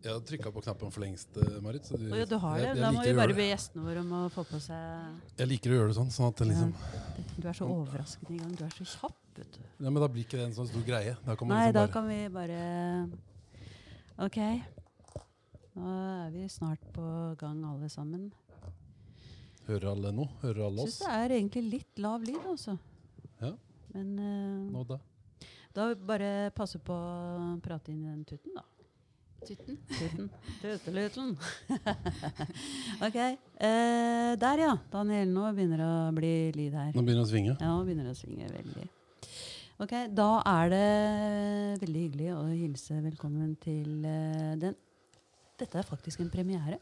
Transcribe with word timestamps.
Jeg 0.00 0.14
har 0.14 0.20
trykka 0.24 0.50
på 0.54 0.62
knappen 0.64 0.92
for 0.94 1.02
lengst, 1.02 1.34
eh, 1.36 1.56
Marit. 1.60 1.84
Du, 1.92 2.06
oh, 2.08 2.16
ja, 2.16 2.24
du 2.24 2.36
har 2.40 2.54
det? 2.56 2.62
jeg, 2.64 2.76
jeg 2.76 2.80
Da 2.80 2.90
må 2.96 3.02
vi 3.04 3.12
bare 3.18 3.34
be 3.36 3.46
gjestene 3.50 3.82
våre 3.84 4.00
om 4.00 4.12
å 4.16 4.20
få 4.32 4.46
på 4.48 4.60
seg 4.64 5.34
Jeg 5.36 5.50
liker 5.50 5.74
å 5.74 5.76
gjøre 5.76 5.90
det 5.90 5.96
sånn. 5.98 6.12
sånn 6.14 6.30
at 6.30 6.40
det 6.40 6.46
liksom, 6.48 6.70
Du 7.36 7.48
er 7.50 7.58
så 7.58 7.68
overraskende 7.68 8.32
i 8.32 8.38
gang. 8.40 8.54
Du 8.56 8.62
er 8.64 8.72
så 8.78 8.86
kjapp, 8.94 9.18
vet 9.36 9.58
du. 9.58 9.60
ja, 9.60 9.90
men 9.90 10.00
Da 10.00 10.08
blir 10.08 10.24
ikke 10.24 10.40
det 10.40 10.46
en 10.46 10.56
sånn 10.56 10.70
stor 10.70 10.86
greie. 10.88 11.12
Da 11.26 11.36
kan 11.36 11.52
Nei, 11.52 11.66
liksom 11.66 11.76
da 11.76 11.84
kan 11.92 12.08
vi 12.08 12.18
bare 12.32 12.62
OK. 14.24 14.40
Nå 15.76 15.92
er 16.24 16.32
vi 16.32 16.48
snart 16.48 16.88
på 16.96 17.04
gang, 17.44 17.60
alle 17.68 17.92
sammen. 17.92 18.30
Hører 19.68 19.92
alle 19.92 20.16
nå? 20.16 20.26
Hører 20.40 20.64
alle 20.70 20.82
oss? 20.82 20.96
Syns 20.96 21.04
oss? 21.04 21.06
det 21.06 21.20
er 21.20 21.36
egentlig 21.36 21.66
litt 21.76 22.00
lav 22.00 22.24
lyd, 22.24 22.40
altså. 22.48 22.78
Ja. 23.44 23.52
Men 23.92 24.10
uh, 24.16 24.72
Nå 24.72 24.88
da? 24.88 25.02
da 25.76 25.92
bare 25.94 26.50
passe 26.56 26.80
på 26.80 26.96
å 26.96 27.56
prate 27.62 27.92
inn 27.92 28.06
i 28.06 28.10
den 28.10 28.24
tuten, 28.24 28.56
da. 28.56 28.64
Tutten. 29.40 29.78
Tutten. 29.88 30.30
Tuteluten. 30.60 31.30
ok. 33.06 33.16
Eh, 33.16 34.36
der, 34.40 34.62
ja. 34.66 34.74
Daniel, 34.92 35.32
nå 35.32 35.46
begynner 35.56 35.80
det 35.80 35.88
å 35.88 36.12
bli 36.16 36.32
lyd 36.56 36.76
her. 36.76 36.90
Nå 36.94 37.04
begynner 37.04 37.22
det 37.22 37.28
å 37.28 37.30
svinge. 37.32 37.54
Ja, 37.56 37.70
nå 37.72 37.86
begynner 37.86 38.10
det 38.10 38.14
å 38.14 38.20
svinge 38.20 38.50
veldig. 38.52 38.86
Ok, 39.80 39.94
Da 40.12 40.28
er 40.44 40.70
det 40.74 40.84
veldig 41.80 42.04
hyggelig 42.04 42.30
å 42.36 42.42
hilse 42.52 43.00
velkommen 43.00 43.54
til 43.64 44.04
eh, 44.04 44.52
den 44.60 44.76
Dette 45.60 45.76
er 45.80 45.88
faktisk 45.88 46.20
en 46.20 46.30
premiere. 46.32 46.78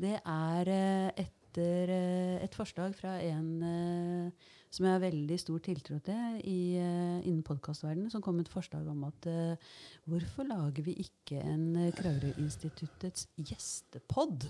Det 0.00 0.16
er 0.16 0.68
eh, 0.72 1.22
etter 1.26 1.92
eh, 1.92 2.40
et 2.44 2.56
forslag 2.56 2.96
fra 2.96 3.18
en 3.24 3.48
eh, 3.68 4.50
som 4.72 4.86
jeg 4.88 4.94
har 4.96 5.02
veldig 5.04 5.36
stor 5.40 5.60
tiltro 5.64 5.98
til 6.04 6.38
i, 6.48 6.78
eh, 6.80 7.18
innen 7.28 7.42
podkastverdenen, 7.44 8.10
som 8.12 8.22
kom 8.24 8.38
med 8.38 8.46
et 8.48 8.52
forslag 8.54 8.86
om 8.88 9.04
at 9.04 9.28
uh, 9.28 9.72
hvorfor 10.08 10.48
lager 10.48 10.86
vi 10.86 10.94
ikke 11.04 11.42
en 11.44 11.66
uh, 11.76 11.90
Kragerø-instituttets 11.98 13.28
gjestepod? 13.36 14.48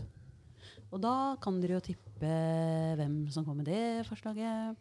Og 0.93 1.03
da 1.03 1.35
kan 1.43 1.59
dere 1.59 1.81
jo 1.81 1.85
tippe 1.89 2.33
hvem 3.01 3.25
som 3.35 3.47
kom 3.47 3.59
med 3.59 3.71
det 3.73 4.07
forslaget. 4.07 4.79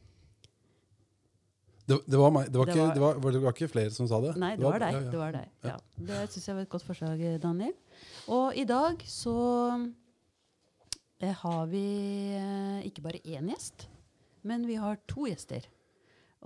Det, 1.87 1.97
det, 2.05 2.19
var 2.19 2.29
meg. 2.35 2.51
Det 2.51 2.59
var, 2.59 2.69
Det 2.69 2.75
ikke, 2.75 2.83
var- 2.85 2.93
det, 2.93 3.01
var, 3.01 3.31
det 3.33 3.41
var 3.41 3.55
ikke 3.55 3.71
flere 3.71 3.91
som 3.95 4.07
sa 4.07 4.19
det? 4.23 4.35
Nei, 4.39 4.53
det 4.59 4.67
var 4.67 4.77
deg. 4.83 4.93
ja, 4.93 4.99
ja. 5.01 5.09
Det, 5.09 5.19
var 5.19 5.33
deg. 5.35 5.49
Ja. 5.65 5.77
det 5.97 6.19
syns 6.35 6.47
jeg 6.47 6.59
var 6.59 6.67
et 6.67 6.73
godt 6.75 6.85
forslag, 6.85 7.23
Daniel. 7.41 7.73
Og 8.29 8.55
i 8.55 8.67
dag 8.69 9.01
så 9.09 9.35
eh, 11.17 11.33
har 11.41 11.65
vi 11.71 11.85
eh, 12.37 12.85
ikke 12.91 13.03
bare 13.07 13.23
én 13.25 13.49
gjest, 13.51 13.87
men 14.47 14.65
vi 14.67 14.75
har 14.81 14.99
to 15.09 15.27
gjester. 15.29 15.63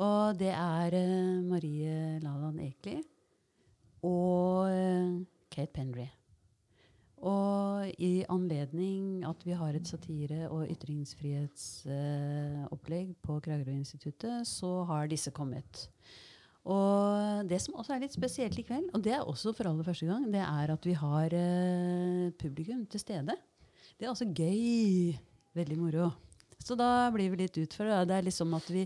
Og 0.04 0.36
det 0.40 0.52
er 0.52 0.94
eh, 0.98 1.44
Marie 1.46 2.20
Laland 2.24 2.60
Ekeli 2.66 2.98
og 4.06 4.70
eh, 4.70 5.26
Kate 5.52 5.74
Pendry. 5.76 6.08
Og 7.26 7.90
i 7.98 8.26
anledning 8.30 9.26
at 9.26 9.46
vi 9.48 9.54
har 9.58 9.74
et 9.74 9.88
satire- 9.88 10.50
og 10.52 10.68
ytringsfrihetsopplegg 10.70 13.16
på 13.24 13.40
Kragerø-instituttet, 13.40 14.46
så 14.46 14.84
har 14.90 15.08
disse 15.10 15.32
kommet. 15.32 15.90
Og 16.66 17.50
det 17.50 17.62
som 17.62 17.74
også 17.80 17.94
er 17.96 18.00
litt 18.04 18.14
spesielt 18.18 18.60
i 18.60 18.64
kveld, 18.68 18.90
og 18.94 19.04
det 19.06 19.14
er 19.16 19.22
også 19.24 19.54
for 19.56 19.64
aller 19.70 19.84
første 19.86 20.06
gang, 20.10 20.34
det 20.34 20.42
er 20.44 20.72
at 20.74 20.86
vi 20.86 20.94
har 20.98 21.30
eh, 21.34 22.32
publikum 22.42 22.86
til 22.90 23.00
stede. 23.00 23.36
Det 23.96 24.06
er 24.06 24.10
også 24.12 24.34
gøy. 24.36 25.16
Veldig 25.56 25.78
moro. 25.80 26.25
Så 26.64 26.76
da 26.80 27.10
blir 27.14 27.30
vi 27.34 27.44
litt 27.44 27.58
utfordra. 27.62 28.04
Det 28.06 28.16
er 28.20 28.26
liksom 28.26 28.54
at 28.58 28.70
vi, 28.74 28.86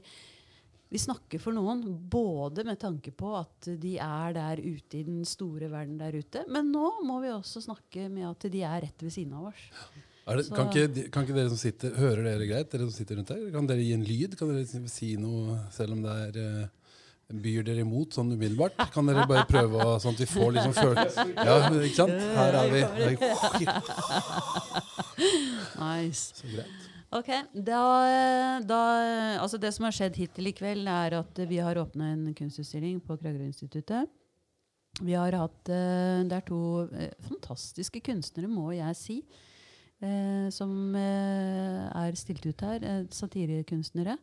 vi 0.89 0.97
snakker 0.99 1.39
for 1.39 1.53
noen, 1.55 1.83
både 2.09 2.65
med 2.67 2.79
tanke 2.81 3.11
på 3.15 3.35
at 3.39 3.69
de 3.79 3.95
er 4.01 4.33
der 4.35 4.59
ute 4.63 4.99
i 4.99 5.03
den 5.07 5.21
store 5.29 5.69
verden 5.71 5.97
der 6.01 6.17
ute, 6.17 6.43
men 6.49 6.71
nå 6.73 6.89
må 7.07 7.19
vi 7.23 7.29
også 7.31 7.61
snakke 7.63 8.09
med 8.11 8.25
at 8.31 8.49
de 8.51 8.63
er 8.67 8.81
rett 8.87 9.05
ved 9.05 9.13
siden 9.15 9.37
av 9.37 9.51
oss. 9.51 9.61
Er 10.29 10.37
det, 10.37 10.49
kan, 10.53 10.67
ikke, 10.69 11.07
kan 11.09 11.23
ikke 11.25 11.33
dere 11.39 11.49
som 11.49 11.57
sitter 11.57 11.95
Hører 11.97 12.19
dere 12.27 12.45
greit, 12.45 12.67
dere 12.69 12.85
som 12.85 12.93
sitter 12.93 13.17
rundt 13.17 13.31
her? 13.33 13.47
Kan 13.53 13.65
dere 13.69 13.81
gi 13.81 13.95
en 13.95 14.03
lyd? 14.05 14.35
Kan 14.37 14.51
dere 14.53 14.65
si- 14.91 15.15
noe 15.17 15.55
selv 15.73 15.95
om 15.95 16.03
det 16.05 16.17
er 16.27 16.37
eh, 16.43 16.67
Byr 17.29 17.63
dere 17.65 17.81
imot 17.85 18.13
sånn 18.13 18.29
umiddelbart? 18.35 18.77
Kan 18.93 19.09
dere 19.09 19.25
bare 19.29 19.47
prøve 19.49 19.81
å, 19.85 19.95
sånn 20.01 20.13
at 20.13 20.21
vi 20.21 20.27
får 20.29 20.53
liksom 20.59 20.73
følelse 20.77 21.25
Ja, 21.33 21.57
ikke 21.69 21.97
sant? 21.97 22.13
Her 22.37 22.59
er 22.61 22.69
vi. 22.75 22.81
Nice. 25.79 26.33
Så 26.35 26.47
greit. 26.53 26.88
Ok, 27.09 27.29
da, 27.53 27.81
da, 28.61 28.79
altså 29.41 29.57
Det 29.57 29.71
som 29.73 29.87
har 29.87 29.95
skjedd 29.97 30.17
hittil 30.19 30.51
i 30.51 30.53
kveld, 30.53 30.85
er 30.85 31.15
at 31.17 31.39
vi 31.49 31.57
har 31.57 31.79
åpna 31.81 32.11
en 32.13 32.35
kunstutstilling 32.37 32.99
på 33.01 33.17
Kragerø-instituttet. 33.17 34.11
Vi 35.01 35.15
har 35.15 35.33
hatt 35.37 35.71
eh, 35.73 36.21
Det 36.27 36.37
er 36.37 36.45
to 36.45 36.61
eh, 36.93 37.15
fantastiske 37.25 38.01
kunstnere, 38.05 38.49
må 38.51 38.69
jeg 38.75 38.99
si, 38.99 39.17
eh, 40.05 40.49
som 40.53 40.93
er 40.99 42.19
stilt 42.19 42.45
ut 42.45 42.61
her. 42.67 42.85
Satirekunstnere. 43.09 44.19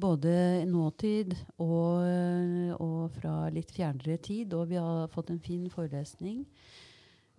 Både 0.00 0.30
i 0.60 0.68
nåtid 0.68 1.34
og, 1.60 2.04
og 2.80 3.16
fra 3.16 3.48
litt 3.52 3.72
fjernere 3.74 4.20
tid. 4.20 4.52
Og 4.56 4.68
vi 4.70 4.78
har 4.80 5.08
fått 5.12 5.32
en 5.32 5.40
fin 5.40 5.66
forelesning. 5.72 6.44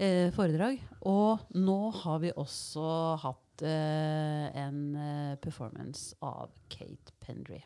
Eh, 0.02 0.32
foredrag. 0.34 0.80
Og 1.06 1.44
nå 1.54 1.78
har 1.94 2.22
vi 2.24 2.32
også 2.34 2.86
hatt 3.22 3.62
eh, 3.62 4.48
en 4.58 4.80
eh, 4.98 5.36
performance 5.44 6.16
av 6.26 6.50
Kate 6.74 7.14
Pendry. 7.22 7.60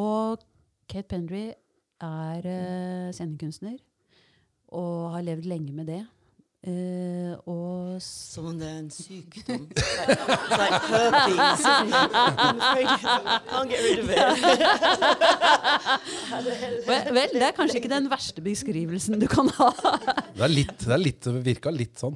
Og 0.00 0.40
Kate 0.88 1.10
Pendry 1.10 1.42
er 1.52 2.48
eh, 2.48 3.10
scenekunstner 3.12 3.76
og 4.72 5.12
har 5.12 5.26
levd 5.26 5.50
lenge 5.52 5.76
med 5.76 5.90
det. 5.92 6.00
Eh, 6.62 7.34
og 7.50 7.96
Som 7.98 8.44
om 8.52 8.58
det 8.58 8.68
er 8.70 8.76
en 8.78 8.90
sykdom. 8.94 9.64
Like, 9.66 10.78
herpes. 10.92 11.64
Can't 13.50 13.70
get 13.72 13.80
rid 13.82 13.98
of 13.98 14.10
it. 14.10 14.16
vel, 16.86 17.10
vel, 17.16 17.34
det 17.34 17.48
er 17.48 17.56
kanskje 17.56 17.80
ikke 17.80 17.90
den 17.90 18.06
verste 18.12 18.44
beskrivelsen 18.46 19.18
du 19.18 19.26
kan 19.30 19.50
ha. 19.58 19.72
Det 20.36 20.46
er 20.46 20.54
litt, 20.54 20.78
det 20.86 20.94
er 20.94 21.02
litt, 21.02 21.18
det 21.26 21.42
virka 21.50 21.74
litt 21.74 21.98
sånn. 21.98 22.14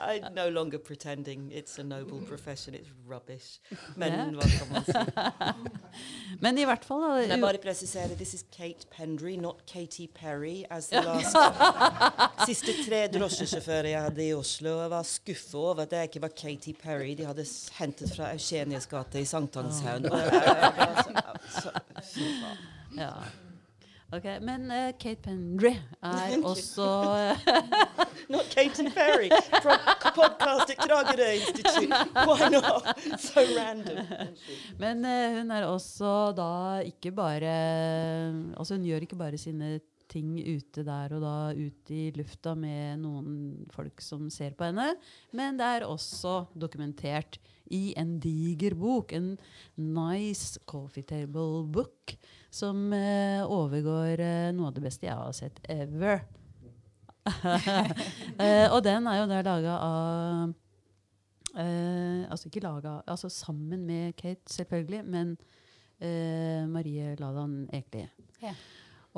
I'm 0.00 0.34
no 0.34 0.48
longer 0.48 0.78
pretending 0.78 1.50
it's 1.52 1.78
a 1.78 1.84
noble 1.84 2.20
profession. 2.20 2.74
It's 2.74 2.88
rubbish. 3.06 3.58
Men 3.96 4.34
hva 4.36 4.46
kan 4.46 4.68
man 4.72 4.84
si? 4.84 4.92
Men 6.44 6.58
i 6.58 6.64
hvert 6.68 6.84
fall 6.86 7.02
da, 7.02 7.26
Nei, 7.32 7.40
bare 7.42 7.58
presisere, 7.62 8.16
this 8.16 8.34
is 8.34 8.44
Kate 8.54 8.86
Pendry, 8.90 9.36
not 9.40 9.64
Katy 9.66 10.06
Perry, 10.14 10.64
as 10.70 10.88
the 10.88 11.02
last 11.02 11.36
Siste 12.48 12.76
tre 12.84 13.06
drosjesjåfører 13.12 13.90
jeg 13.92 14.06
hadde 14.06 14.24
i 14.28 14.32
Oslo, 14.36 14.76
jeg 14.84 14.92
var 14.94 15.08
skuffa 15.08 15.58
over 15.58 15.82
at 15.86 15.90
det 15.94 16.04
ikke 16.10 16.22
var 16.28 16.36
Katy 16.36 16.76
Perry. 16.78 17.12
De 17.18 17.26
hadde 17.26 17.44
hentet 17.80 18.14
fra 18.14 18.32
Eugenias 18.36 18.86
gate 18.90 19.20
i 19.20 19.26
Sankthanshaugen. 19.28 20.10
Faen. 21.58 22.64
ja. 22.98 23.12
Ok, 24.08 24.24
Men 24.40 24.70
uh, 24.72 24.88
Kate 24.96 25.20
Pendry 25.20 25.74
er 26.00 26.38
også 26.40 26.84
Not 28.32 28.48
Katy 28.48 28.88
Perry 28.94 29.28
from 29.60 29.82
podcast 30.16 30.72
at 30.72 30.80
Kragerø 30.80 31.26
Institute. 31.36 31.92
Why 32.24 32.48
not? 32.54 32.88
So 33.20 33.44
random. 33.44 34.00
Men 34.80 35.04
uh, 35.04 35.36
hun 35.36 35.52
er 35.52 35.68
også 35.68 36.32
da 36.36 36.48
ikke 36.88 37.12
bare 37.12 37.52
Altså 38.56 38.78
hun 38.78 38.88
gjør 38.88 39.04
ikke 39.04 39.20
bare 39.20 39.36
sine 39.36 39.76
ting 40.08 40.38
ute 40.40 40.86
der 40.88 41.12
og 41.12 41.20
da 41.20 41.36
ute 41.52 41.92
i 41.92 42.08
lufta 42.16 42.54
med 42.56 43.02
noen 43.02 43.36
folk 43.74 44.00
som 44.00 44.30
ser 44.32 44.56
på 44.56 44.70
henne, 44.70 44.94
men 45.36 45.60
det 45.60 45.68
er 45.68 45.84
også 45.84 46.46
dokumentert 46.56 47.36
i 47.76 47.92
en 48.00 48.16
diger 48.22 48.72
bok, 48.78 49.12
en 49.12 49.34
nice 49.76 50.56
coffee 50.64 51.04
table 51.04 51.66
book, 51.68 52.16
som 52.50 52.92
eh, 52.92 53.42
overgår 53.44 54.20
eh, 54.24 54.50
noe 54.56 54.70
av 54.70 54.76
det 54.76 54.84
beste 54.86 55.08
jeg 55.08 55.16
har 55.16 55.34
sett 55.36 55.60
ever. 55.68 56.24
Eh, 58.38 58.70
og 58.72 58.78
den 58.86 59.04
er 59.10 59.18
jo 59.18 59.24
der 59.28 59.44
laga 59.44 59.72
av 59.82 60.52
Eh, 61.58 62.28
altså 62.30 62.48
ikke 62.48 62.60
laga 62.62 63.00
Altså 63.08 63.28
sammen 63.32 63.86
med 63.86 64.12
Kate, 64.16 64.46
selvfølgelig, 64.46 65.04
men 65.04 65.36
eh, 66.00 66.68
Marie 66.68 67.16
Ladan 67.18 67.68
Ekli. 67.72 68.04
Ja. 68.42 68.52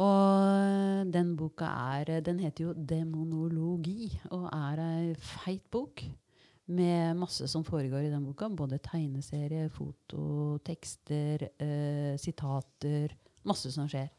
Og 0.00 1.12
den 1.12 1.36
boka 1.36 1.66
er 1.98 2.20
Den 2.20 2.40
heter 2.40 2.64
jo 2.64 2.72
'Demonologi' 2.72 4.20
og 4.30 4.48
er 4.52 4.80
ei 4.80 5.14
feit 5.14 5.70
bok. 5.70 6.02
Med 6.66 7.16
masse 7.16 7.48
som 7.48 7.64
foregår 7.64 7.98
i 7.98 8.10
den 8.10 8.24
boka. 8.24 8.48
Både 8.48 8.78
tegneserie, 8.78 9.68
foto, 9.68 10.58
tekster, 10.64 11.48
eh, 11.58 12.16
sitater. 12.16 13.16
Masse 13.48 13.72
som 13.74 13.88
skjer. 13.90 14.10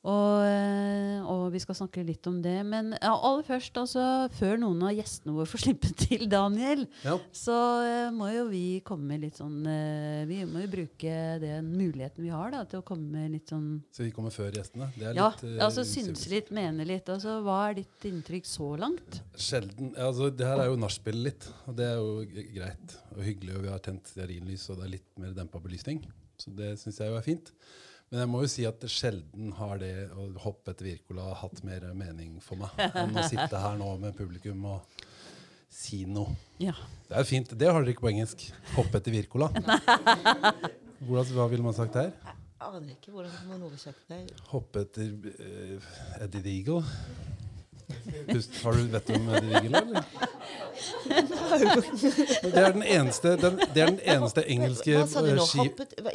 Og, 0.00 0.40
eh, 0.48 1.18
og 1.28 1.50
vi 1.52 1.60
skal 1.60 1.76
snakke 1.76 2.00
litt 2.08 2.24
om 2.30 2.38
det. 2.40 2.56
Men 2.64 2.94
ja, 2.94 3.10
aller 3.12 3.44
først, 3.44 3.76
altså, 3.76 4.02
før 4.32 4.56
noen 4.62 4.80
av 4.88 4.94
gjestene 4.96 5.34
våre 5.36 5.48
får 5.50 5.62
slippe 5.66 5.90
til, 6.00 6.24
Daniel, 6.30 6.86
Ja. 7.04 7.18
så 7.36 7.56
uh, 7.84 8.14
må 8.16 8.30
jo 8.32 8.46
vi 8.48 8.80
komme 8.86 9.10
med 9.12 9.26
litt 9.26 9.36
sånn 9.36 9.58
uh, 9.66 10.24
Vi 10.28 10.38
må 10.48 10.62
jo 10.64 10.70
bruke 10.72 11.16
den 11.42 11.68
muligheten 11.74 12.24
vi 12.24 12.32
har 12.32 12.54
da, 12.54 12.62
til 12.68 12.80
å 12.80 12.86
komme 12.86 13.10
med 13.12 13.34
litt 13.36 13.52
sånn 13.52 13.82
Så 13.92 14.06
vi 14.06 14.12
kommer 14.16 14.32
før 14.32 14.56
gjestene. 14.56 14.88
Det 14.96 15.10
er 15.10 15.20
Ja, 15.20 15.28
litt, 15.34 15.44
uh, 15.44 15.66
altså 15.68 15.84
synse 15.88 16.32
litt, 16.32 16.48
mene 16.56 16.88
litt. 16.88 17.12
Altså, 17.12 17.36
hva 17.44 17.58
er 17.68 17.82
ditt 17.82 18.08
inntrykk 18.08 18.48
så 18.48 18.70
langt? 18.80 19.20
Sjelden. 19.36 19.92
Altså, 20.00 20.30
det 20.32 20.48
her 20.48 20.64
er 20.64 20.72
jo 20.72 20.80
nachspielet 20.80 21.26
litt, 21.28 21.50
og 21.68 21.76
det 21.76 21.90
er 21.90 22.00
jo 22.00 22.48
greit 22.56 22.96
og 23.12 23.22
hyggelig. 23.26 23.58
Og 23.58 23.68
vi 23.68 23.74
har 23.74 23.84
tent 23.84 24.08
stearinlys, 24.08 24.64
og 24.72 24.80
det 24.80 24.88
er 24.88 24.96
litt 24.96 25.08
mer 25.20 25.36
dempa 25.36 25.60
belysning. 25.60 26.00
Så 26.40 26.56
det 26.56 26.72
syns 26.80 27.02
jeg 27.02 27.12
jo 27.12 27.20
er 27.20 27.26
fint. 27.26 27.52
Men 28.10 28.24
jeg 28.24 28.30
må 28.32 28.40
jo 28.42 28.48
si 28.50 28.64
at 28.66 28.82
sjelden 28.90 29.52
har 29.54 29.78
det 29.78 29.92
å 30.18 30.24
hoppe 30.42 30.72
etter 30.72 30.88
Wirkola 30.88 31.28
hatt 31.38 31.60
mer 31.62 31.84
mening 31.94 32.40
for 32.42 32.58
meg 32.58 32.80
enn 32.88 33.14
å 33.14 33.22
sitte 33.22 33.60
her 33.62 33.76
nå 33.78 33.92
med 34.02 34.16
publikum 34.18 34.64
og 34.72 35.04
si 35.70 36.02
noe. 36.10 36.34
Ja. 36.58 36.74
Det 37.06 37.20
er 37.20 37.28
fint. 37.28 37.54
Det 37.54 37.68
har 37.70 37.78
dere 37.78 37.94
ikke 37.94 38.08
på 38.08 38.10
engelsk. 38.10 38.42
Hoppe 38.74 38.98
etter 38.98 39.14
Wirkola. 39.14 39.52
Hvordan, 41.06 41.30
hva 41.36 41.46
ville 41.52 41.62
man 41.62 41.76
sagt 41.76 42.00
her? 42.00 42.10
Aner 42.60 42.90
ikke 42.92 43.14
hvordan 43.14 43.46
man 43.48 43.62
oversetter 43.64 44.10
det. 44.10 44.34
Hoppe 44.50 44.82
etter 44.84 45.14
uh, 45.14 45.94
Eddie 46.20 46.42
the 46.44 46.56
Eagle. 46.58 46.82
Pust, 46.82 47.39
har 48.64 48.76
du 48.78 48.82
vett 48.92 49.10
om 49.16 49.28
Eddie 49.34 49.60
eller? 49.66 50.04
Det 51.10 52.60
er 52.62 52.72
den 52.74 52.82
eneste, 52.82 53.32
den, 53.40 53.58
det 53.74 53.82
er 53.82 53.90
den 53.92 54.00
eneste 54.14 54.44
engelske 54.50 54.94
nå? 54.96 55.22
eh, 55.26 55.40
ski... 55.46 55.66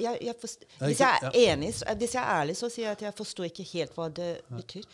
Jeg, 0.02 0.20
jeg 0.28 0.36
forst- 0.42 0.66
Hvis 0.82 1.02
jeg 1.04 1.20
er 1.30 1.38
enig, 1.54 1.72
så, 1.78 1.96
hvis 2.00 2.16
jeg 2.18 2.24
er 2.24 2.42
ærlig, 2.42 2.56
så 2.60 2.70
sier 2.74 2.88
jeg 2.90 2.98
at 2.98 3.04
jeg 3.08 3.18
forstår 3.18 3.50
ikke 3.50 3.68
helt 3.74 3.98
hva 3.98 4.08
det 4.22 4.30
betyr. 4.52 4.88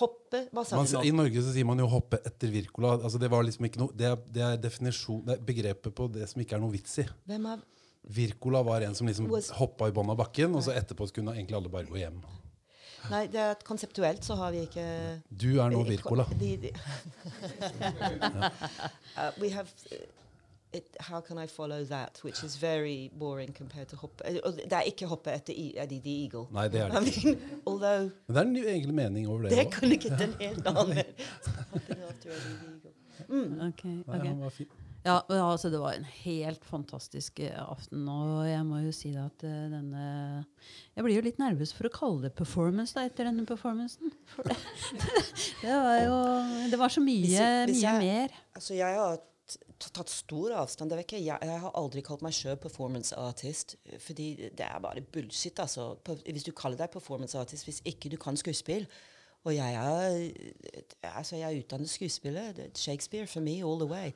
Hoppe 0.00 0.44
Hva 0.52 0.64
sa 0.66 0.76
Man, 0.80 0.86
du 0.86 0.96
I? 1.08 1.14
Norge 1.16 1.44
så 1.46 1.54
sier 1.54 1.68
man 1.68 1.80
jo 1.82 1.88
'hoppe 1.90 2.20
etter 2.26 2.52
Wirkola'. 2.52 2.96
Altså 3.02 3.18
det, 3.22 3.30
liksom 3.48 3.64
ikke 3.70 3.88
det, 3.94 4.10
er, 4.12 4.16
det 4.32 4.42
er 4.42 4.56
det 5.26 5.38
er 5.38 5.46
begrepet 5.46 5.94
på 5.94 6.10
det 6.12 6.28
som 6.30 6.40
ikke 6.42 6.56
er 6.58 6.62
noe 6.62 6.72
vits 6.74 6.98
i. 7.02 7.06
Hvem 7.26 7.46
er 7.54 7.64
Wirkola 8.16 8.62
var 8.62 8.84
en 8.86 8.94
som 8.94 9.06
liksom 9.08 9.26
hoppa 9.58 9.88
i 9.88 9.94
bånn 9.94 10.10
av 10.12 10.18
bakken, 10.20 10.54
og 10.54 10.62
så 10.62 10.74
etterpå 10.78 11.08
kunne 11.14 11.34
egentlig 11.34 11.56
alle 11.58 11.72
bare 11.72 11.88
gå 11.88 11.98
hjem. 11.98 12.20
Nei, 13.10 13.26
det 13.26 13.40
er 13.40 13.50
at 13.54 13.64
konseptuelt 13.64 14.24
så 14.24 14.34
har 14.40 14.50
vi 14.52 14.64
ikke 14.66 14.84
Du 15.30 15.48
er 15.60 15.70
nå 15.70 15.82
Wirkola. 15.88 16.24
Uh, 19.16 19.30
we 19.40 19.48
have 19.50 19.68
uh, 19.92 19.96
it, 20.72 20.84
How 21.00 21.20
can 21.20 21.38
I 21.38 21.46
follow 21.46 21.84
that? 21.84 22.20
Which 22.24 22.42
is 22.44 22.56
very 22.56 23.10
boring 23.18 23.54
compared 23.56 23.88
to 23.88 23.96
hoppe. 23.96 24.22
uh, 24.28 24.52
Det 24.56 24.72
er 24.72 24.80
ikke 24.90 25.06
hoppe 25.06 25.30
etter 25.32 25.52
I- 25.56 25.74
Eddie 25.78 26.00
the 26.00 26.22
Eagle. 26.24 26.46
Nei, 26.52 26.68
det 26.68 26.80
er 26.80 26.88
det 26.90 27.06
ikke. 27.06 27.24
mean, 27.26 27.60
although 27.66 28.10
Men 28.28 28.34
det 28.36 28.36
er 28.36 28.42
en 28.42 28.56
egentlig 28.74 28.94
mening 28.94 29.28
over 29.28 29.42
det 29.42 29.50
det 29.50 29.66
òg. 29.66 29.72
kunne 29.72 29.92
ikke 29.92 30.12
en 30.12 30.34
helt 30.40 30.66
annen 30.72 31.04
Mm. 31.96 32.00
Okay, 32.10 32.30
Eddie 32.30 32.56
the 32.58 32.66
Eagle. 32.74 33.68
Ok, 33.68 33.84
Nei, 33.84 34.18
han 34.28 34.40
var 34.40 34.48
fin. 34.50 34.66
Ja, 35.06 35.20
altså 35.30 35.70
Det 35.70 35.78
var 35.78 35.94
en 35.94 36.06
helt 36.24 36.64
fantastisk 36.66 37.38
eh, 37.46 37.54
aften. 37.62 38.08
Og 38.10 38.42
jeg 38.48 38.64
må 38.66 38.80
jo 38.82 38.90
si 38.96 39.12
at 39.14 39.44
eh, 39.46 39.68
denne 39.70 40.06
Jeg 40.96 41.04
blir 41.06 41.14
jo 41.20 41.22
litt 41.28 41.38
nervøs 41.38 41.72
for 41.76 41.86
å 41.86 41.92
kalle 41.94 42.24
det 42.26 42.32
performance 42.38 42.96
da, 42.96 43.04
etter 43.06 43.28
denne 43.28 43.46
performancen. 43.46 44.10
For 44.34 44.48
det, 44.50 44.56
det 45.62 45.76
var 45.86 46.00
jo 46.02 46.18
Det 46.72 46.80
var 46.82 46.92
så 46.96 47.04
mye, 47.04 47.22
Hvis 47.22 47.38
jeg- 47.38 47.66
hvis 47.70 47.82
mye 47.84 47.88
jeg- 47.92 48.04
mer. 48.04 48.36
Altså, 48.58 48.74
jeg 48.80 48.98
har 48.98 49.18
tatt 49.92 50.10
stor 50.10 50.56
avstand. 50.58 50.90
Det 50.90 51.04
ikke, 51.04 51.20
jeg, 51.22 51.38
jeg 51.46 51.60
har 51.62 51.70
aldri 51.78 52.02
kalt 52.02 52.22
meg 52.26 52.34
sjøl 52.34 52.56
performance 52.58 53.14
artist. 53.14 53.76
Fordi 54.02 54.30
det 54.58 54.64
er 54.66 54.80
bare 54.82 55.04
bullshit. 55.14 55.60
Altså. 55.62 55.92
Hvis 56.26 56.48
du 56.48 56.50
kaller 56.56 56.80
deg 56.80 56.90
performance 56.90 57.38
artist 57.38 57.68
hvis 57.68 57.78
ikke 57.86 58.10
du 58.10 58.16
kan 58.18 58.34
skuespill 58.36 58.88
Og 59.46 59.54
jeg 59.54 59.74
er, 59.78 60.32
altså, 61.14 61.36
jeg 61.38 61.46
er 61.54 61.60
utdannet 61.62 61.88
skuespiller. 61.92 62.50
Er 62.58 62.72
Shakespeare 62.74 63.26
for 63.30 63.40
me 63.40 63.60
all 63.62 63.78
the 63.78 63.86
way. 63.86 64.10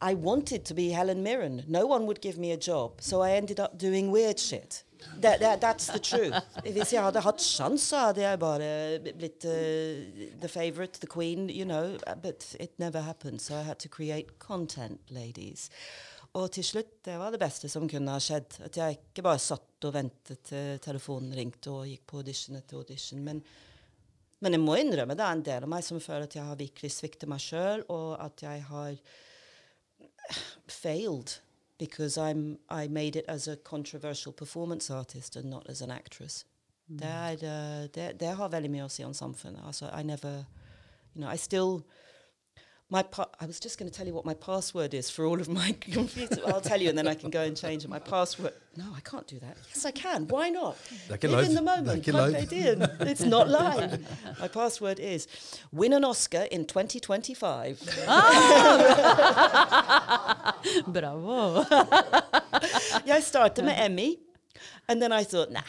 I 0.00 0.14
wanted 0.14 0.64
to 0.66 0.74
be 0.74 0.90
Helen 0.90 1.22
Mirren. 1.22 1.64
No 1.66 1.86
one 1.86 2.06
would 2.06 2.20
give 2.20 2.38
me 2.38 2.52
a 2.52 2.56
job, 2.56 3.00
so 3.00 3.20
I 3.22 3.32
ended 3.32 3.58
up 3.58 3.78
doing 3.78 4.10
weird 4.12 4.38
shit. 4.38 4.84
That, 5.20 5.40
that, 5.40 5.60
that's 5.60 5.86
the 5.86 5.98
truth. 5.98 6.34
Hvis 6.64 6.92
jeg 6.92 7.02
hadde 7.02 7.22
hatt 7.22 7.42
sjans, 7.42 7.82
så 7.90 8.08
hadde 8.08 8.22
jeg 8.22 8.38
bare 8.42 8.98
blitt 9.18 9.46
uh, 9.46 10.30
the 10.40 10.48
favorite, 10.50 11.00
the 11.00 11.06
queen, 11.06 11.48
you 11.48 11.64
know. 11.64 11.96
But 12.22 12.56
it 12.60 12.78
never 12.78 13.00
happened, 13.00 13.40
so 13.40 13.54
I 13.54 13.62
had 13.62 13.78
to 13.80 13.88
create 13.88 14.38
content, 14.38 15.00
ladies. 15.10 15.70
Og 16.38 16.50
til 16.52 16.64
slutt, 16.64 16.90
det 17.04 17.16
var 17.18 17.32
det 17.32 17.40
beste 17.40 17.70
som 17.70 17.88
kunne 17.90 18.12
ha 18.14 18.20
skjedd. 18.22 18.58
At 18.66 18.76
jeg 18.76 18.98
ikke 18.98 19.24
bare 19.26 19.42
satt 19.42 19.86
og 19.88 19.94
ventet 19.94 20.42
til 20.50 20.82
telefonen 20.84 21.32
ringte 21.34 21.72
og 21.72 21.88
gikk 21.88 22.04
på 22.10 22.20
audition 22.20 22.58
etter 22.58 22.78
audition. 22.78 23.22
Men, 23.24 23.40
men 24.44 24.54
jeg 24.54 24.62
må 24.62 24.76
innrømme 24.78 25.16
det 25.18 25.24
er 25.24 25.38
en 25.38 25.46
del 25.46 25.66
av 25.66 25.72
meg 25.72 25.86
som 25.86 26.02
føler 26.02 26.28
at 26.28 26.36
jeg 26.38 26.46
har 26.46 26.60
virkelig 26.60 26.92
sviktet 26.94 27.30
meg 27.30 27.42
sjøl, 27.42 27.86
og 27.88 28.18
at 28.22 28.44
jeg 28.44 28.66
har 28.68 29.00
failed 30.68 31.40
because 31.78 32.18
I'm 32.18 32.58
I 32.68 32.88
made 32.88 33.16
it 33.16 33.24
as 33.28 33.48
a 33.48 33.56
controversial 33.56 34.32
performance 34.32 34.90
artist 34.90 35.36
and 35.36 35.50
not 35.50 35.68
as 35.68 35.82
an 35.82 35.90
actress. 35.90 36.44
Det, 36.88 37.06
er, 37.42 37.86
det, 37.86 38.20
det 38.20 38.28
har 38.36 38.48
veldig 38.48 38.70
mye 38.72 38.86
å 38.86 38.88
si 38.88 39.04
om 39.04 39.12
samfunnet. 39.14 39.60
Altså, 39.66 39.90
I 39.92 40.02
never, 40.02 40.46
you 41.14 41.20
know, 41.20 41.28
I 41.28 41.36
still 41.36 41.84
my 42.90 43.02
pa- 43.02 43.28
I 43.40 43.46
was 43.46 43.60
just 43.60 43.78
going 43.78 43.90
to 43.90 43.96
tell 43.98 44.06
you 44.06 44.14
what 44.14 44.24
my 44.24 44.34
password 44.34 44.94
is 44.94 45.10
for 45.10 45.26
all 45.26 45.40
of 45.40 45.48
my 45.48 45.72
computer. 45.92 46.40
I'll 46.46 46.60
tell 46.62 46.80
you, 46.80 46.88
and 46.88 46.96
then 46.98 47.06
I 47.06 47.14
can 47.14 47.28
go 47.30 47.42
and 47.42 47.54
change 47.56 47.84
it. 47.84 47.90
My 47.90 47.98
password. 47.98 48.52
No, 48.76 48.84
I 48.96 49.00
can't 49.10 49.26
do 49.26 49.38
that. 49.40 49.56
Yes, 49.68 49.84
I 49.84 49.90
can. 49.90 50.26
Why 50.28 50.48
not? 50.50 50.76
Det 51.08 51.22
Live 51.22 51.32
live. 51.36 51.46
in 51.50 51.54
the 51.54 51.62
moment. 51.62 51.98
ikke 52.06 52.12
Plug 52.12 52.32
live. 52.32 52.52
it. 52.52 52.90
It's 53.00 53.24
not 53.24 53.48
live. 53.48 53.98
My 54.40 54.48
password 54.48 54.98
is 55.00 55.26
win 55.72 55.92
an 55.92 56.04
Oscar 56.04 56.46
in 56.50 56.64
2025. 56.64 57.78
Ah! 58.08 60.54
Bravo! 60.94 61.64
Jeg 63.06 63.22
startet 63.22 63.64
med 63.64 63.74
Emmy, 63.84 64.14
and 64.88 65.02
then 65.02 65.12
I 65.20 65.24
thought, 65.24 65.50
nah, 65.52 65.60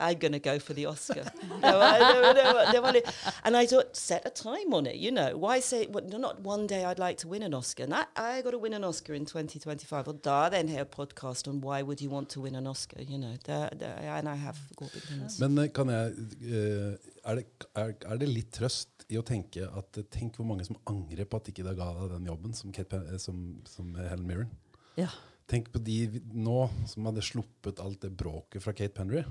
I'm 0.00 0.18
going 0.18 0.32
to 0.32 0.38
go 0.38 0.58
for 0.58 0.74
the 0.74 0.86
Oscar. 0.86 1.24
no, 1.62 1.80
I, 1.80 1.98
no, 1.98 2.32
no, 2.32 3.00
and 3.44 3.56
I 3.56 3.66
thought, 3.66 3.96
set 3.96 4.22
a 4.24 4.30
time 4.30 4.72
on 4.72 4.86
it, 4.86 4.96
you 4.96 5.10
know. 5.10 5.36
Why 5.36 5.58
say, 5.60 5.86
well, 5.86 6.04
not 6.04 6.40
one 6.40 6.66
day 6.68 6.84
I'd 6.84 7.00
like 7.00 7.18
to 7.18 7.28
win 7.28 7.42
an 7.42 7.52
Oscar. 7.52 7.82
And 7.84 7.94
I 7.94 8.42
got 8.42 8.52
to 8.52 8.58
win 8.58 8.74
an 8.74 8.84
Oscar 8.84 9.14
in 9.14 9.26
2025. 9.26 10.08
Og 10.08 10.22
da 10.22 10.44
er 10.46 10.50
det 10.50 10.60
en 10.60 10.68
hel 10.68 10.84
podcast 10.84 11.48
on 11.48 11.60
why 11.60 11.82
would 11.82 12.00
you 12.00 12.10
want 12.10 12.30
to 12.30 12.40
win 12.40 12.54
an 12.54 12.66
Oscar, 12.66 13.00
you 13.00 13.18
know. 13.18 13.34
Det, 13.46 13.80
det, 13.80 13.90
and 14.04 14.28
I 14.28 14.36
have. 14.36 14.58
Men 15.38 15.58
eh, 15.58 15.70
kan 15.74 15.90
jeg 15.90 16.12
eh, 16.42 16.94
er, 17.24 17.40
det, 17.40 17.46
er, 17.74 17.94
er 18.06 18.20
det 18.20 18.28
litt 18.30 18.52
trøst 18.54 19.06
i 19.08 19.18
å 19.18 19.24
tenke 19.26 19.66
at 19.66 19.98
eh, 19.98 20.06
Tenk 20.12 20.38
hvor 20.38 20.46
mange 20.48 20.66
som 20.68 20.78
angrer 20.90 21.26
på 21.28 21.40
at 21.40 21.50
ikke 21.50 21.66
de 21.66 21.74
ga 21.78 21.90
deg 21.96 22.14
den 22.14 22.30
jobben 22.30 22.54
som, 22.54 22.72
Kate, 22.74 23.02
som, 23.22 23.58
som 23.68 23.90
Helen 23.98 24.26
Mirren. 24.28 24.54
Ja. 24.98 25.10
Tenk 25.48 25.70
på 25.72 25.80
de 25.80 26.20
nå 26.36 26.66
som 26.84 27.06
hadde 27.08 27.22
sluppet 27.24 27.78
alt 27.80 28.02
det 28.04 28.10
bråket 28.20 28.60
fra 28.60 28.74
Kate 28.76 28.92
Penry. 28.92 29.22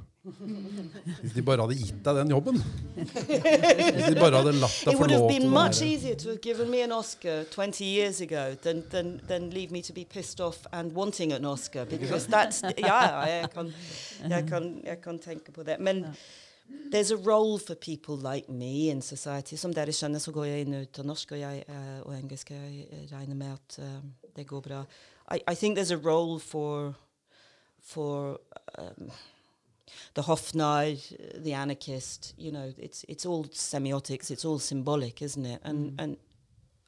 Hvis 1.21 1.35
de 1.35 1.43
bare 1.45 1.61
hadde 1.61 1.75
gitt 1.77 1.99
deg 2.07 2.17
den 2.17 2.31
jobben. 2.33 2.57
Hvis 2.97 4.07
de 4.07 4.15
bare 4.17 4.39
hadde 4.39 4.55
latt 4.57 4.79
deg 4.81 4.95
It 4.95 4.97
få 4.97 5.09
lov 5.11 5.27
been 5.29 5.45
til 5.45 5.51
å 5.51 5.53
much 5.53 5.77
være 5.77 5.91
easier 5.91 6.17
to 6.17 6.31
have 6.31 6.41
given 6.41 6.71
me 6.73 6.81
an 6.81 6.95
Oscar 6.95 7.45
20 7.53 7.85
years 7.85 8.21
ago 8.25 8.55
than, 8.63 8.81
than, 8.89 9.19
than 9.29 9.51
leave 9.53 9.69
me 9.69 9.83
to 9.85 9.93
be 9.93 10.05
pissed 10.05 10.41
off 10.41 10.65
and 10.73 10.97
wanting 10.97 11.33
an 11.33 11.45
Oscar. 11.45 11.85
Because 11.85 12.25
that's, 12.25 12.63
yeah, 12.63 13.21
jeg 13.29 13.51
kan, 13.53 13.69
jeg 14.25 14.47
kan, 14.49 14.67
jeg 14.83 15.01
kan 15.03 15.19
tenke 15.19 15.53
på 15.53 15.63
det. 15.63 15.77
Men 15.79 16.15
there's 16.89 17.11
a 17.11 17.17
role 17.17 17.59
for 17.59 17.75
people 17.75 18.17
like 18.17 18.49
me 18.49 18.89
in 18.89 19.01
society. 19.01 19.55
Som 19.55 19.75
dere 19.77 19.93
skjønner, 19.93 20.17
så 20.17 20.33
går 20.33 20.49
jeg 20.49 20.65
inn 20.65 20.79
og 20.79 20.87
ut 20.87 20.99
av 21.03 21.07
norsk 21.11 21.35
og, 21.35 21.43
jeg, 21.43 21.61
eh, 21.69 21.99
og 22.01 22.17
engelsk. 22.17 22.51
Jeg 22.57 23.05
regner 23.11 23.37
med 23.37 23.53
at 23.53 23.77
uh, 23.85 24.01
det 24.33 24.47
går 24.49 24.65
bra. 24.65 24.81
I, 25.29 25.41
I 25.47 25.55
think 25.55 25.75
there's 25.75 25.91
a 25.91 25.97
role 25.97 26.39
for, 26.39 26.95
for 27.79 28.39
um, 28.77 29.11
the 30.13 30.23
Hofnar, 30.23 31.43
the 31.43 31.53
anarchist, 31.53 32.33
you 32.37 32.51
know, 32.51 32.73
it's 32.77 33.05
it's 33.07 33.25
all 33.25 33.45
semiotics, 33.45 34.31
it's 34.31 34.45
all 34.45 34.59
symbolic, 34.59 35.21
isn't 35.21 35.45
it? 35.45 35.61
And 35.63 35.93
and 35.99 36.17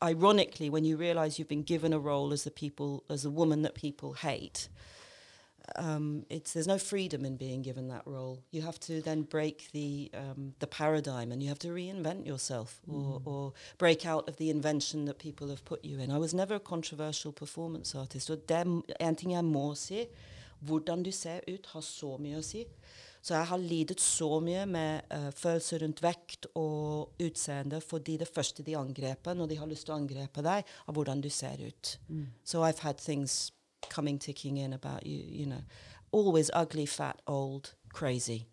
ironically, 0.02 0.70
when 0.70 0.86
you 0.86 0.98
realize 0.98 1.40
you've 1.40 1.48
been 1.48 1.64
given 1.64 1.94
a 1.94 2.00
role 2.00 2.34
as 2.34 2.44
the 2.44 2.52
people, 2.52 3.04
as 3.10 3.26
a 3.26 3.30
woman 3.30 3.62
that 3.64 3.76
people 3.76 4.14
hate, 4.14 4.70
um, 5.76 6.26
it's 6.30 6.54
there's 6.54 6.68
no 6.68 6.78
freedom 6.78 7.26
in 7.26 7.38
being 7.38 7.62
given 7.62 7.88
that 7.90 8.04
role. 8.06 8.40
You 8.52 8.62
have 8.62 8.80
to 8.82 9.02
then 9.02 9.24
break 9.24 9.70
the 9.72 10.12
um, 10.14 10.54
the 10.60 10.68
paradigm, 10.68 11.32
and 11.32 11.42
you 11.42 11.50
have 11.50 11.60
to 11.60 11.70
reinvent 11.70 12.26
yourself, 12.26 12.82
or, 12.88 13.22
or 13.26 13.54
break 13.78 14.06
out 14.06 14.28
of 14.30 14.38
the 14.38 14.50
invention 14.50 15.06
that 15.06 15.20
people 15.20 15.50
have 15.50 15.64
put 15.66 15.84
you 15.84 16.00
in. 16.00 16.12
I 16.12 16.18
was 16.18 16.34
never 16.34 16.56
a 16.56 16.60
controversial 16.60 17.32
performance 17.32 17.96
artist, 17.96 18.30
og 18.30 18.48
det 18.48 18.58
er 18.58 19.08
en 19.08 19.16
ting 19.16 19.32
jeg 19.34 19.46
må 19.46 19.76
si. 19.76 20.08
Hvordan 20.60 21.04
du 21.04 21.12
ser 21.12 21.40
ut, 21.48 21.66
har 21.72 21.82
så 21.82 22.18
mye 22.20 22.40
å 22.40 22.44
si. 22.44 22.66
Så 23.22 23.34
jeg 23.36 23.48
har 23.48 23.58
lidet 23.58 24.00
så 24.00 24.40
mye 24.44 24.66
med 24.66 25.02
eh, 25.12 25.30
følelser 25.36 25.84
rundt 25.84 26.02
vekt 26.04 26.48
og 26.56 27.20
utseende 27.20 27.82
fordi 27.84 28.18
det 28.18 28.28
første 28.28 28.64
de 28.64 28.78
angreper 28.80 29.36
når 29.36 29.52
de 29.52 29.58
har 29.60 29.68
lyst 29.68 29.88
til 29.88 29.96
å 29.96 30.00
angrepe 30.00 30.44
deg, 30.46 30.64
er 30.64 30.96
hvordan 30.96 31.22
du 31.22 31.30
ser 31.30 31.60
ut. 31.60 31.98
So 32.44 32.64
I've 32.64 32.80
had 32.80 32.98
things 32.98 33.52
coming 33.90 34.20
ticking 34.20 34.58
in 34.58 34.74
about 34.74 35.06
you, 35.06 35.24
you 35.28 35.46
know. 35.46 35.64
Always 36.12 36.50
ugly, 36.54 36.86
fat, 36.86 37.22
old, 37.28 37.74
crazy. 37.94 38.48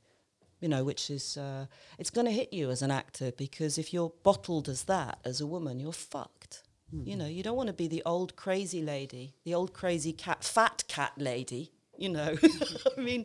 you 0.60 0.68
know, 0.68 0.84
which 0.84 1.10
is 1.10 1.36
uh, 1.36 1.66
it's 1.98 2.10
going 2.10 2.26
to 2.26 2.32
hit 2.32 2.52
you 2.52 2.70
as 2.70 2.82
an 2.82 2.90
actor 2.90 3.32
because 3.32 3.78
if 3.78 3.92
you're 3.92 4.12
bottled 4.22 4.68
as 4.68 4.84
that 4.84 5.18
as 5.24 5.40
a 5.40 5.46
woman, 5.46 5.80
you're 5.80 5.92
fucked. 5.92 6.62
You 7.04 7.16
know, 7.16 7.26
you 7.26 7.42
don't 7.42 7.56
want 7.56 7.66
to 7.66 7.72
be 7.72 7.88
the 7.88 8.02
old 8.06 8.36
crazy 8.36 8.80
lady, 8.80 9.34
the 9.44 9.54
old 9.54 9.72
crazy 9.74 10.12
cat, 10.12 10.44
fat 10.44 10.84
cat 10.88 11.12
lady. 11.18 11.72
You 11.98 12.10
know, 12.10 12.36
I 12.96 13.00
mean, 13.00 13.24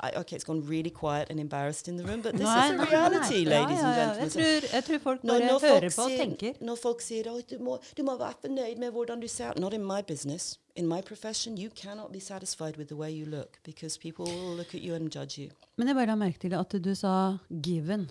I, 0.00 0.10
okay, 0.20 0.36
it's 0.36 0.44
gone 0.44 0.62
really 0.66 0.90
quiet 0.90 1.28
and 1.30 1.38
embarrassed 1.40 1.88
in 1.88 1.96
the 1.96 2.04
room, 2.04 2.20
but 2.22 2.32
this 2.32 2.42
Nei, 2.42 2.66
is 2.66 2.70
a 2.72 2.76
nei, 2.76 3.08
nei. 3.10 3.44
ladies 3.44 3.80
Ja, 3.80 3.90
ja, 3.90 3.96
ja, 3.96 4.10
and 4.10 4.20
gentlemen. 4.20 4.20
Jeg 4.20 4.30
tror, 4.32 4.74
jeg 4.76 4.84
tror 4.84 4.98
folk 4.98 5.24
Når, 5.24 5.38
bare 5.38 5.46
når, 5.52 5.60
hører 5.60 5.90
folk 5.90 5.96
på 5.96 6.02
og 6.02 6.18
tenker. 6.20 6.52
når 6.60 6.76
folk 6.82 7.00
sier 7.00 7.30
at 7.32 7.50
du 7.50 7.58
må, 7.64 7.78
du 7.96 8.02
må 8.02 8.16
være 8.18 8.34
fornøyd 8.40 8.76
med 8.78 8.90
hvordan 8.90 9.20
du 9.20 9.28
ser 9.28 9.52
Not 9.60 9.74
in 9.74 9.84
my 9.84 10.00
business. 10.08 10.58
In 10.76 10.86
my 10.88 11.00
profession, 11.00 11.56
you 11.58 11.70
cannot 11.70 12.12
be 12.12 12.20
satisfied 12.20 12.76
with 12.76 12.88
the 12.88 12.96
way 12.96 13.10
you 13.12 13.24
look 13.26 13.58
because 13.64 13.98
people 13.98 14.24
will 14.24 14.56
look 14.56 14.74
at 14.74 14.80
you 14.82 14.94
and 14.94 15.10
judge 15.10 15.38
you. 15.42 15.50
Men 15.76 15.88
jeg 15.88 15.96
bare 15.96 16.06
la 16.06 16.14
merke 16.14 16.38
til 16.38 16.54
at 16.54 16.72
du 16.84 16.94
sa 16.94 17.36
'given'. 17.50 18.08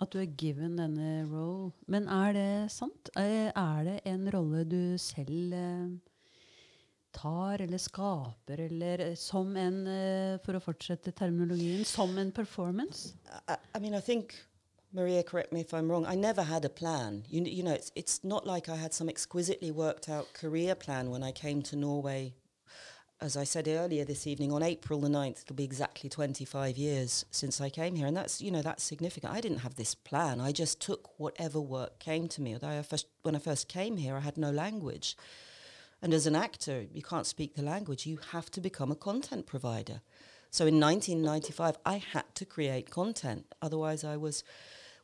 At 0.00 0.12
du 0.12 0.18
er 0.18 0.26
given 0.26 0.76
denne 0.78 1.24
role. 1.32 1.70
Men 1.86 2.08
er 2.08 2.32
det 2.32 2.70
sant? 2.72 3.10
Er 3.16 3.52
er 3.56 3.84
det 3.84 4.00
en 4.04 4.28
rolle 4.34 4.64
du 4.64 4.98
selv 4.98 5.52
eh, 5.54 5.88
tar 7.14 7.60
eller 7.60 7.78
skaper, 7.78 8.60
eller 8.66 8.98
eh, 9.00 9.14
som 9.14 9.56
en, 9.56 9.86
eh, 9.86 10.38
for 10.44 10.58
å 10.58 10.62
fortsette 10.62 11.14
terminologien, 11.16 11.84
som 11.88 12.18
en 12.18 12.32
performance? 12.32 13.14
I, 13.48 13.56
I 13.74 13.78
mean, 13.78 13.94
I 13.94 14.00
think, 14.00 14.34
Maria, 14.92 15.22
correct 15.22 15.52
me 15.52 15.60
if 15.60 15.72
I'm 15.74 15.90
wrong, 15.90 16.06
I 16.06 16.14
never 16.14 16.42
had 16.42 16.64
a 16.64 16.68
plan. 16.68 17.24
You, 17.28 17.42
you 17.44 17.62
know, 17.62 17.72
it's, 17.72 17.92
it's 17.94 18.22
not 18.22 18.46
like 18.46 18.68
I 18.68 18.76
had 18.76 18.92
some 18.92 19.08
exquisitely 19.08 19.70
worked 19.70 20.08
out 20.08 20.32
career 20.34 20.74
plan 20.74 21.10
when 21.10 21.22
I 21.22 21.32
came 21.32 21.62
to 21.62 21.76
Norway. 21.76 22.34
As 23.20 23.36
I 23.36 23.44
said 23.44 23.68
earlier 23.68 24.04
this 24.04 24.26
evening, 24.26 24.52
on 24.52 24.62
April 24.62 25.00
the 25.00 25.08
9th, 25.08 25.44
it'll 25.44 25.56
be 25.56 25.64
exactly 25.64 26.10
25 26.10 26.76
years 26.76 27.24
since 27.30 27.60
I 27.60 27.70
came 27.70 27.94
here. 27.94 28.06
And 28.06 28.16
that's, 28.16 28.42
you 28.42 28.50
know, 28.50 28.60
that's 28.60 28.82
significant. 28.82 29.32
I 29.32 29.40
didn't 29.40 29.58
have 29.58 29.76
this 29.76 29.94
plan. 29.94 30.40
I 30.40 30.52
just 30.52 30.80
took 30.80 31.18
whatever 31.18 31.60
work 31.60 31.98
came 32.00 32.28
to 32.28 32.42
me. 32.42 32.54
Although 32.54 32.78
I 32.78 32.82
first, 32.82 33.06
when 33.22 33.34
I 33.34 33.38
first 33.38 33.68
came 33.68 33.96
here, 33.96 34.16
I 34.16 34.20
had 34.20 34.36
no 34.36 34.50
language. 34.50 35.16
And 36.04 36.12
as 36.12 36.26
an 36.26 36.36
actor, 36.36 36.84
you 36.92 37.00
can't 37.00 37.26
speak 37.26 37.54
the 37.54 37.62
language. 37.62 38.04
You 38.04 38.18
have 38.32 38.50
to 38.50 38.60
become 38.60 38.92
a 38.92 38.94
content 38.94 39.46
provider. 39.46 40.02
So 40.50 40.66
in 40.66 40.78
1995, 40.78 41.78
I 41.86 41.96
had 41.96 42.26
to 42.34 42.44
create 42.44 42.90
content. 42.90 43.46
Otherwise, 43.62 44.04
I 44.04 44.18
was 44.18 44.44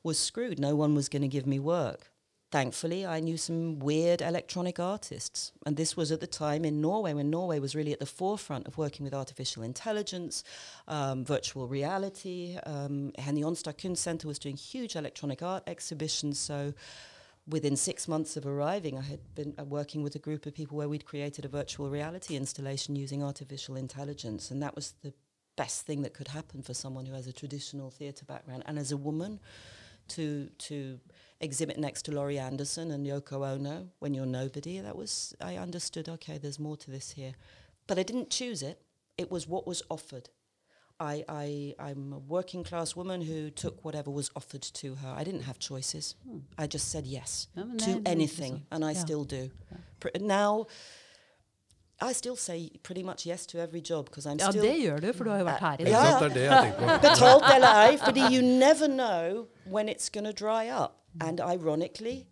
was 0.03 0.19
screwed. 0.19 0.59
No 0.59 0.77
one 0.77 0.95
was 0.95 1.09
going 1.09 1.23
to 1.23 1.29
give 1.29 1.47
me 1.47 1.59
work. 1.59 2.11
Thankfully, 2.53 3.07
I 3.07 3.21
knew 3.21 3.39
some 3.39 3.79
weird 3.79 4.21
electronic 4.21 4.79
artists. 4.79 5.53
And 5.65 5.79
this 5.79 5.97
was 5.97 6.13
at 6.13 6.21
the 6.21 6.27
time 6.27 6.67
in 6.67 6.83
Norway, 6.83 7.15
when 7.15 7.31
Norway 7.31 7.61
was 7.61 7.75
really 7.75 7.95
at 7.95 8.01
the 8.01 8.05
forefront 8.05 8.67
of 8.67 8.77
working 8.77 9.05
with 9.05 9.15
artificial 9.15 9.63
intelligence, 9.63 10.45
um, 10.87 11.25
virtual 11.25 11.67
reality. 11.67 12.59
Um, 12.67 13.13
Henny 13.17 13.43
Onstad 13.43 13.79
Kunstcenter 13.79 14.27
was 14.27 14.39
doing 14.39 14.57
huge 14.57 14.97
electronic 14.97 15.43
art 15.43 15.63
exhibitions. 15.67 16.39
So 16.39 16.75
within 17.51 17.77
six 17.77 18.09
months 18.09 18.37
of 18.37 18.47
arriving, 18.47 18.97
I 18.99 19.03
had 19.03 19.21
been 19.35 19.55
uh, 19.59 19.65
working 19.65 20.03
with 20.03 20.15
a 20.15 20.19
group 20.19 20.47
of 20.47 20.55
people 20.55 20.77
where 20.77 20.89
we'd 20.89 21.05
created 21.05 21.45
a 21.45 21.49
virtual 21.49 21.91
reality 21.91 22.37
installation 22.37 22.97
using 22.97 23.23
artificial 23.23 23.77
intelligence. 23.77 24.51
And 24.51 24.63
that 24.63 24.75
was 24.75 24.95
the 25.03 25.13
best 25.57 25.85
thing 25.87 26.03
that 26.03 26.15
could 26.15 26.29
happen 26.29 26.63
for 26.63 26.75
someone 26.75 27.07
who 27.07 27.15
has 27.15 27.27
a 27.27 27.33
traditional 27.33 27.91
theatre 27.91 28.25
background. 28.25 28.63
And 28.67 28.79
as 28.79 28.93
a 28.93 28.97
woman, 28.97 29.41
to 30.09 30.49
to 30.59 30.99
exhibit 31.41 31.79
next 31.79 32.03
to 32.03 32.13
Laurie 32.13 32.39
Anderson 32.39 32.91
and 32.91 33.07
Yoko 33.07 33.47
Ono 33.47 33.89
when 33.99 34.13
you're 34.15 34.27
nobody, 34.27 34.81
that 34.81 34.97
was 34.97 35.35
I 35.41 35.57
understood. 35.57 36.09
Okay, 36.09 36.39
there's 36.39 36.59
more 36.59 36.77
to 36.79 36.91
this 36.91 37.13
here, 37.13 37.35
but 37.87 37.99
I 37.99 38.03
didn't 38.03 38.31
choose 38.31 38.63
it. 38.63 38.81
It 39.17 39.31
was 39.31 39.47
what 39.47 39.67
was 39.67 39.83
offered. 39.89 40.29
I, 41.01 41.25
I 41.29 41.75
I'm 41.91 42.13
a 42.13 42.19
working 42.29 42.63
class 42.65 42.95
woman 42.97 43.23
who 43.23 43.51
took 43.51 43.83
whatever 43.85 44.11
was 44.11 44.31
offered 44.37 44.63
to 44.83 44.87
her. 44.97 45.15
I 45.21 45.25
didn't 45.25 45.43
have 45.45 45.59
choices. 45.59 46.15
I 46.59 46.67
just 46.67 46.91
said 46.91 47.05
yes 47.07 47.49
Ja, 47.57 47.65
men 47.65 47.79
to 47.79 47.87
det- 47.87 47.95
det 48.05 48.09
anything, 48.11 48.53
interessant. 48.55 48.63
and 48.73 48.85
I 48.85 48.93
Ja. 48.93 49.01
still 49.01 49.25
do. 49.25 49.49
Pr- 50.01 50.21
now. 50.21 50.67
I 52.03 52.13
still 52.15 52.37
say 52.37 52.71
pretty 52.83 53.03
much 53.03 53.27
yes 53.27 53.47
to 53.47 53.59
every 53.59 53.81
job 53.91 54.07
because 54.07 54.25
I'm 54.27 54.39
Ja, 54.41 54.51
still 54.51 54.63
det 54.63 54.77
gjør 54.83 55.01
du, 55.01 55.13
for 55.13 55.25
du 55.25 55.31
har 55.31 55.39
jo 55.39 55.45
vært 55.45 55.61
her 55.61 55.71
i 55.73 55.83
Ikke 55.83 55.85
dag. 55.85 56.05
Ja, 56.05 56.19
sant? 56.19 56.35
Det 56.35 56.43
er 56.43 56.49
det 56.49 56.51
jeg 56.51 56.63
tenker 56.65 56.97
på. 56.97 57.03
betalt 57.09 57.45
eller 57.55 57.69
ei, 57.91 57.97
fordi 57.99 58.21
you 58.37 58.43
never 58.43 58.87
know 58.89 59.47
when 59.67 59.89
it's 59.89 60.09
going 60.13 60.25
to 60.25 60.33
dry 60.45 60.71
up. 60.85 60.93
And 61.21 61.41
ironically, 61.41 62.27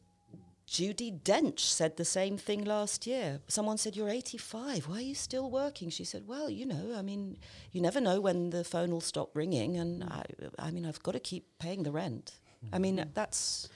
Judy 0.68 1.10
Dench 1.10 1.60
said 1.60 1.96
the 1.96 2.04
same 2.04 2.36
thing 2.36 2.62
last 2.62 3.06
year. 3.06 3.40
Someone 3.48 3.78
said, 3.78 3.96
You're 3.96 4.10
85. 4.10 4.86
Why 4.86 4.96
are 4.96 5.00
you 5.00 5.14
still 5.14 5.50
working? 5.50 5.88
She 5.88 6.04
said, 6.04 6.24
Well, 6.28 6.50
you 6.50 6.66
know, 6.66 6.94
I 6.94 7.00
mean, 7.00 7.38
you 7.72 7.80
never 7.80 8.02
know 8.02 8.20
when 8.20 8.50
the 8.50 8.64
phone 8.64 8.90
will 8.90 9.00
stop 9.00 9.30
ringing. 9.34 9.78
And 9.78 10.04
I, 10.04 10.24
I 10.58 10.70
mean, 10.70 10.84
I've 10.84 11.02
got 11.02 11.12
to 11.12 11.20
keep 11.20 11.46
paying 11.58 11.84
the 11.84 11.90
rent. 11.90 12.32
I 12.70 12.78
mean, 12.78 13.02
that's 13.14 13.70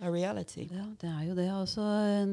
a 0.00 0.10
reality. 0.10 0.68
Ja, 0.70 0.84
det 1.00 1.08
er 1.08 1.24
jo 1.26 1.34
det. 1.34 1.46
Altså, 1.50 1.86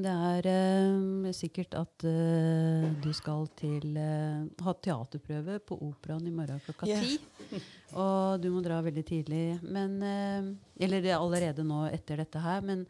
det 0.03 0.13
er 0.13 0.49
eh, 0.51 1.31
sikkert 1.33 1.73
at 1.79 2.05
eh, 2.05 2.85
du 3.01 3.09
skal 3.13 3.47
til 3.57 3.97
eh, 3.97 4.43
ha 4.65 4.73
teaterprøve 4.85 5.57
på 5.65 5.79
Operaen 5.87 6.27
i 6.29 6.33
morgen 6.35 6.61
klokka 6.67 6.85
ti. 6.85 7.17
Og 8.05 8.37
du 8.43 8.51
må 8.53 8.61
dra 8.61 8.83
veldig 8.85 9.05
tidlig. 9.07 9.43
Men, 9.65 9.97
eh, 10.05 10.51
eller 10.85 11.09
er 11.09 11.17
allerede 11.17 11.65
nå 11.65 11.87
etter 11.89 12.21
dette 12.21 12.45
her. 12.45 12.61
Men 12.61 12.85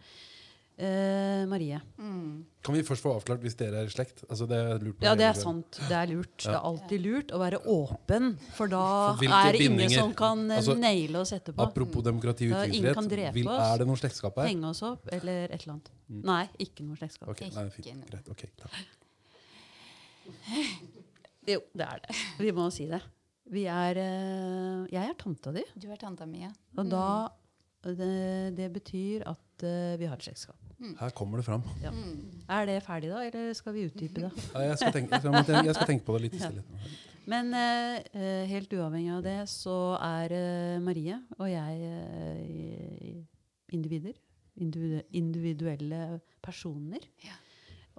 eh, 0.80 1.44
Marie. 1.50 1.80
Kan 2.66 2.76
vi 2.76 2.82
først 2.88 3.04
få 3.06 3.14
avklart 3.16 3.44
hvis 3.44 3.56
dere 3.60 3.84
er 3.84 3.90
i 3.90 3.94
slekt? 3.94 4.24
Altså, 4.28 4.48
det 4.50 4.58
er 4.60 4.84
lurt 4.84 5.04
Ja, 5.06 5.14
det 5.20 5.28
er 5.30 5.38
sant. 5.38 5.80
Det 5.88 5.96
er 5.96 6.10
lurt. 6.12 6.36
Det 6.42 6.52
er 6.52 6.66
alltid 6.72 7.04
lurt 7.06 7.34
å 7.36 7.40
være 7.42 7.62
åpen, 7.72 8.34
for 8.58 8.72
da 8.72 8.84
For 9.20 9.36
er 9.40 9.56
det 9.56 9.68
ingen 9.68 9.94
som 9.94 10.14
kan 10.18 10.46
eh, 10.50 10.60
altså, 10.60 10.76
naile 10.80 11.22
oss 11.22 11.34
etterpå. 11.36 11.68
Apropos 11.68 12.06
demokrati 12.06 12.50
og 12.50 12.56
Ja, 12.56 12.64
ingen 12.68 12.90
kan 12.90 13.06
ytringsfrihet, 13.06 13.34
drepe 13.34 13.38
vil, 13.40 13.52
oss. 13.52 13.66
er 13.68 13.84
det 13.84 13.90
noe 13.92 14.02
slektskap 14.02 14.42
her? 14.42 14.50
Henge 14.52 14.72
oss 14.72 14.84
opp, 14.88 15.08
eller 15.20 15.46
et 15.50 15.60
eller 15.62 15.76
annet. 15.78 15.94
Nei, 16.32 16.42
ikke 16.68 16.88
noe 16.88 17.00
slektskap. 17.00 17.32
Okay, 17.36 17.52
nei, 17.56 17.68
fint. 17.76 18.10
Greit. 18.10 18.34
ok, 18.34 18.48
takk. 18.64 18.82
Jo, 21.50 21.64
det 21.74 21.86
er 21.86 22.04
det. 22.04 22.18
Vi 22.44 22.52
må 22.54 22.68
si 22.74 22.86
det. 22.90 23.00
Vi 23.50 23.66
er 23.66 23.98
uh, 23.98 24.86
Jeg 24.92 25.02
er 25.02 25.16
tanta 25.18 25.54
di, 25.56 25.64
Du 25.80 25.88
er 25.90 25.98
tanta 25.98 26.28
mi, 26.30 26.44
ja. 26.44 26.52
og 26.78 26.90
da 26.92 27.06
det, 27.96 28.58
det 28.58 28.68
betyr 28.76 29.24
at 29.30 29.64
uh, 29.64 29.96
vi 29.98 30.10
har 30.10 30.20
et 30.20 30.26
slektskap. 30.28 30.59
Her 30.80 31.12
kommer 31.16 31.42
det 31.42 31.46
fram. 31.46 31.64
Ja. 31.84 31.92
Er 32.56 32.66
det 32.70 32.80
ferdig, 32.86 33.12
da, 33.12 33.22
eller 33.28 33.54
skal 33.58 33.76
vi 33.76 33.86
utdype 33.90 34.24
det? 34.24 34.32
Ja, 34.54 34.66
jeg, 34.70 34.80
skal 34.80 34.96
tenke, 34.96 35.18
jeg, 35.18 35.44
skal, 35.44 35.66
jeg 35.68 35.76
skal 35.76 35.90
tenke 35.92 36.08
på 36.08 36.16
det 36.16 36.28
litt 36.28 36.38
i 36.38 36.42
stillhet. 36.42 36.96
Men 37.30 37.52
eh, 37.54 38.00
eh, 38.16 38.46
helt 38.50 38.72
uavhengig 38.74 39.12
av 39.14 39.26
det, 39.26 39.38
så 39.52 39.76
er 40.02 40.34
uh, 40.34 40.80
Marie 40.82 41.20
og 41.38 41.46
jeg 41.52 41.92
uh, 41.92 43.76
individer. 43.76 44.16
Individu 44.60 45.04
individuelle 45.16 46.20
personer. 46.44 47.04
Ja. 47.24 47.36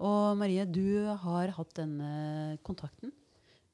Og 0.01 0.37
Marie, 0.41 0.65
du 0.65 1.07
har 1.23 1.53
hatt 1.57 1.77
denne 1.77 2.57
kontakten 2.67 3.13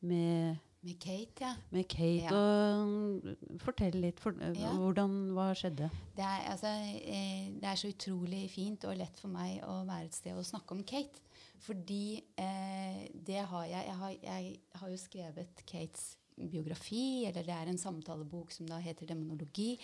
med, 0.06 0.58
Med 0.87 0.99
Kate, 1.02 1.43
ja. 1.43 1.55
med 1.75 1.88
Kate. 1.90 2.31
Og 2.37 3.61
fortell 3.64 3.97
litt. 4.05 4.21
For, 4.23 4.37
hvordan, 4.78 5.16
Hva 5.35 5.49
skjedde? 5.59 5.88
Det 6.14 6.23
er, 6.23 6.45
altså, 6.52 6.71
eh, 6.71 7.49
det 7.59 7.66
er 7.66 7.81
så 7.81 7.90
utrolig 7.90 8.45
fint 8.52 8.87
og 8.87 8.95
lett 9.00 9.19
for 9.19 9.33
meg 9.33 9.64
å 9.66 9.81
være 9.88 10.07
et 10.07 10.14
sted 10.14 10.38
og 10.38 10.47
snakke 10.47 10.76
om 10.76 10.85
Kate. 10.87 11.25
Fordi 11.66 12.21
eh, 12.38 13.02
det 13.26 13.43
har 13.50 13.66
jeg 13.66 13.83
jeg 13.88 13.99
har, 14.02 14.14
jeg 14.23 14.55
har 14.78 14.93
jo 14.93 15.00
skrevet 15.00 15.66
Kates 15.66 16.07
biografi, 16.37 17.25
eller 17.26 17.45
det 17.47 17.55
er 17.55 17.71
en 17.71 17.81
samtalebok 17.81 18.52
som 18.52 18.69
da 18.69 18.78
heter 18.83 19.07
'Demonologi'. 19.07 19.78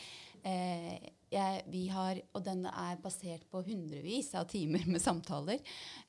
Eh, 0.44 1.08
jeg, 1.32 1.62
vi 1.66 1.86
har, 1.88 2.20
og 2.34 2.44
den 2.44 2.66
er 2.66 3.00
basert 3.02 3.46
på 3.50 3.62
hundrevis 3.62 4.34
av 4.34 4.48
timer 4.48 4.84
med 4.86 5.00
samtaler. 5.00 5.60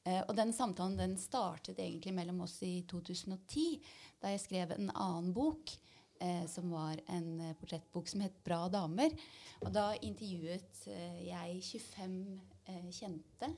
Eh, 0.06 0.22
og 0.28 0.36
den 0.36 0.54
samtalen 0.54 0.98
den 0.98 1.18
startet 1.18 1.80
egentlig 1.80 2.14
mellom 2.14 2.42
oss 2.42 2.62
i 2.62 2.84
2010, 2.90 3.82
da 4.22 4.34
jeg 4.34 4.40
skrev 4.40 4.72
en 4.72 4.92
annen 4.92 5.34
bok 5.34 5.72
eh, 6.20 6.46
som 6.48 6.72
var 6.72 7.00
en 7.08 7.40
eh, 7.40 7.56
portrettbok 7.56 8.08
som 8.08 8.22
het 8.22 8.44
'Bra 8.44 8.68
damer'. 8.70 9.18
Og 9.62 9.74
da 9.74 9.94
intervjuet 10.02 10.88
eh, 10.88 11.28
jeg 11.28 11.62
25 11.64 12.42
eh, 12.68 12.92
kjente 12.92 13.56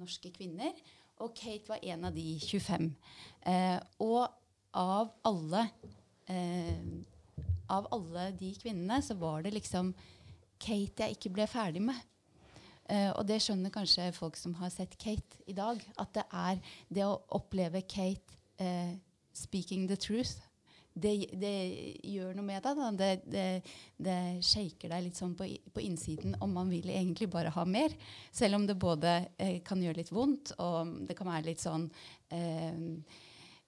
norske 0.00 0.30
kvinner, 0.32 0.72
og 1.20 1.34
Kate 1.36 1.68
var 1.68 1.82
en 1.82 2.04
av 2.08 2.14
de 2.14 2.38
25. 2.40 2.86
Eh, 3.46 3.78
og 4.00 4.41
av 4.78 5.10
alle 5.28 5.66
eh, 6.30 7.02
av 7.72 7.88
alle 7.94 8.30
de 8.36 8.52
kvinnene 8.60 9.00
så 9.02 9.16
var 9.18 9.44
det 9.44 9.54
liksom 9.56 9.92
Kate 10.62 11.06
jeg 11.06 11.16
ikke 11.16 11.32
ble 11.34 11.46
ferdig 11.50 11.82
med. 11.82 11.98
Eh, 12.86 13.10
og 13.16 13.24
det 13.26 13.40
skjønner 13.42 13.72
kanskje 13.74 14.12
folk 14.14 14.36
som 14.38 14.54
har 14.60 14.70
sett 14.70 14.94
Kate 15.00 15.42
i 15.50 15.56
dag. 15.56 15.80
At 15.98 16.12
det 16.14 16.26
er 16.28 16.60
det 16.92 17.06
å 17.08 17.18
oppleve 17.34 17.82
Kate 17.82 18.38
eh, 18.62 18.94
speaking 19.34 19.88
the 19.90 19.98
truth. 19.98 20.38
Det, 20.92 21.12
det 21.40 21.56
gjør 22.04 22.36
noe 22.36 22.46
med 22.46 22.62
deg. 22.62 22.82
Det, 23.00 23.10
det, 23.32 23.46
det 23.96 24.18
shaker 24.44 24.92
deg 24.92 25.08
litt 25.08 25.18
sånn 25.18 25.34
på, 25.38 25.48
på 25.72 25.82
innsiden 25.82 26.36
om 26.44 26.52
man 26.54 26.70
vil 26.70 26.92
egentlig 26.92 27.30
bare 27.32 27.50
ha 27.54 27.64
mer. 27.66 27.96
Selv 28.30 28.60
om 28.60 28.68
det 28.68 28.78
både 28.78 29.16
eh, 29.34 29.58
kan 29.66 29.82
gjøre 29.82 30.02
litt 30.02 30.14
vondt, 30.14 30.54
og 30.62 30.94
det 31.08 31.18
kan 31.18 31.32
være 31.32 31.48
litt 31.48 31.64
sånn 31.64 31.88
eh, 32.30 32.78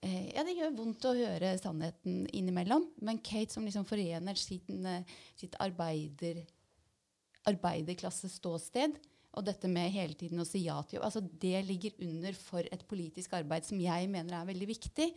Ja, 0.05 0.43
det 0.45 0.57
gjør 0.59 0.75
vondt 0.77 1.07
å 1.09 1.15
høre 1.17 1.55
sannheten 1.57 2.25
innimellom. 2.37 2.91
Men 3.05 3.23
Kate 3.25 3.55
som 3.55 3.65
liksom 3.65 3.87
forener 3.89 4.37
sin, 4.37 4.85
eh, 4.87 5.17
sitt 5.39 5.57
arbeider, 5.65 6.43
arbeiderklasseståsted 7.49 8.99
og 9.35 9.47
dette 9.47 9.69
med 9.71 9.93
hele 9.95 10.15
tiden 10.19 10.43
å 10.43 10.47
si 10.47 10.65
ja 10.67 10.77
til 10.87 10.99
jobb, 10.99 11.07
altså 11.09 11.23
det 11.43 11.65
ligger 11.67 11.97
under 12.07 12.37
for 12.39 12.67
et 12.71 12.85
politisk 12.91 13.35
arbeid 13.39 13.67
som 13.67 13.81
jeg 13.83 14.11
mener 14.11 14.37
er 14.39 14.51
veldig 14.51 14.69
viktig, 14.71 15.09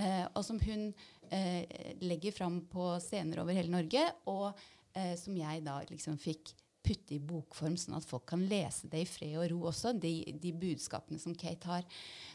eh, 0.00 0.24
og 0.28 0.44
som 0.44 0.60
hun 0.60 0.90
eh, 1.32 1.64
legger 2.04 2.36
fram 2.36 2.60
på 2.72 2.92
scener 3.04 3.40
over 3.42 3.56
hele 3.56 3.72
Norge, 3.72 4.04
og 4.28 4.50
eh, 4.92 5.14
som 5.20 5.36
jeg 5.38 5.64
da 5.64 5.78
liksom 5.88 6.20
fikk 6.20 6.52
putte 6.92 7.16
i 7.16 7.20
bokform, 7.24 7.76
sånn 7.80 7.96
at 7.96 8.06
folk 8.08 8.26
kan 8.28 8.44
lese 8.48 8.90
det 8.92 9.02
i 9.02 9.08
fred 9.08 9.38
og 9.40 9.48
ro 9.52 9.60
også, 9.70 9.94
de, 9.96 10.14
de 10.42 10.52
budskapene 10.52 11.20
som 11.20 11.34
Kate 11.38 11.70
har. 11.70 11.86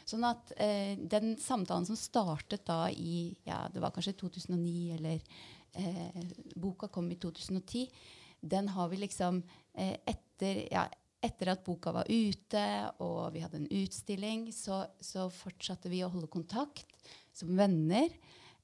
Sånn 0.08 0.26
at 0.26 0.52
eh, 0.58 0.98
den 0.98 1.36
samtalen 1.40 1.86
som 1.86 1.98
startet 1.98 2.66
da 2.66 2.86
i 2.90 3.36
ja, 3.46 3.66
det 3.72 3.82
var 3.82 3.94
kanskje 3.94 4.16
2009, 4.18 4.96
eller 4.98 5.22
eh, 5.78 6.22
boka 6.58 6.90
kom 6.90 7.10
i 7.12 7.18
2010, 7.20 7.86
den 8.40 8.70
har 8.74 8.90
vi 8.90 9.02
liksom 9.02 9.42
eh, 9.74 9.94
etter 10.06 10.64
ja, 10.72 10.88
etter 11.18 11.50
at 11.50 11.64
boka 11.66 11.90
var 11.90 12.06
ute 12.06 12.64
og 13.02 13.32
vi 13.34 13.42
hadde 13.42 13.58
en 13.62 13.72
utstilling, 13.80 14.48
så, 14.54 14.84
så 15.02 15.26
fortsatte 15.34 15.90
vi 15.90 16.04
å 16.06 16.10
holde 16.12 16.30
kontakt 16.30 16.94
som 17.34 17.50
venner. 17.58 18.12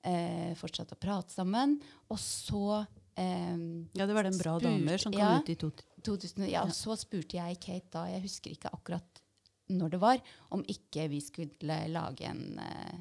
Eh, 0.04 0.52
fortsatte 0.58 0.94
å 0.94 1.00
prate 1.00 1.34
sammen. 1.34 1.78
Og 2.12 2.20
så 2.20 2.84
eh, 3.21 3.59
Ja, 3.94 4.06
det 4.06 4.14
var 4.16 4.26
den 4.26 4.38
Bra 4.38 4.59
damer 4.62 5.00
som 5.02 5.12
kom 5.12 5.23
ja, 5.23 5.38
ut 5.40 5.50
i 5.50 5.56
2000, 5.56 6.49
ja, 6.50 6.64
og 6.66 6.75
så 6.76 6.97
spurte 7.00 7.38
jeg 7.38 7.61
Kate 7.62 7.92
da, 7.94 8.06
jeg 8.12 8.25
husker 8.26 8.54
ikke 8.54 8.73
akkurat 8.75 9.25
når 9.73 9.94
det 9.94 10.00
var, 10.02 10.21
om 10.52 10.64
ikke 10.68 11.06
vi 11.12 11.21
skulle 11.25 11.78
lage 11.88 12.28
en, 12.28 12.59
eh, 12.61 12.99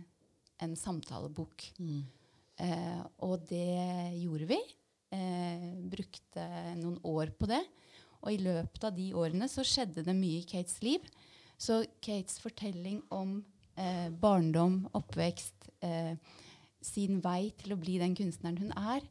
en 0.63 0.75
samtalebok. 0.79 1.65
Eh, 2.57 3.01
og 3.25 3.47
det 3.49 4.13
gjorde 4.21 4.49
vi. 4.53 4.61
Uh, 5.13 5.73
brukte 5.93 6.43
noen 6.79 6.95
år 7.05 7.29
på 7.37 7.45
det. 7.45 7.61
Og 8.23 8.31
i 8.33 8.39
løpet 8.41 8.87
av 8.87 8.95
de 8.95 9.11
årene 9.13 9.45
så 9.51 9.61
skjedde 9.61 10.01
det 10.01 10.15
mye 10.17 10.39
i 10.39 10.47
Kates 10.49 10.79
liv. 10.81 11.03
Så 11.53 11.83
Kates 12.01 12.39
fortelling 12.41 13.03
om 13.13 13.35
uh, 13.77 14.09
barndom, 14.09 14.87
oppvekst, 14.93 15.69
sin 16.83 17.17
vei 17.19 17.49
til 17.59 17.73
å 17.75 17.77
bli 17.79 17.97
den 17.99 18.13
kunstneren 18.15 18.55
hun 18.61 18.71
er, 18.71 19.03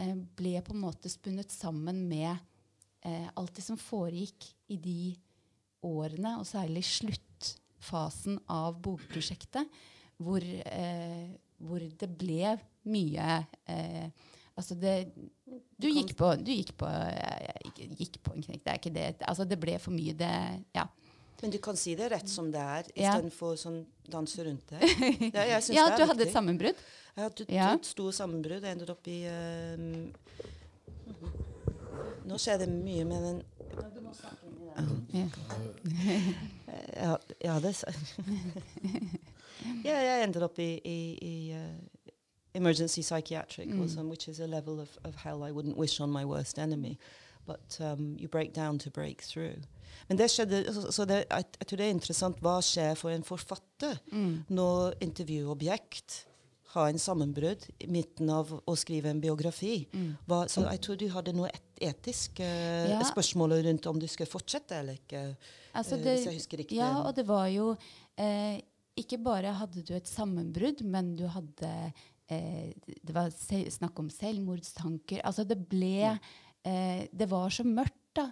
eh, 0.00 0.14
ble 0.36 0.58
på 0.64 0.74
en 0.74 0.82
måte 0.84 1.10
spunnet 1.12 1.52
sammen 1.52 2.04
med 2.08 2.32
eh, 3.04 3.28
alt 3.34 3.54
det 3.56 3.64
som 3.66 3.80
foregikk 3.80 4.50
i 4.72 4.78
de 4.80 5.14
årene, 5.84 6.38
og 6.40 6.48
særlig 6.48 6.84
sluttfasen 6.88 8.38
av 8.50 8.78
bokprosjektet, 8.84 9.68
hvor, 10.16 10.44
eh, 10.44 11.34
hvor 11.58 11.82
det 11.84 12.10
ble 12.18 12.56
mye 12.88 13.42
eh, 13.70 14.30
Altså 14.54 14.76
det 14.78 15.08
Du 15.82 15.88
gikk 15.88 16.12
på, 16.14 16.28
du 16.38 16.52
gikk 16.52 16.76
på, 16.78 16.86
eh, 16.86 17.72
gikk 17.98 18.20
på 18.22 18.36
en 18.36 18.44
knekk, 18.44 18.60
det 18.62 18.70
er 18.70 18.78
ikke 18.78 18.92
det. 18.94 19.06
Altså 19.26 19.46
det 19.50 19.58
ble 19.58 19.74
for 19.82 19.90
mye, 19.90 20.14
det 20.14 20.30
Ja. 20.76 20.86
Men 21.42 21.50
du 21.50 21.58
kan 21.58 21.76
si 21.76 21.94
det 21.98 22.10
rett 22.12 22.28
som 22.28 22.50
det 22.52 22.60
er, 22.60 22.84
Ja. 22.96 23.12
istedenfor 23.14 23.56
sånn 23.60 23.84
danse 24.08 24.44
rundt 24.46 24.66
det. 24.70 24.80
Ja, 25.34 25.44
jeg 25.44 25.62
synes 25.66 25.76
ja 25.76 25.86
det 25.88 25.92
er 25.92 25.96
du 25.98 26.04
hadde 26.06 26.18
viktig. 26.18 26.26
et 26.28 26.32
sammenbrudd? 26.32 26.76
Jeg 27.16 27.22
hadde 27.24 27.42
et 27.42 27.50
Ja. 27.52 27.72
et 27.74 27.84
stort 27.86 28.14
sammenbrudd. 28.14 28.62
Jeg 28.62 28.72
endte 28.78 28.90
opp 28.90 29.06
i 29.08 29.18
ehm, 29.28 30.12
Nå 32.24 32.38
skjer 32.40 32.58
det 32.64 32.68
mye 32.72 33.04
med 33.04 33.22
den 33.22 33.42
Ja. 35.12 35.26
Ja, 36.96 37.18
ja 37.44 37.60
det 37.60 37.74
s- 37.74 37.84
Ja, 39.84 39.98
jeg 40.00 40.24
endte 40.24 40.42
opp 40.44 40.58
i, 40.58 40.80
i, 40.84 40.96
i 41.22 41.34
uh, 41.54 42.10
emergency 42.54 43.00
psychiatric, 43.02 43.68
mm. 43.70 43.80
also, 43.82 44.02
which 44.04 44.28
is 44.28 44.40
a 44.40 44.46
level 44.46 44.80
of, 44.80 44.98
of 45.04 45.14
hell 45.16 45.42
I 45.44 45.50
wouldn't 45.52 45.76
wish 45.76 46.00
on 46.00 46.10
my 46.12 46.24
worst 46.24 46.58
enemy. 46.58 46.98
But 47.46 47.78
um, 47.80 48.16
you 48.18 48.28
break 48.28 48.54
down 48.54 48.78
to 48.78 48.90
break 48.90 49.22
through. 49.22 49.64
Men 50.08 50.18
det 50.18 50.30
skjedde, 50.32 50.64
så, 50.74 50.90
så 50.92 51.04
det, 51.08 51.24
jeg, 51.30 51.66
tror 51.66 51.80
det 51.80 51.86
er 51.86 51.94
interessant 51.94 52.40
hva 52.44 52.58
skjer 52.64 52.96
for 52.98 53.14
en 53.14 53.24
forfatter 53.24 54.00
når 54.52 54.96
intervjuobjekt 55.04 56.24
har 56.74 56.90
en 56.90 56.98
sammenbrudd 56.98 57.66
i 57.78 57.86
midten 57.90 58.30
av 58.34 58.50
å 58.50 58.74
skrive 58.78 59.12
en 59.12 59.20
biografi. 59.22 59.84
Hva, 60.26 60.44
så 60.50 60.64
jeg 60.66 60.80
tror 60.82 60.98
du 60.98 61.06
hadde 61.12 61.34
noe 61.36 61.50
et, 61.52 61.62
etisk 61.90 62.40
eh, 62.42 62.90
Ja. 62.90 63.00
spørsmål 63.06 63.60
rundt 63.66 63.86
om 63.90 64.00
du 64.02 64.08
skulle 64.10 64.30
fortsette 64.30 64.80
eller 64.80 64.98
ikke. 64.98 65.22
Altså 65.74 65.98
eh, 65.98 66.02
det, 66.02 66.16
hvis 66.16 66.26
jeg 66.26 66.40
husker 66.40 66.62
riktig. 66.64 66.80
Ja, 66.80 66.90
og 67.04 67.14
det 67.14 67.26
var 67.28 67.46
jo 67.52 67.74
eh, 68.18 68.58
Ikke 68.98 69.18
bare 69.18 69.54
hadde 69.58 69.82
du 69.86 69.94
et 69.94 70.10
sammenbrudd, 70.10 70.82
men 70.86 71.14
du 71.18 71.24
hadde 71.30 71.70
eh, 72.30 72.74
Det 73.02 73.14
var 73.14 73.30
snakk 73.34 73.98
om 74.02 74.10
selvmordstanker. 74.10 75.22
Altså 75.26 75.46
det 75.46 75.60
ble 75.70 76.16
eh, 76.64 77.06
Det 77.12 77.28
var 77.30 77.50
så 77.50 77.64
mørkt, 77.64 78.14
da. 78.16 78.30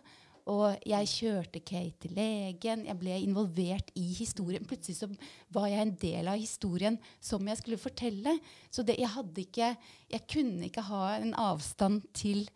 Og 0.50 0.74
jeg 0.88 1.06
kjørte 1.06 1.60
Kate 1.62 2.02
til 2.02 2.16
legen. 2.16 2.86
Jeg 2.88 2.98
ble 2.98 3.14
involvert 3.22 3.92
i 3.94 4.08
historien. 4.16 4.64
Plutselig 4.66 4.98
så 4.98 5.08
var 5.54 5.68
jeg 5.70 5.84
en 5.84 5.94
del 6.00 6.30
av 6.32 6.40
historien 6.40 6.98
som 7.22 7.46
jeg 7.46 7.60
skulle 7.60 7.78
fortelle. 7.78 8.34
Så 8.70 8.82
det, 8.82 8.98
jeg 8.98 9.10
ikke 9.38 9.76
Jeg 10.10 10.26
kunne 10.26 10.66
ikke 10.66 10.82
ha 10.82 11.16
en 11.20 11.34
avstand 11.34 12.02
til 12.12 12.48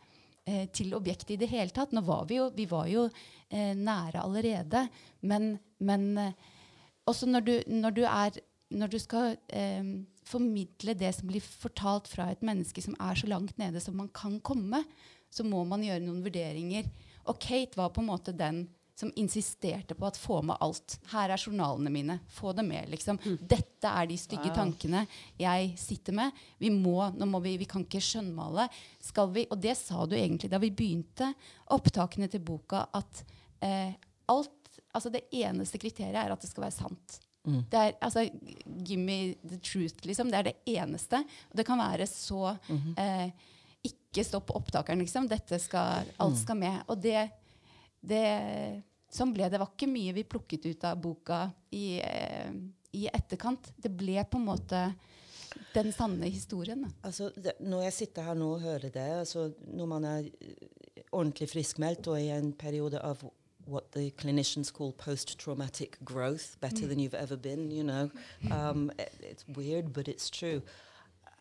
eh, 0.46 0.66
til 0.72 0.94
objektet 0.94 1.30
i 1.30 1.36
det 1.36 1.48
hele 1.48 1.70
tatt. 1.70 1.92
Nå 1.92 2.02
var 2.02 2.26
vi 2.26 2.40
jo, 2.40 2.50
vi 2.50 2.66
var 2.66 2.86
jo 2.90 3.06
eh, 3.50 3.74
nære 3.74 4.22
allerede, 4.22 4.88
men, 5.22 5.58
men 5.78 6.18
eh, 6.18 6.32
også 7.06 7.26
når 7.26 7.40
du, 7.40 7.54
når 7.70 7.90
du 7.90 8.02
er 8.02 8.42
når 8.74 8.90
du 8.90 8.98
skal 8.98 9.36
eh, 9.54 9.84
formidle 10.26 10.94
det 10.98 11.12
som 11.14 11.28
blir 11.30 11.44
fortalt 11.44 12.08
fra 12.10 12.30
et 12.32 12.42
menneske 12.42 12.82
som 12.82 12.96
er 12.98 13.14
så 13.14 13.28
langt 13.30 13.58
nede 13.62 13.78
som 13.82 13.94
man 13.94 14.08
kan 14.10 14.40
komme, 14.40 14.82
så 15.36 15.44
må 15.46 15.62
man 15.68 15.84
gjøre 15.84 16.02
noen 16.04 16.24
vurderinger. 16.24 16.88
Og 17.28 17.38
Kate 17.42 17.78
var 17.78 17.92
på 17.94 18.02
en 18.02 18.10
måte 18.10 18.34
den 18.36 18.64
som 18.96 19.10
insisterte 19.20 19.92
på 19.94 20.06
at 20.08 20.16
få 20.16 20.38
med 20.48 20.56
alt. 20.64 20.94
Her 21.12 21.34
er 21.34 21.40
journalene 21.42 21.90
mine. 21.92 22.14
Få 22.32 22.54
det 22.56 22.64
med. 22.64 22.88
liksom. 22.88 23.18
Dette 23.44 23.90
er 23.90 24.08
de 24.08 24.16
stygge 24.16 24.54
tankene 24.56 25.02
jeg 25.36 25.74
sitter 25.76 26.16
med. 26.16 26.38
Vi 26.62 26.70
må, 26.72 27.02
nå 27.12 27.28
må 27.28 27.42
vi, 27.44 27.58
vi 27.60 27.68
kan 27.68 27.84
ikke 27.84 28.00
skjønnmale. 28.00 28.64
Skal 29.04 29.28
vi, 29.34 29.44
og 29.52 29.60
det 29.60 29.76
sa 29.76 30.06
du 30.08 30.16
egentlig 30.16 30.48
da 30.52 30.60
vi 30.62 30.72
begynte 30.72 31.28
opptakene 31.76 32.30
til 32.32 32.40
boka, 32.46 32.86
at 32.96 33.24
eh, 33.60 33.92
alt 34.32 34.52
Altså 34.96 35.10
det 35.12 35.26
eneste 35.36 35.76
kriteriet 35.76 36.16
er 36.16 36.32
at 36.32 36.40
det 36.40 36.48
skal 36.48 36.62
være 36.64 36.72
sant. 36.72 37.18
Det 37.70 37.78
er, 37.78 37.92
altså, 38.00 38.22
give 38.80 38.98
me 38.98 39.36
the 39.44 39.58
truth, 39.60 40.00
liksom. 40.08 40.30
Det 40.32 40.38
er 40.38 40.46
det 40.48 40.54
eneste. 40.72 41.20
Og 41.50 41.58
det 41.60 41.66
kan 41.68 41.78
være 41.78 42.06
så 42.08 42.54
eh, 42.96 43.28
Ikke 44.16 44.24
stopp 44.30 44.50
opptakeren, 44.56 45.02
liksom. 45.04 45.26
Dette 45.28 45.58
skal, 45.60 46.06
alt 46.24 46.38
skal 46.40 46.56
med. 46.56 46.78
Og 46.88 46.96
det, 47.04 47.26
det 48.00 48.22
Sånn 49.12 49.30
ble 49.32 49.46
det. 49.48 49.60
Var 49.60 49.68
ikke 49.70 49.86
mye 49.88 50.12
vi 50.16 50.24
plukket 50.26 50.64
ut 50.66 50.84
av 50.88 50.96
boka 51.00 51.44
i, 51.72 52.00
eh, 52.02 52.48
i 52.96 53.04
etterkant. 53.12 53.68
Det 53.78 53.92
ble 53.94 54.24
på 54.28 54.40
en 54.40 54.48
måte 54.48 54.80
den 55.72 55.92
sanne 55.94 56.26
historien. 56.28 56.82
Altså, 57.06 57.30
det, 57.36 57.54
når 57.60 57.84
jeg 57.86 57.92
sitter 58.00 58.26
her 58.26 58.34
nå 58.36 58.48
og 58.56 58.64
hører 58.64 58.90
det, 58.92 59.06
altså, 59.22 59.52
når 59.68 59.86
man 59.92 60.04
er 60.04 60.26
eh, 60.26 60.66
ordentlig 61.12 61.48
friskmeldt 61.52 62.08
og 62.10 62.18
i 62.20 62.32
en 62.34 62.50
periode 62.52 62.98
av 63.00 63.22
what 63.66 63.92
the 63.92 64.10
clinicians 64.10 64.70
call 64.70 64.92
post-traumatic 64.92 65.96
growth, 66.04 66.56
better 66.60 66.86
than 66.86 66.98
you've 67.00 67.14
ever 67.18 67.36
been, 67.36 67.70
you 67.70 67.82
know. 67.82 68.10
Um, 68.50 68.90
it- 68.98 69.22
it's 69.22 69.46
weird, 69.56 69.92
but 69.92 70.08
it's 70.08 70.28
true. 70.30 70.62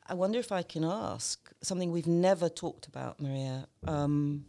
I 0.08 0.14
wonder 0.14 0.38
if 0.40 0.52
I 0.52 0.62
can 0.62 0.84
ask 0.84 1.52
something 1.62 1.92
we've 1.92 2.08
never 2.08 2.48
talked 2.48 2.88
about, 2.88 3.20
Maria. 3.20 3.68
Um, 3.88 4.46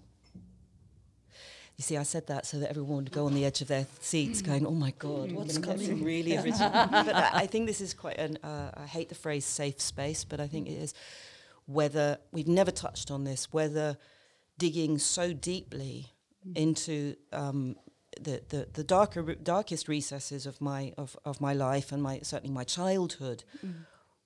you 1.76 1.82
see, 1.82 1.96
I 1.96 2.02
said 2.02 2.26
that 2.28 2.46
so 2.46 2.58
that 2.60 2.70
everyone 2.70 3.04
would 3.04 3.12
go 3.12 3.26
on 3.26 3.34
the 3.34 3.44
edge 3.44 3.60
of 3.60 3.68
their 3.68 3.86
seats, 4.00 4.42
going, 4.42 4.66
"Oh 4.66 4.72
my 4.72 4.92
God, 4.98 5.32
what's 5.32 5.58
coming?" 5.58 6.04
Really 6.04 6.36
original. 6.36 6.70
but 6.70 7.14
I, 7.14 7.30
I 7.34 7.46
think 7.46 7.66
this 7.66 7.80
is 7.80 7.94
quite 7.94 8.18
an. 8.18 8.38
Uh, 8.42 8.70
I 8.74 8.86
hate 8.86 9.08
the 9.08 9.14
phrase 9.14 9.44
"safe 9.44 9.80
space," 9.80 10.24
but 10.24 10.40
I 10.40 10.46
think 10.46 10.68
it 10.68 10.74
is. 10.74 10.94
Whether 11.66 12.18
we've 12.32 12.48
never 12.48 12.70
touched 12.70 13.10
on 13.10 13.24
this, 13.24 13.52
whether 13.52 13.96
digging 14.58 14.98
so 14.98 15.32
deeply 15.32 16.12
into 16.54 17.16
um, 17.32 17.76
the, 18.20 18.42
the, 18.48 18.68
the 18.72 18.84
darker 18.84 19.34
darkest 19.34 19.88
recesses 19.88 20.46
of 20.46 20.60
my 20.60 20.92
of, 20.96 21.16
of 21.24 21.40
my 21.40 21.52
life 21.52 21.92
and 21.92 22.02
my 22.02 22.20
certainly 22.22 22.54
my 22.54 22.64
childhood, 22.64 23.44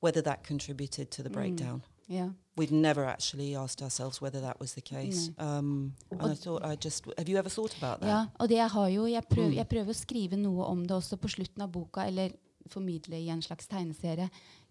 whether 0.00 0.22
that 0.22 0.44
contributed 0.44 1.10
to 1.10 1.22
the 1.22 1.30
breakdown. 1.30 1.82
Mm. 1.82 2.00
Yeah. 2.10 2.28
We'd 2.56 2.72
never 2.72 3.04
actually 3.04 3.54
asked 3.54 3.80
ourselves 3.82 4.20
whether 4.20 4.40
that 4.40 4.58
was 4.58 4.74
the 4.74 4.80
case. 4.80 5.30
Um, 5.38 5.94
and 6.10 6.32
I 6.32 6.34
thought 6.34 6.64
I 6.64 6.74
just 6.74 7.06
have 7.16 7.28
you 7.28 7.38
ever 7.38 7.48
thought 7.48 7.76
about 7.78 8.00
that? 8.00 8.08
Ja, 8.08 8.26
og 8.38 8.48
det 8.48 8.56
jeg 8.56 8.70
har 8.70 8.88
jo, 8.88 9.06
jeg 9.06 9.24
prøver, 9.30 9.52
jeg 9.54 9.68
prøver 9.68 9.94
å 9.94 9.96
skrive 9.96 10.36
noe 10.36 10.66
om 10.66 10.82
det 10.86 10.96
også 10.96 11.16
på 11.16 11.30
slutten 11.30 11.62
av 11.62 11.70
boka, 11.70 12.04
eller 12.10 12.34
formidle 12.68 13.16
i 13.16 13.30
en 13.30 13.42
slags 13.42 13.70
tegneserie. 13.70 14.26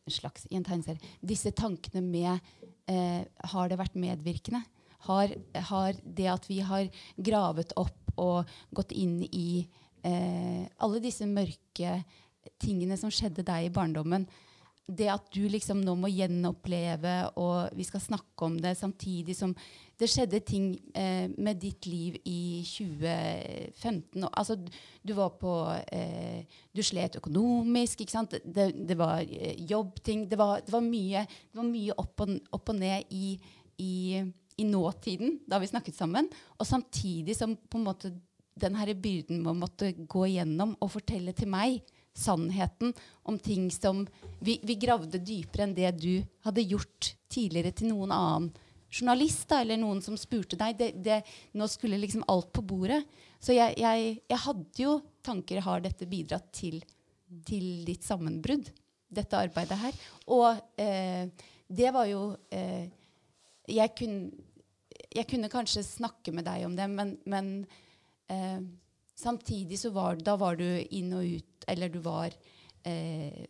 En 0.06 0.14
slags, 0.14 0.46
i 0.52 0.58
en 0.60 0.68
tegneserie. 0.68 1.00
Disse 1.22 1.52
tankene 1.56 2.04
med 2.04 2.52
eh, 2.90 3.24
Har 3.54 3.72
det 3.72 3.80
vært 3.80 3.96
medvirkende? 3.96 4.62
Har, 5.08 5.32
har 5.72 5.96
det 6.04 6.28
at 6.28 6.50
vi 6.50 6.60
har 6.60 6.90
gravet 7.16 7.72
opp 7.80 8.12
og 8.20 8.50
gått 8.76 8.92
inn 8.92 9.22
i 9.32 9.64
eh, 10.04 10.68
alle 10.78 11.00
disse 11.00 11.24
mørke 11.24 12.02
tingene 12.60 12.98
som 13.00 13.12
skjedde 13.14 13.46
deg 13.48 13.70
i 13.70 13.74
barndommen, 13.74 14.28
det 14.90 15.10
at 15.12 15.28
du 15.34 15.44
liksom 15.52 15.84
nå 15.86 15.94
må 16.00 16.10
gjenoppleve, 16.10 17.14
og 17.38 17.76
vi 17.78 17.86
skal 17.86 18.02
snakke 18.02 18.48
om 18.48 18.58
det 18.62 18.74
samtidig 18.80 19.36
som 19.38 19.54
det 20.00 20.08
skjedde 20.08 20.40
ting 20.48 20.70
eh, 20.96 21.28
med 21.38 21.60
ditt 21.60 21.86
liv 21.90 22.16
i 22.24 22.64
2015. 22.66 24.24
Og, 24.24 24.30
altså, 24.32 24.56
du 25.04 25.14
var 25.18 25.34
på 25.42 25.54
eh, 25.92 26.48
Du 26.72 26.82
slet 26.86 27.20
økonomisk, 27.20 28.02
ikke 28.02 28.16
sant? 28.16 28.38
Det, 28.46 28.70
det 28.88 28.98
var 28.98 29.20
eh, 29.22 29.60
jobbting. 29.70 30.26
Det 30.32 30.40
var, 30.40 30.64
det 30.66 30.74
var, 30.74 30.86
mye, 30.86 31.26
det 31.28 31.60
var 31.60 31.68
mye 31.68 31.98
opp, 32.00 32.26
og, 32.26 32.38
opp 32.56 32.72
og 32.74 32.80
ned 32.80 33.12
i, 33.12 33.36
i, 33.84 33.94
i, 34.58 34.66
nåtiden 34.66 35.42
da 35.50 35.60
vi 35.60 35.70
snakket 35.70 36.00
sammen. 36.00 36.32
Og 36.58 36.68
samtidig 36.68 37.36
som 37.38 37.58
på 37.60 37.82
en 37.82 37.88
måte 37.92 38.16
den 38.60 38.76
her 38.80 38.94
byrden 38.96 39.44
med 39.44 39.52
å 39.52 39.60
måtte 39.66 39.94
gå 40.00 40.26
igjennom 40.32 40.78
og 40.80 40.96
fortelle 40.96 41.36
til 41.36 41.52
meg 41.52 41.84
sannheten 42.20 42.94
om 43.30 43.40
ting 43.40 43.70
som 43.72 44.04
vi, 44.40 44.60
vi, 44.64 44.76
gravde 44.80 45.22
dypere 45.24 45.66
enn 45.66 45.76
det 45.78 45.92
du 46.00 46.14
hadde 46.46 46.66
gjort 46.68 47.14
tidligere 47.32 47.74
til 47.76 47.94
noen 47.94 48.14
annen 48.16 48.50
journalist 48.90 49.48
da, 49.50 49.62
eller 49.62 49.78
noen 49.80 50.02
som 50.02 50.18
spurte 50.18 50.58
deg. 50.60 50.78
Det, 50.80 50.92
det, 51.06 51.22
nå 51.58 51.68
skulle 51.70 52.00
liksom 52.02 52.26
alt 52.32 52.52
på 52.56 52.66
bordet. 52.66 53.04
Så 53.40 53.56
jeg, 53.56 53.78
jeg, 53.80 54.18
jeg 54.28 54.44
hadde 54.46 54.84
jo 54.84 55.00
tanker 55.24 55.62
Har 55.62 55.84
dette 55.84 56.08
bidratt 56.10 56.48
til, 56.56 56.80
til 57.46 57.84
ditt 57.86 58.06
sammenbrudd, 58.08 58.72
dette 59.14 59.38
arbeidet 59.38 59.78
her? 59.78 60.00
Og 60.34 60.82
eh, 60.82 61.30
det 61.70 61.92
var 61.94 62.10
jo 62.10 62.24
eh, 62.50 62.90
jeg, 63.70 63.94
kunne, 63.98 64.32
jeg, 65.14 65.28
kunne, 65.30 65.52
kanskje 65.54 65.86
snakke 65.86 66.34
med 66.34 66.48
deg 66.50 66.66
om 66.66 66.78
det, 66.78 66.88
men, 66.90 67.14
men 67.30 67.52
eh, 68.32 68.64
samtidig 69.20 69.80
så 69.80 69.92
var, 69.96 70.20
da 70.24 70.36
var 70.40 70.60
du 70.60 70.66
inn 70.66 71.14
og 71.18 71.28
ut 71.28 71.68
eller 71.70 71.92
du 71.92 72.00
var 72.04 72.34
eh, 72.88 73.46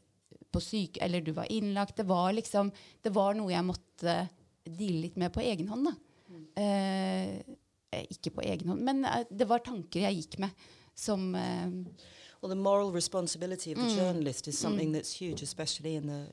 på 0.52 0.62
syk, 0.64 0.98
eller 1.02 1.22
du 1.22 1.32
var 1.38 1.52
innlagt. 1.52 1.98
Det 1.98 2.08
var 2.10 2.34
liksom, 2.34 2.72
det 3.02 3.14
var 3.16 3.38
noe 3.38 3.54
jeg 3.54 3.68
måtte 3.68 4.16
deale 4.66 5.06
litt 5.06 5.20
med 5.22 5.34
på 5.34 5.44
egen 5.46 5.70
hånd. 5.70 5.92
Mm. 6.30 6.46
Eh, 6.64 8.04
ikke 8.10 8.34
på 8.38 8.46
egen 8.46 8.74
hånd, 8.74 8.84
men 8.86 9.06
eh, 9.06 9.26
det 9.30 9.48
var 9.50 9.64
tanker 9.66 10.08
jeg 10.08 10.24
gikk 10.24 10.40
med 10.46 10.68
som 10.98 11.34
eh, 11.36 11.70
Well, 12.42 12.50
the 12.50 12.56
moral 12.56 12.94
responsibility 12.94 13.74
of 13.74 13.80
the 13.80 13.90
mm. 13.90 13.98
journalist 13.98 14.48
is 14.48 14.58
something 14.58 14.90
mm. 14.90 14.96
that's 14.96 15.12
huge, 15.20 15.44
especially 15.44 15.96
in 15.96 16.08
the 16.08 16.28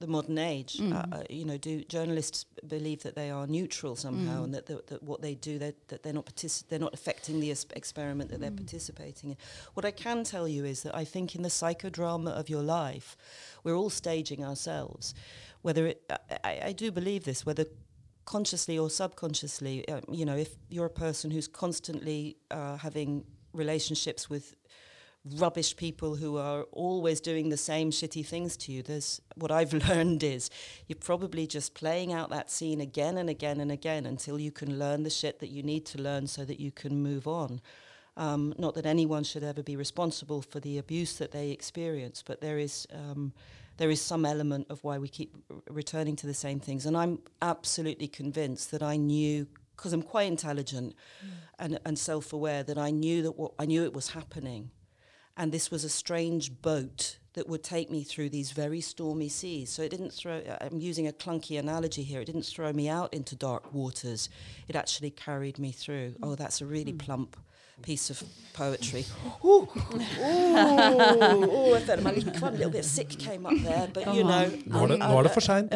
the 0.00 0.06
modern 0.06 0.38
age. 0.38 0.78
Mm. 0.78 0.92
Uh, 0.92 1.22
you 1.30 1.44
know, 1.44 1.56
do 1.56 1.82
journalists 1.84 2.44
believe 2.66 3.02
that 3.02 3.14
they 3.14 3.30
are 3.30 3.46
neutral 3.46 3.96
somehow, 3.96 4.40
mm. 4.40 4.44
and 4.44 4.54
that, 4.54 4.66
that, 4.66 4.86
that, 4.88 5.02
what 5.02 5.22
they 5.22 5.34
do, 5.34 5.58
they're, 5.58 5.74
that 5.88 6.02
they're 6.02 6.12
not 6.12 6.26
partic- 6.26 6.68
they're 6.68 6.78
not 6.78 6.94
affecting 6.94 7.40
the 7.40 7.50
experiment 7.50 8.30
that 8.30 8.38
mm. 8.38 8.42
they're 8.42 8.50
participating 8.50 9.30
in. 9.30 9.36
What 9.74 9.84
I 9.84 9.90
can 9.90 10.24
tell 10.24 10.48
you 10.48 10.64
is 10.64 10.82
that 10.82 10.94
I 10.94 11.04
think 11.04 11.34
in 11.34 11.42
the 11.42 11.48
psychodrama 11.48 12.30
of 12.30 12.48
your 12.48 12.62
life, 12.62 13.16
we're 13.62 13.76
all 13.76 13.90
staging 13.90 14.44
ourselves. 14.44 15.14
Whether 15.62 15.86
it, 15.88 16.12
I, 16.44 16.60
I 16.66 16.72
do 16.72 16.90
believe 16.90 17.24
this, 17.24 17.46
whether 17.46 17.64
consciously 18.24 18.78
or 18.78 18.90
subconsciously, 18.90 19.88
uh, 19.88 20.00
you 20.10 20.24
know, 20.24 20.36
if 20.36 20.56
you're 20.68 20.86
a 20.86 20.90
person 20.90 21.30
who's 21.30 21.48
constantly 21.48 22.36
uh, 22.50 22.76
having 22.76 23.24
relationships 23.52 24.28
with 24.28 24.54
rubbish 25.24 25.76
people 25.76 26.16
who 26.16 26.36
are 26.36 26.64
always 26.72 27.20
doing 27.20 27.48
the 27.48 27.56
same 27.56 27.90
shitty 27.90 28.26
things 28.26 28.56
to 28.58 28.72
you. 28.72 28.82
There's 28.82 29.20
what 29.36 29.50
I've 29.50 29.72
learned 29.88 30.22
is 30.22 30.50
you're 30.86 30.98
probably 30.98 31.46
just 31.46 31.74
playing 31.74 32.12
out 32.12 32.30
that 32.30 32.50
scene 32.50 32.80
again 32.80 33.16
and 33.16 33.30
again 33.30 33.60
and 33.60 33.72
again 33.72 34.06
until 34.06 34.38
you 34.38 34.50
can 34.50 34.78
learn 34.78 35.02
the 35.02 35.10
shit 35.10 35.40
that 35.40 35.48
you 35.48 35.62
need 35.62 35.86
to 35.86 35.98
learn 36.00 36.26
so 36.26 36.44
that 36.44 36.60
you 36.60 36.70
can 36.70 37.02
move 37.02 37.26
on. 37.26 37.60
Um, 38.16 38.54
not 38.58 38.74
that 38.74 38.86
anyone 38.86 39.24
should 39.24 39.42
ever 39.42 39.62
be 39.62 39.76
responsible 39.76 40.42
for 40.42 40.60
the 40.60 40.78
abuse 40.78 41.16
that 41.18 41.32
they 41.32 41.50
experience, 41.50 42.22
but 42.24 42.40
there 42.40 42.58
is 42.58 42.86
um, 42.92 43.32
there 43.76 43.90
is 43.90 44.00
some 44.00 44.24
element 44.24 44.68
of 44.70 44.84
why 44.84 44.98
we 44.98 45.08
keep 45.08 45.34
r- 45.50 45.56
returning 45.68 46.14
to 46.16 46.26
the 46.28 46.34
same 46.34 46.60
things. 46.60 46.86
And 46.86 46.96
I'm 46.96 47.18
absolutely 47.42 48.06
convinced 48.06 48.70
that 48.70 48.84
I 48.84 48.96
knew 48.96 49.48
because 49.76 49.92
I'm 49.92 50.02
quite 50.02 50.28
intelligent 50.28 50.94
mm. 51.24 51.30
and, 51.58 51.80
and 51.84 51.98
self-aware 51.98 52.62
that 52.62 52.78
I 52.78 52.92
knew 52.92 53.22
that 53.22 53.32
what 53.32 53.54
I 53.58 53.66
knew 53.66 53.82
it 53.82 53.92
was 53.92 54.10
happening 54.10 54.70
and 55.36 55.52
this 55.52 55.70
was 55.70 55.84
a 55.84 55.88
strange 55.88 56.62
boat 56.62 57.18
that 57.34 57.48
would 57.48 57.64
take 57.64 57.90
me 57.90 58.04
through 58.04 58.28
these 58.28 58.52
very 58.52 58.80
stormy 58.80 59.28
seas. 59.28 59.68
So 59.70 59.82
it 59.82 59.90
didn't 59.90 60.12
throw, 60.12 60.38
uh, 60.38 60.58
I'm 60.60 60.78
using 60.78 61.08
a 61.08 61.12
clunky 61.12 61.58
analogy 61.58 62.04
here, 62.04 62.20
it 62.20 62.26
didn't 62.26 62.46
throw 62.46 62.72
me 62.72 62.88
out 62.88 63.12
into 63.12 63.34
dark 63.34 63.74
waters. 63.74 64.28
It 64.68 64.76
actually 64.76 65.10
carried 65.10 65.58
me 65.58 65.72
through. 65.72 66.14
Oh, 66.22 66.36
that's 66.36 66.60
a 66.60 66.66
really 66.66 66.92
hmm. 66.92 66.98
plump 66.98 67.36
piece 67.84 68.10
of 68.10 68.24
poetry. 68.54 69.04
Ooh, 69.44 69.66
ooh, 69.66 70.34
ooh, 71.56 71.74
I 71.74 71.80
felt 71.80 72.02
my 72.02 72.12
little, 72.12 72.50
little 72.50 72.70
bit 72.70 72.84
sick 72.84 73.10
came 73.18 73.46
up 73.46 73.58
there, 73.62 73.88
but 73.92 74.14
you 74.14 74.22
know. 74.22 74.46
Nå 74.66 74.84
er 74.84 74.92
det, 74.92 74.98
nå 75.02 75.18
er 75.18 75.26
det 75.26 75.32
for 75.34 75.44
seint. 75.44 75.74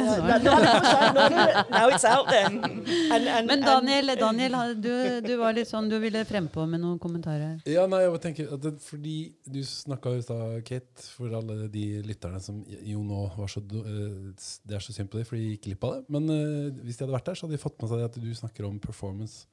Now 1.75 1.89
it's 1.91 2.07
out 2.07 2.31
there. 2.31 2.47
And, 2.47 3.29
and, 3.29 3.47
Men 3.51 3.61
Daniel, 3.67 4.15
Daniel 4.21 4.57
du, 4.81 4.93
du, 5.27 5.35
var 5.41 5.57
litt 5.59 5.69
sånn, 5.71 5.91
du 5.91 5.99
ville 6.03 6.23
frempå 6.29 6.65
med 6.71 6.83
noen 6.85 7.01
kommentarer. 7.03 7.59
Ja, 7.69 7.89
nei, 7.91 8.05
jeg 8.07 8.23
tenker 8.25 8.55
at 8.57 8.65
det, 8.65 8.75
Fordi 8.87 9.17
du 9.45 9.61
snakka 9.67 10.15
i 10.17 10.25
stad, 10.25 10.63
Kate, 10.69 11.09
for 11.19 11.35
alle 11.41 11.69
de 11.73 11.87
lytterne 12.07 12.41
som 12.43 12.63
jo 12.69 13.03
nå 13.05 13.27
var 13.37 13.51
så 13.53 13.61
uh, 13.61 14.31
Det 14.63 14.79
er 14.79 14.85
så 14.85 14.95
synd 14.95 15.11
på 15.13 15.21
dem, 15.21 15.29
for 15.29 15.37
de 15.37 15.53
gikk 15.53 15.67
glipp 15.69 15.89
av 15.91 15.99
det. 15.99 16.03
Men 16.15 16.31
uh, 16.31 16.83
hvis 16.85 16.97
de 16.97 17.05
hadde 17.05 17.19
vært 17.19 17.33
der, 17.33 17.39
så 17.39 17.47
hadde 17.47 17.59
de 17.59 17.65
fått 17.67 17.81
med 17.83 17.93
seg 17.93 18.07
at 18.07 18.21
du 18.23 18.31
snakker 18.39 18.71
om 18.71 18.79
performance 18.83 19.49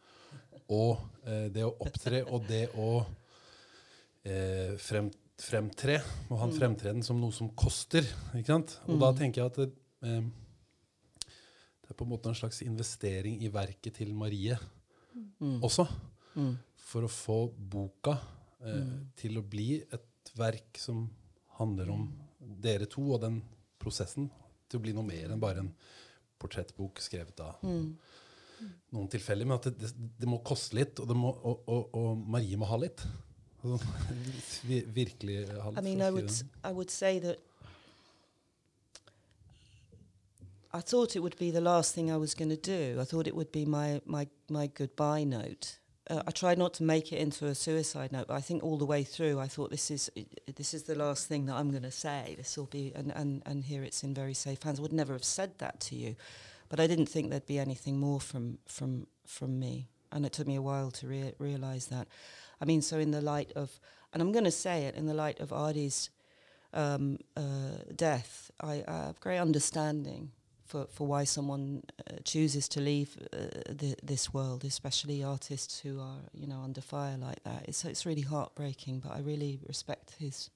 og 0.74 0.98
eh, 1.28 1.48
det 1.54 1.66
å 1.66 1.76
opptre 1.86 2.24
og 2.26 2.48
det 2.50 2.64
å 2.82 2.90
eh, 4.26 4.74
frem, 4.82 5.12
fremtre 5.42 6.00
og 6.30 6.40
ha 6.40 6.48
en 6.48 6.54
mm. 6.54 6.58
fremtreden 6.58 7.06
som 7.06 7.20
noe 7.22 7.36
som 7.36 7.52
koster. 7.58 8.08
ikke 8.38 8.54
sant? 8.54 8.78
Og 8.88 8.98
mm. 8.98 9.04
da 9.04 9.12
tenker 9.20 9.42
jeg 9.42 9.52
at 9.52 9.60
det, 9.62 9.70
eh, 10.08 10.24
det, 11.26 11.90
er 11.92 11.98
på 11.98 12.08
en 12.08 12.14
måte 12.16 12.32
en 12.32 12.38
slags 12.38 12.64
investering 12.66 13.42
i 13.46 13.52
verket 13.54 14.00
til 14.02 14.16
Marie 14.18 14.58
mm. 15.14 15.60
også. 15.62 15.88
Mm. 16.36 16.56
For 16.86 17.06
å 17.06 17.12
få 17.12 17.40
boka 17.56 18.18
eh, 18.64 18.82
mm. 18.82 18.96
til 19.22 19.40
å 19.42 19.46
bli 19.46 19.70
et 19.84 20.34
verk 20.36 20.82
som 20.82 21.06
handler 21.60 21.94
om 21.94 22.10
dere 22.40 22.90
to 22.92 23.04
og 23.14 23.22
den 23.24 23.40
prosessen 23.80 24.28
til 24.68 24.80
å 24.80 24.84
bli 24.84 24.94
noe 24.96 25.06
mer 25.06 25.30
enn 25.32 25.42
bare 25.42 25.62
en 25.62 25.72
portrettbok 26.42 27.00
skrevet 27.04 27.40
av 27.46 27.62
mm 27.64 27.90
noen 28.96 29.10
tilfeller, 29.12 29.48
men 29.48 29.60
at 29.60 29.70
det, 29.72 29.92
det, 29.96 30.30
må 30.30 30.40
koste 30.46 30.78
litt, 30.80 31.00
og, 31.00 31.12
må, 31.18 31.32
og, 31.36 31.64
og, 31.68 31.96
og, 31.98 32.26
Marie 32.36 32.58
må 32.60 32.70
ha 32.70 32.80
litt. 32.82 33.06
virkelig 35.00 35.46
ha 35.50 35.72
litt. 35.72 35.80
I 35.80 35.82
mean, 35.82 36.02
I 36.02 36.12
would, 36.12 36.32
I 36.64 36.72
would 36.72 36.92
say 36.92 37.20
that 37.20 37.40
I 40.76 40.82
thought 40.82 41.16
it 41.16 41.20
would 41.20 41.38
be 41.38 41.52
the 41.52 41.62
last 41.62 41.96
thing 41.96 42.12
I 42.12 42.18
was 42.18 42.34
going 42.34 42.50
to 42.50 42.58
do. 42.58 43.00
I 43.00 43.06
thought 43.06 43.28
it 43.28 43.36
would 43.36 43.52
be 43.52 43.64
my, 43.64 44.02
my, 44.06 44.28
my 44.50 44.68
goodbye 44.68 45.24
note. 45.24 45.78
Uh, 46.10 46.22
I 46.28 46.32
tried 46.32 46.58
not 46.58 46.74
to 46.76 46.84
make 46.84 47.14
it 47.14 47.20
into 47.20 47.46
a 47.48 47.56
suicide 47.56 48.12
note, 48.12 48.28
but 48.28 48.34
I 48.34 48.42
think 48.42 48.62
all 48.62 48.78
the 48.78 48.86
way 48.86 49.04
through, 49.04 49.40
I 49.40 49.48
thought 49.48 49.72
this 49.72 49.90
is 49.90 50.12
this 50.54 50.74
is 50.74 50.84
the 50.84 50.94
last 50.94 51.28
thing 51.28 51.46
that 51.46 51.56
I'm 51.56 51.72
going 51.72 51.84
to 51.84 51.92
say. 51.92 52.36
This 52.38 52.58
will 52.58 52.66
be, 52.66 52.92
and, 52.94 53.12
and 53.16 53.42
and 53.46 53.64
here 53.64 53.84
it's 53.84 54.04
in 54.04 54.14
very 54.14 54.34
safe 54.34 54.62
hands. 54.62 54.80
I 54.80 54.82
would 54.82 54.94
never 54.94 55.14
have 55.14 55.24
said 55.24 55.58
that 55.60 55.80
to 55.88 55.96
you, 55.96 56.16
but 56.70 56.80
I 56.80 56.88
didn't 56.88 57.08
think 57.08 57.30
there'd 57.30 57.46
be 57.46 57.60
anything 57.60 57.98
more 58.00 58.20
from 58.20 58.58
from 58.68 59.08
from 59.26 59.60
me, 59.60 59.88
and 60.12 60.26
it 60.26 60.34
took 60.34 60.48
me 60.48 60.56
a 60.56 60.62
while 60.62 60.92
to 60.92 61.08
rea- 61.08 61.36
realize 61.40 61.88
that. 61.88 62.08
I 62.62 62.66
mean, 62.66 62.82
so 62.82 63.00
in 63.00 63.12
the 63.12 63.22
light 63.22 63.52
of, 63.56 63.80
and 64.14 64.22
I'm 64.22 64.32
going 64.32 64.46
to 64.46 64.52
say 64.52 64.86
it 64.86 64.96
in 64.96 65.08
the 65.08 65.14
light 65.14 65.40
of 65.40 65.52
Artie's 65.52 66.10
um, 66.74 67.18
uh, 67.36 67.82
death, 67.96 68.52
I, 68.62 68.84
I, 68.88 68.98
have 69.08 69.20
great 69.20 69.40
understanding 69.40 70.32
for, 70.66 70.88
for 70.90 71.08
why 71.08 71.24
someone 71.24 71.84
uh, 72.10 72.16
chooses 72.24 72.68
to 72.70 72.82
leave 72.82 73.18
uh, 73.34 73.38
the, 73.70 73.96
this 74.04 74.34
world, 74.34 74.64
especially 74.66 75.24
artists 75.24 75.80
who 75.80 76.00
are, 76.00 76.20
you 76.34 76.48
know, 76.48 76.62
under 76.64 76.82
fire 76.82 77.18
like 77.18 77.44
that. 77.44 77.66
It's 77.68 77.84
it's 77.86 78.06
really 78.06 78.22
heartbreaking, 78.22 79.00
but 79.00 79.12
I 79.14 79.20
really 79.20 79.60
respect 79.68 80.16
his 80.20 80.50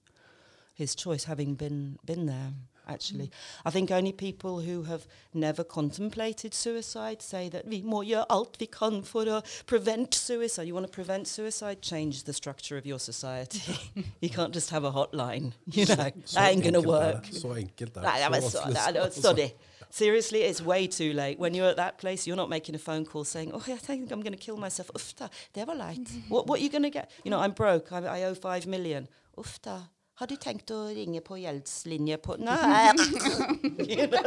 his 0.74 0.96
choice, 0.96 1.26
having 1.26 1.56
been 1.56 2.00
been 2.06 2.26
there 2.26 2.54
actually. 2.90 3.28
Mm. 3.28 3.66
I 3.66 3.70
think 3.72 3.92
only 3.92 4.12
people 4.12 4.60
who 4.60 4.84
have 4.84 5.06
never 5.34 5.64
contemplated 5.64 6.54
suicide 6.54 7.22
say 7.22 7.50
that 7.50 7.66
vi 7.66 7.82
må 7.82 8.04
gjøre 8.04 8.26
alt 8.30 8.60
vi 8.60 8.66
kan 8.66 9.04
for 9.04 9.26
å 9.26 9.42
prevent 9.68 10.16
suicide. 10.16 10.68
You 10.68 10.74
want 10.74 10.88
to 10.88 10.92
prevent 10.94 11.28
suicide? 11.28 11.82
Change 11.82 12.24
the 12.24 12.34
structure 12.34 12.78
of 12.78 12.86
your 12.86 13.00
society. 13.00 13.62
you 14.22 14.30
can't 14.30 14.54
just 14.54 14.70
have 14.70 14.84
a 14.84 14.92
hotline. 14.92 15.54
You 15.66 15.86
know, 15.86 15.96
that 15.96 16.52
ain't 16.52 16.64
going 16.64 16.74
to 16.74 16.82
work. 16.82 17.26
Så 17.32 17.56
enkelt 17.56 17.98
er 17.98 18.02
det. 18.02 18.44
Så, 18.44 19.12
så, 19.12 19.22
sorry. 19.22 19.52
Seriously, 19.92 20.44
it's 20.44 20.62
way 20.62 20.88
too 20.88 21.14
late. 21.14 21.40
When 21.40 21.56
you're 21.56 21.70
at 21.70 21.78
that 21.78 21.98
place, 21.98 22.28
you're 22.28 22.36
not 22.36 22.50
making 22.50 22.76
a 22.76 22.80
phone 22.80 23.06
call 23.06 23.24
saying, 23.24 23.52
"Oh, 23.54 23.64
I 23.68 23.78
think 23.78 24.12
I'm 24.12 24.22
going 24.22 24.34
to 24.34 24.38
kill 24.38 24.58
myself." 24.58 24.92
Ufta, 24.94 25.30
det 25.56 25.66
var 25.68 25.74
leit. 25.74 26.10
What, 26.30 26.48
what 26.48 26.60
are 26.60 26.64
you 26.64 26.70
going 26.70 26.84
to 26.84 26.92
get? 26.92 27.10
You 27.24 27.32
know, 27.32 27.40
I'm 27.40 27.54
broke. 27.54 27.92
I, 27.92 28.20
I 28.20 28.24
owe 28.24 28.36
five 28.36 28.68
million. 28.68 29.08
Ufta. 29.38 29.90
Har 30.20 30.28
du 30.28 30.36
tenkt 30.36 30.68
å 30.76 30.82
ringe 30.92 31.22
på 31.24 31.38
gjeldslinje 31.40 32.18
på 32.20 32.36
Nei! 32.44 32.90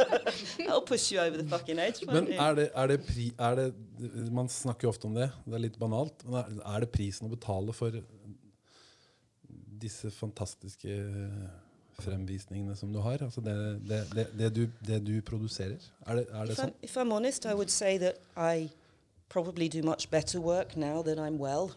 I'll 0.67 0.81
push 0.81 1.11
you 1.11 1.19
over 1.21 1.37
the 1.37 1.45
fucking 1.45 1.77
edge. 1.77 2.07
Men 2.09 2.31
er 2.33 2.55
det, 2.57 2.65
er 2.73 2.89
det, 2.89 2.97
pri, 3.05 3.27
er 3.37 3.59
det 3.59 3.67
Man 4.33 4.49
snakker 4.49 4.87
jo 4.87 4.93
ofte 4.93 5.05
om 5.05 5.13
det. 5.13 5.29
Det 5.45 5.59
er 5.59 5.63
litt 5.67 5.77
banalt. 5.77 6.25
Men 6.25 6.39
er, 6.41 6.55
er 6.73 6.85
det 6.85 6.89
prisen 6.95 7.29
å 7.29 7.31
betale 7.35 7.75
for 7.77 7.99
disse 9.83 10.09
fantastiske 10.17 10.97
fremvisningene 12.01 12.73
som 12.75 12.89
du 12.93 12.97
har? 13.05 13.21
Altså 13.21 13.45
det, 13.45 13.55
det, 13.85 14.01
det, 14.15 14.27
det, 14.39 14.49
du, 14.55 14.63
det 14.81 15.01
du 15.05 15.13
produserer? 15.21 15.77
Er 16.07 16.23
det, 16.23 16.25
er 16.33 16.49
det 16.49 16.57
If 16.57 16.57
I'm, 16.57 16.63
sånn? 16.63 16.77
if 16.81 16.97
I'm 16.97 17.13
honest, 17.13 17.45
I 17.45 17.53
would 17.53 17.69
say 17.69 17.99
that 18.01 18.17
I 18.33 18.71
probably 19.29 19.69
do 19.69 19.81
much 19.83 20.09
better 20.09 20.41
work 20.41 20.75
now 20.75 21.03
that 21.03 21.19
I'm 21.19 21.37
well. 21.37 21.71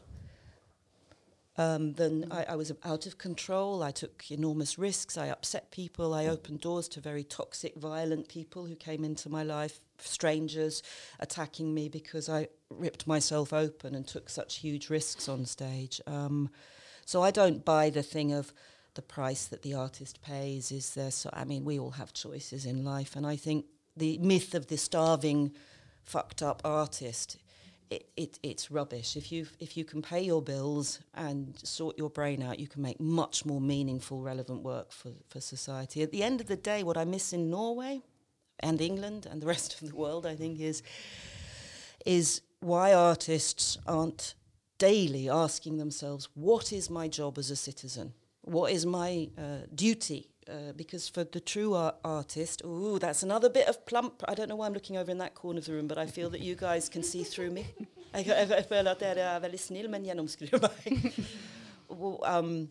Um, 1.59 1.95
then 1.95 2.27
I, 2.31 2.45
I 2.51 2.57
was 2.57 2.73
out 2.85 3.07
of 3.07 3.19
control. 3.19 3.83
I 3.83 3.90
took 3.90 4.31
enormous 4.31 4.79
risks. 4.79 5.16
I 5.16 5.29
upset 5.29 5.71
people. 5.71 6.12
I 6.12 6.27
opened 6.27 6.61
doors 6.61 6.88
to 6.88 7.01
very 7.01 7.25
toxic, 7.25 7.77
violent 7.77 8.29
people 8.29 8.66
who 8.66 8.77
came 8.77 9.05
into 9.05 9.31
my 9.31 9.42
life, 9.42 9.81
strangers 9.99 10.83
attacking 11.19 11.73
me 11.73 11.88
because 11.88 12.29
I 12.29 12.49
ripped 12.69 13.07
myself 13.07 13.53
open 13.53 13.95
and 13.95 14.07
took 14.07 14.29
such 14.29 14.57
huge 14.57 14.90
risks 14.90 15.29
on 15.29 15.47
stage. 15.47 16.01
Um, 16.07 16.51
so 17.07 17.23
I 17.23 17.31
don't 17.31 17.64
buy 17.64 17.88
the 17.88 18.03
thing 18.03 18.33
of 18.33 18.53
the 18.95 19.03
price 19.03 19.47
that 19.47 19.62
the 19.62 19.75
artist 19.75 20.21
pays. 20.23 20.71
Is 20.71 20.95
there? 20.95 21.11
So 21.11 21.31
I 21.33 21.45
mean, 21.45 21.64
we 21.64 21.79
all 21.79 21.92
have 21.92 22.12
choices 22.12 22.66
in 22.66 22.85
life, 22.85 23.16
and 23.16 23.27
I 23.27 23.37
think 23.37 23.66
the 23.97 24.19
myth 24.19 24.55
of 24.55 24.66
the 24.66 24.77
starving, 24.77 25.53
fucked 26.03 26.42
up 26.42 26.61
artist 26.64 27.37
it, 27.90 28.09
it, 28.16 28.38
it's 28.42 28.70
rubbish. 28.70 29.16
If 29.16 29.31
you 29.31 29.46
if 29.61 29.77
you 29.77 29.85
can 29.85 30.03
pay 30.03 30.20
your 30.20 30.42
bills 30.42 31.01
and 31.14 31.57
sort 31.62 31.96
your 31.99 32.11
brain 32.11 32.42
out, 32.42 32.59
you 32.59 32.66
can 32.66 32.83
make 32.83 33.01
much 33.01 33.44
more 33.44 33.61
meaningful, 33.61 34.20
relevant 34.20 34.62
work 34.62 34.92
for, 34.92 35.12
for 35.29 35.40
society. 35.40 36.03
At 36.03 36.11
the 36.11 36.22
end 36.22 36.40
of 36.40 36.46
the 36.46 36.57
day, 36.57 36.83
what 36.83 36.96
I 36.96 37.05
miss 37.05 37.33
in 37.33 37.51
Norway 37.51 38.03
and 38.61 38.81
England 38.81 39.27
and 39.31 39.40
the 39.40 39.46
rest 39.46 39.81
of 39.81 39.88
the 39.88 39.96
world, 39.96 40.27
I 40.27 40.35
think, 40.35 40.61
is 40.61 40.83
is 42.05 42.42
why 42.61 42.94
artists 42.94 43.79
aren't 43.87 44.35
daily 44.79 45.29
asking 45.29 45.79
themselves, 45.79 46.29
what 46.35 46.72
is 46.72 46.90
my 46.90 47.09
job 47.09 47.38
as 47.38 47.51
a 47.51 47.57
citizen? 47.57 48.12
What 48.42 48.72
is 48.72 48.87
my 48.87 49.29
uh, 49.37 49.66
duty? 49.75 50.31
Uh, 50.48 50.72
because 50.76 51.09
for 51.09 51.24
the 51.24 51.40
true 51.40 51.74
art 51.74 51.96
artist, 52.04 52.62
ooh, 52.64 52.98
that's 53.00 53.24
another 53.24 53.48
bit 53.48 53.66
of 53.66 53.85
plump. 53.85 54.22
I 54.28 54.35
don't 54.35 54.48
know 54.48 54.54
why 54.56 54.66
I'm 54.66 54.72
looking 54.74 54.96
over 54.96 55.11
in 55.11 55.18
that 55.18 55.35
corner 55.35 55.59
of 55.59 55.64
the 55.64 55.72
room, 55.72 55.88
but 55.88 55.98
I 55.98 56.06
feel 56.06 56.30
that 56.30 56.40
you 56.40 56.54
guys 56.54 56.88
can 56.88 57.02
see 57.02 57.24
through 57.24 57.50
me. 57.50 57.66
Um, 62.22 62.68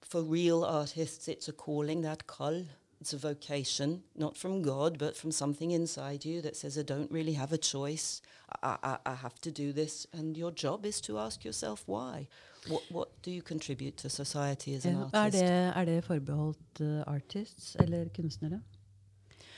for 0.00 0.22
real 0.22 0.64
artists, 0.64 1.28
it's 1.28 1.48
a 1.48 1.52
calling, 1.52 2.02
that 2.02 2.26
call. 2.26 2.64
It's 3.00 3.12
a 3.12 3.18
vocation, 3.18 4.02
not 4.16 4.36
from 4.36 4.62
God, 4.62 4.98
but 4.98 5.16
from 5.16 5.30
something 5.30 5.70
inside 5.70 6.24
you 6.24 6.40
that 6.42 6.56
says, 6.56 6.76
I 6.76 6.82
don't 6.82 7.10
really 7.12 7.34
have 7.34 7.52
a 7.52 7.58
choice. 7.58 8.20
I, 8.62 8.76
I, 8.82 8.98
I 9.06 9.14
have 9.14 9.40
to 9.42 9.52
do 9.52 9.72
this. 9.72 10.06
And 10.12 10.36
your 10.36 10.50
job 10.50 10.84
is 10.84 11.00
to 11.02 11.18
ask 11.18 11.44
yourself 11.44 11.84
why. 11.86 12.26
What, 12.68 12.82
what 12.90 13.08
do 13.24 13.30
you 13.30 13.42
contribute 13.42 13.96
to 13.96 14.08
society 14.10 14.74
as 14.74 14.84
an 14.86 14.92
Ja, 14.92 14.98
Er 15.02 15.10
artist? 15.24 15.42
det, 15.42 15.50
er 15.76 15.84
det 15.84 16.04
forbeholdt 16.04 16.80
eh, 16.80 17.02
artists 17.06 17.76
eller 17.80 18.08
kunstnere? 18.16 18.60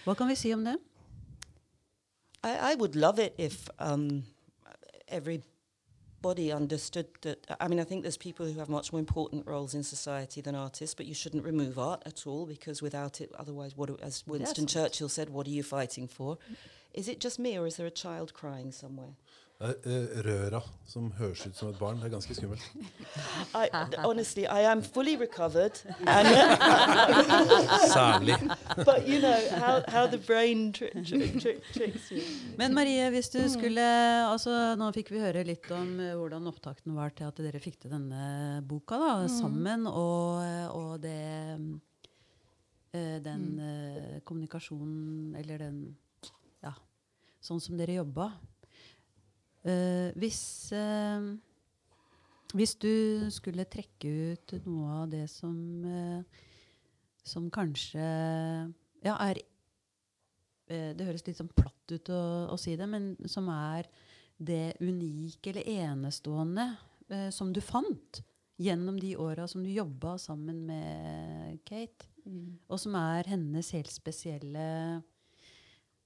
Hva 0.05 0.15
kan 0.15 0.29
vi 0.29 0.35
si 0.35 0.53
om 0.55 0.65
det? 0.65 0.77
I, 2.45 2.73
I 2.73 2.75
would 2.79 2.95
love 2.95 3.19
it 3.27 3.33
if 3.39 3.69
um, 3.79 4.23
everybody 5.09 6.53
understood 6.53 7.05
that. 7.23 7.37
I 7.61 7.69
mean, 7.69 7.79
I 7.81 7.85
think 7.85 8.03
there's 8.05 8.17
people 8.19 8.47
who 8.47 8.59
have 8.59 8.69
much 8.69 8.93
more 8.93 9.01
important 9.01 9.47
roles 9.47 9.75
in 9.75 9.83
society 9.83 10.41
than 10.41 10.55
artists, 10.55 10.95
but 10.95 11.07
you 11.07 11.15
shouldn't 11.15 11.45
remove 11.45 11.79
art 11.79 12.03
at 12.07 12.27
all 12.27 12.47
because 12.47 12.83
without 12.83 13.21
it, 13.21 13.31
otherwise, 13.39 13.77
what? 13.77 13.91
As 14.03 14.25
Winston. 14.27 14.67
Churchill 14.67 15.09
said, 15.09 15.29
"What 15.31 15.47
are 15.47 15.51
you 15.51 15.63
fighting 15.63 16.09
for?" 16.09 16.39
Is 16.95 17.09
it 17.09 17.21
just 17.21 17.39
me, 17.39 17.59
or 17.59 17.67
is 17.67 17.77
there 17.77 17.87
a 17.87 17.91
child 17.91 18.33
crying 18.35 18.73
somewhere? 18.73 19.15
Eh, 19.61 20.23
røra 20.25 20.63
som 20.89 21.11
høres 21.19 21.43
ut 21.45 21.57
som 21.59 21.69
et 21.69 21.77
barn. 21.77 21.99
Det 22.01 22.07
er 22.09 22.13
ganske 22.15 22.33
skummelt. 22.33 22.63
I, 23.53 23.67
honestly, 24.01 24.47
I 24.49 24.65
am 24.65 24.81
fully 24.81 25.19
recovered, 25.21 25.77
and, 26.09 26.29
Særlig. 27.93 28.39
but 28.87 29.05
you 29.05 29.21
know 29.21 29.37
how, 29.61 29.83
how 29.87 30.07
the 30.09 30.17
brain 30.17 30.73
tri 30.73 30.89
tri 31.05 31.29
tri 31.37 31.53
tricks 31.75 32.09
you. 32.09 32.23
Men 32.57 32.73
Marie, 32.73 33.11
hvis 33.13 33.29
du 33.29 33.43
skulle 33.53 33.85
altså 34.31 34.75
Nå 34.81 34.89
fikk 34.97 35.13
vi 35.13 35.21
høre 35.21 35.45
litt 35.45 35.69
om 35.77 35.93
eh, 36.01 36.17
hvordan 36.17 36.49
opptakten 36.49 36.97
var 36.97 37.13
til 37.13 37.29
at 37.29 37.45
dere 37.45 37.61
fikk 37.61 37.83
til 37.83 37.93
denne 37.93 38.63
boka 38.65 38.97
da, 38.97 39.15
sammen, 39.29 39.85
og, 39.93 40.41
og 40.73 40.95
det 41.05 41.21
eh, 42.97 43.19
Den 43.29 43.45
eh, 43.61 44.23
kommunikasjonen, 44.25 45.37
eller 45.37 45.67
den 45.69 45.83
Ja, 46.65 46.73
sånn 47.45 47.61
som 47.61 47.77
dere 47.77 48.01
jobba. 48.01 48.33
Eh, 49.65 50.11
hvis 50.17 50.73
uh, 50.73 51.37
Hvis 52.57 52.75
du 52.81 53.29
skulle 53.31 53.67
trekke 53.69 54.09
ut 54.33 54.55
noe 54.65 55.03
av 55.03 55.11
det 55.13 55.27
som 55.29 55.57
uh, 55.85 56.23
Som 57.21 57.51
kanskje 57.53 58.01
ja, 59.05 59.19
er 59.21 59.43
Det 60.71 61.05
høres 61.05 61.27
litt 61.27 61.37
sånn 61.37 61.53
platt 61.53 61.93
ut 61.93 62.09
å, 62.15 62.23
å 62.55 62.57
si 62.61 62.77
det, 62.79 62.87
men 62.87 63.17
som 63.29 63.49
er 63.53 63.89
det 64.39 64.79
unike 64.81 65.51
eller 65.51 65.67
enestående 65.67 66.69
som 67.35 67.51
du 67.51 67.59
fant 67.59 68.21
gjennom 68.63 69.01
de 69.03 69.17
åra 69.19 69.49
som 69.51 69.65
du 69.67 69.71
jobba 69.73 70.15
sammen 70.23 70.61
med 70.69 71.59
Kate, 71.67 72.07
og 72.71 72.79
som 72.79 72.95
er 73.01 73.27
hennes 73.33 73.73
helt 73.75 73.91
spesielle 73.91 75.03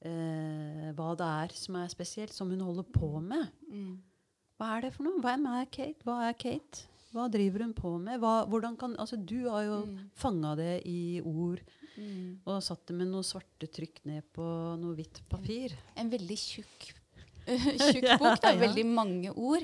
eh, 0.05 0.91
Hva 0.97 1.13
det 1.19 1.29
er 1.29 1.55
som 1.59 1.77
er 1.81 1.89
spesielt, 1.93 2.33
som 2.35 2.51
hun 2.53 2.61
holder 2.65 2.87
på 2.95 3.09
med. 3.23 3.49
Hva 4.59 4.77
er 4.77 4.87
det 4.87 4.93
for 4.95 5.07
noe? 5.09 5.21
Hvem 5.25 5.47
er 5.51 5.71
Kate? 5.73 6.05
Hva 6.07 6.19
er 6.29 6.37
Kate? 6.39 6.85
Hva 7.15 7.29
driver 7.31 7.63
hun 7.63 7.73
på 7.77 7.93
med? 8.03 8.19
Hva, 8.23 8.43
kan, 8.79 8.97
altså, 8.99 9.17
du 9.17 9.49
har 9.49 9.63
jo 9.65 9.77
Mm. 9.87 10.11
fanga 10.15 10.57
det 10.57 10.83
i 10.87 11.21
ord 11.25 11.61
og 12.45 12.63
satt 12.63 12.87
det 12.89 12.97
med 12.99 13.07
noe 13.07 13.23
svarte 13.23 13.69
trykk 13.71 14.01
ned 14.05 14.25
på 14.35 14.43
noe 14.81 14.97
hvitt 14.97 15.21
papir. 15.31 15.77
En 15.97 16.11
veldig 16.11 16.37
tjukk, 16.37 16.89
tjukk 17.47 18.19
bok. 18.19 18.41
Da, 18.43 18.51
er 18.51 18.59
Veldig 18.65 18.87
mange 18.87 19.31
ord. 19.31 19.63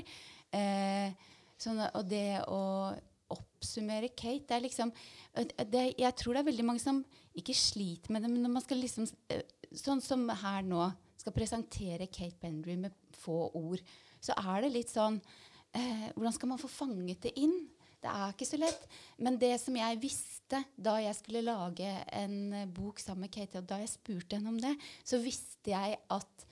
Eh, 0.53 1.11
sånn, 1.59 1.81
og 1.95 2.07
det 2.09 2.41
å 2.47 2.95
oppsummere 3.31 4.11
Kate 4.15 4.47
det 4.47 4.57
er 4.57 4.63
liksom 4.65 4.93
det, 5.71 5.95
Jeg 5.99 6.15
tror 6.19 6.35
det 6.35 6.41
er 6.41 6.49
veldig 6.51 6.65
mange 6.67 6.81
som 6.83 7.05
ikke 7.39 7.55
sliter 7.55 8.11
med 8.11 8.23
det, 8.23 8.31
men 8.31 8.43
når 8.43 8.55
man 8.57 8.63
skal 8.65 8.79
liksom 8.83 9.07
eh, 9.31 9.43
Sånn 9.77 10.03
som 10.03 10.27
her 10.43 10.65
nå 10.67 10.89
skal 11.21 11.35
presentere 11.37 12.09
Kate 12.11 12.39
Pendry 12.41 12.77
med 12.81 12.95
få 13.21 13.51
ord, 13.55 13.83
så 14.21 14.35
er 14.41 14.65
det 14.65 14.73
litt 14.75 14.91
sånn 14.93 15.19
eh, 15.77 16.09
Hvordan 16.17 16.35
skal 16.37 16.51
man 16.53 16.61
få 16.61 16.71
fanget 16.73 17.29
det 17.29 17.35
inn? 17.41 17.55
Det 18.01 18.09
er 18.09 18.33
ikke 18.33 18.49
så 18.49 18.59
lett. 18.61 18.85
Men 19.21 19.37
det 19.41 19.53
som 19.61 19.77
jeg 19.77 20.01
visste 20.01 20.63
da 20.81 20.97
jeg 21.03 21.17
skulle 21.19 21.45
lage 21.45 21.91
en 22.17 22.39
eh, 22.57 22.69
bok 22.69 23.03
sammen 23.03 23.27
med 23.27 23.35
Kate, 23.35 23.61
og 23.61 23.69
da 23.69 23.81
jeg 23.83 23.93
spurte 23.93 24.39
henne 24.39 24.53
om 24.53 24.61
det, 24.61 24.73
så 25.05 25.21
visste 25.21 25.75
jeg 25.75 25.99
at 26.11 26.47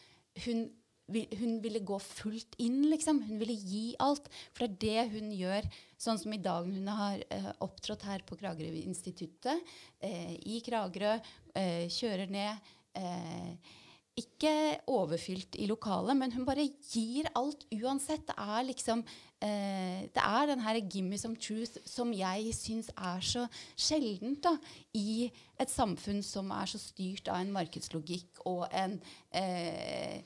hun, 0.44 0.66
hun 1.08 1.54
ville 1.64 1.80
gå 1.88 1.96
fullt 2.04 2.58
inn, 2.60 2.82
liksom. 2.92 3.22
Hun 3.24 3.40
ville 3.40 3.56
gi 3.56 3.96
alt. 4.04 4.28
For 4.52 4.68
det 4.68 4.92
er 4.92 5.08
det 5.08 5.16
hun 5.16 5.32
gjør. 5.32 5.68
Sånn 5.98 6.20
som 6.20 6.34
i 6.36 6.42
dag 6.42 6.68
hun 6.68 6.90
har 7.00 7.24
eh, 7.32 7.50
opptrådt 7.64 8.04
her 8.10 8.24
på 8.28 8.36
Kragerø-instituttet, 8.38 9.72
eh, 10.04 10.34
i 10.52 10.60
Kragerø, 10.66 11.16
eh, 11.56 11.88
kjører 11.88 12.28
ned. 12.30 12.74
Eh, 12.98 13.74
ikke 14.18 14.50
overfylt 14.90 15.54
i 15.62 15.68
lokalet, 15.70 16.16
men 16.18 16.32
hun 16.34 16.46
bare 16.46 16.64
gir 16.90 17.28
alt 17.38 17.62
uansett. 17.70 18.24
Det 18.26 18.34
er 18.34 18.66
liksom 18.66 19.04
eh, 19.44 20.08
Det 20.10 20.24
er 20.24 20.50
den 20.50 20.64
her 20.64 20.80
gimme 20.90 21.18
some 21.18 21.36
truth 21.36 21.78
som 21.86 22.10
jeg 22.12 22.50
syns 22.56 22.90
er 22.96 23.22
så 23.22 23.46
sjeldent 23.76 24.42
da, 24.42 24.56
i 24.98 25.30
et 25.60 25.70
samfunn 25.70 26.22
som 26.26 26.50
er 26.50 26.66
så 26.66 26.80
styrt 26.82 27.30
av 27.30 27.38
en 27.38 27.54
markedslogikk 27.54 28.42
og 28.50 28.66
en 28.72 28.98
eh, 29.30 30.22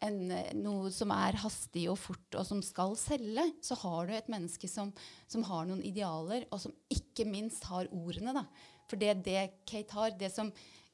en, 0.00 0.30
eh, 0.32 0.52
noe 0.56 0.90
som 0.94 1.12
er 1.12 1.36
hastig 1.42 1.84
og 1.92 1.98
fort, 2.00 2.36
og 2.38 2.46
som 2.48 2.62
skal 2.64 2.94
selge, 2.96 3.44
så 3.60 3.76
har 3.82 4.08
du 4.08 4.14
et 4.16 4.30
menneske 4.32 4.68
som, 4.70 4.94
som 5.28 5.44
har 5.44 5.66
noen 5.68 5.82
idealer, 5.84 6.46
og 6.50 6.62
som 6.62 6.72
ikke 6.88 7.26
minst 7.28 7.66
har 7.68 7.90
ordene. 7.92 8.32
Da. 8.36 8.46
For 8.88 9.00
det 9.00 9.18
det 9.26 9.42
Kate 9.68 9.98
har. 9.98 10.14
Det 10.16 10.32
som 10.32 10.48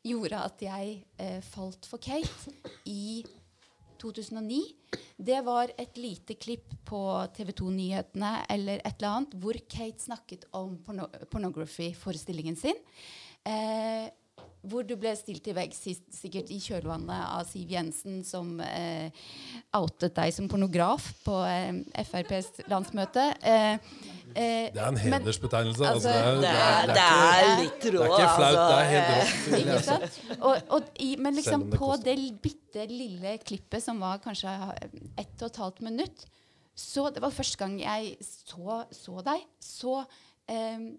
gjorde 0.07 0.43
at 0.49 0.63
jeg 0.63 1.01
eh, 1.19 1.41
falt 1.45 1.89
for 1.89 2.03
Kate 2.03 2.55
i 2.89 3.25
2009, 4.01 4.61
det 5.17 5.39
var 5.47 5.73
et 5.81 5.97
lite 5.97 6.37
klipp 6.37 6.75
på 6.87 7.01
TV 7.37 7.53
2-nyhetene 7.57 8.33
eller 8.53 8.83
et 8.83 8.99
eller 8.99 9.13
annet 9.13 9.37
hvor 9.41 9.57
Kate 9.65 10.05
snakket 10.05 10.45
om 10.57 10.77
porno 10.85 11.09
pornography-forestillingen 11.33 12.59
sin. 12.61 12.79
Eh, 13.47 14.13
hvor 14.67 14.83
du 14.87 14.97
ble 14.99 15.13
stilt 15.17 15.45
til 15.47 15.55
veggs, 15.57 15.79
sikkert 16.15 16.51
i 16.51 16.59
kjølvannet 16.63 17.23
av 17.29 17.47
Siv 17.49 17.71
Jensen, 17.71 18.23
som 18.27 18.57
eh, 18.65 19.15
outet 19.77 20.17
deg 20.17 20.35
som 20.35 20.49
pornograf 20.51 21.07
på 21.25 21.39
eh, 21.47 21.83
FrPs 22.03 22.67
landsmøte. 22.71 23.29
Eh, 23.47 23.79
eh, 24.35 24.71
Det 24.73 24.81
er 24.81 24.87
en 24.89 24.95
men- 24.95 25.03
hedersbetegnelse. 25.03 25.85
Altså, 25.87 26.09
Altså, 26.09 26.41
det, 26.41 26.51
er, 26.51 26.87
Det 26.87 26.95
det, 26.95 27.05
er, 27.05 27.43
det 27.47 27.65
litt 27.65 27.81
det 27.83 27.95
er 27.95 28.07
ikke 28.07 28.31
flaut, 28.37 28.57
det 28.57 28.77
er 28.77 29.75
altså. 29.77 29.99
helt 29.99 30.21
rått. 30.31 30.41
Og, 30.41 30.63
og 30.77 30.83
i, 31.01 31.17
men 31.17 31.35
liksom 31.35 31.71
det 31.71 31.79
på 31.79 31.91
det 32.05 32.17
bitte 32.43 32.87
lille 32.91 33.39
klippet 33.39 33.83
som 33.83 34.01
var 34.01 34.19
kanskje 34.25 34.51
ett 35.19 35.43
og 35.43 35.51
et 35.51 35.57
halvt 35.57 35.81
minutt 35.87 36.27
så 36.77 37.09
Det 37.09 37.23
var 37.25 37.33
første 37.33 37.57
gang 37.57 37.79
jeg 37.81 38.17
så, 38.21 38.83
så 38.93 39.23
deg. 39.25 39.45
Så, 39.65 40.05
eh, 40.53 40.91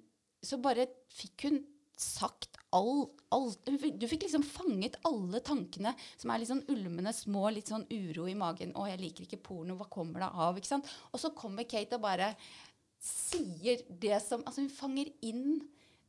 så 0.42 0.58
bare 0.58 0.88
fikk 1.14 1.44
hun 1.46 1.60
sagt 1.98 2.58
all, 2.74 3.08
all 3.34 3.52
Du 3.66 4.08
fikk 4.08 4.24
liksom 4.26 4.44
fanget 4.46 4.98
alle 5.08 5.40
tankene 5.46 5.94
som 6.18 6.32
er 6.34 6.42
litt 6.42 6.50
sånn 6.50 6.64
ulmende, 6.74 7.14
små, 7.14 7.48
litt 7.54 7.70
sånn 7.70 7.86
uro 7.94 8.26
i 8.28 8.34
magen. 8.38 8.74
'Å, 8.74 8.88
jeg 8.90 9.00
liker 9.02 9.28
ikke 9.28 9.44
porno. 9.44 9.78
Hva 9.78 9.88
kommer 9.90 10.26
det 10.26 10.32
av?' 10.34 10.58
ikke 10.58 10.68
sant? 10.74 10.90
Og 11.14 11.20
så 11.22 11.30
kommer 11.36 11.64
Kate 11.70 11.94
og 11.96 12.02
bare 12.02 12.36
sier 13.08 13.82
det 13.90 14.20
som 14.24 14.44
Altså, 14.46 14.64
hun 14.64 14.72
fanger 14.74 15.12
inn 15.26 15.60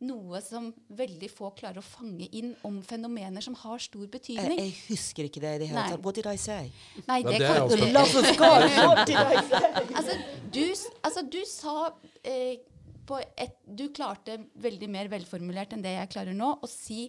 noe 0.07 0.39
som 0.45 0.69
veldig 0.95 1.29
få 1.33 1.51
klarer 1.59 1.81
å 1.81 1.85
fange 1.85 2.29
inn 2.39 2.53
om 2.67 2.77
fenomener 2.87 3.43
som 3.43 3.57
har 3.65 3.81
stor 3.83 4.07
betydning. 4.11 4.61
jeg 4.61 4.75
husker 4.87 5.27
ikke 5.27 5.43
det 5.43 5.55
i 5.57 5.61
det 5.65 5.71
hele 5.73 5.87
tatt. 5.95 6.05
What 6.05 6.21
did 6.21 6.29
I 6.31 6.37
say? 6.39 6.71
Nei, 7.09 7.19
det 7.27 7.35
det 7.35 7.49
er 7.49 7.59
kan 7.59 7.67
du 7.67 7.75
ikke. 7.75 7.91
love 7.97 8.23
of 8.23 8.29
God! 8.39 8.67
What 8.77 9.03
did 9.11 9.19
I 9.19 9.43
say? 9.49 9.73
altså, 9.99 10.17
du, 10.55 10.63
altså, 11.03 11.25
du 11.27 11.41
sa 11.51 11.77
eh, 12.23 12.63
på 13.09 13.19
et, 13.35 13.59
Du 13.65 13.89
klarte 13.95 14.39
veldig 14.63 14.91
mer 14.93 15.11
velformulert 15.11 15.75
enn 15.75 15.83
det 15.83 15.97
jeg 15.97 16.15
klarer 16.15 16.37
nå, 16.37 16.55
å 16.63 16.71
si 16.71 17.09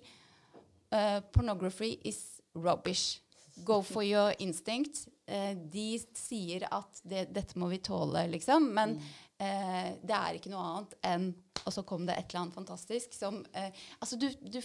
uh, 0.95 1.19
pornography 1.36 1.97
is 2.08 2.41
rubbish. 2.56 3.19
Go 3.67 3.82
for 3.86 4.02
your 4.08 4.34
instinct. 4.41 5.06
Uh, 5.30 5.54
de 5.54 5.91
sier 6.17 6.65
at 6.71 7.04
det, 7.06 7.28
dette 7.36 7.60
må 7.60 7.69
vi 7.69 7.84
tåle, 7.86 8.25
liksom. 8.34 8.71
Men 8.73 8.97
eh, 9.39 9.93
det 10.04 10.15
er 10.15 10.38
ikke 10.39 10.52
noe 10.54 10.65
annet 10.73 10.97
enn 11.10 11.30
Og 11.65 11.73
så 11.75 11.84
kom 11.84 12.06
det 12.08 12.15
et 12.15 12.30
eller 12.32 12.45
annet 12.45 12.56
fantastisk 12.56 13.13
som 13.17 13.41
eh, 13.54 13.71
Altså, 13.99 14.15
du, 14.19 14.28
du, 14.41 14.60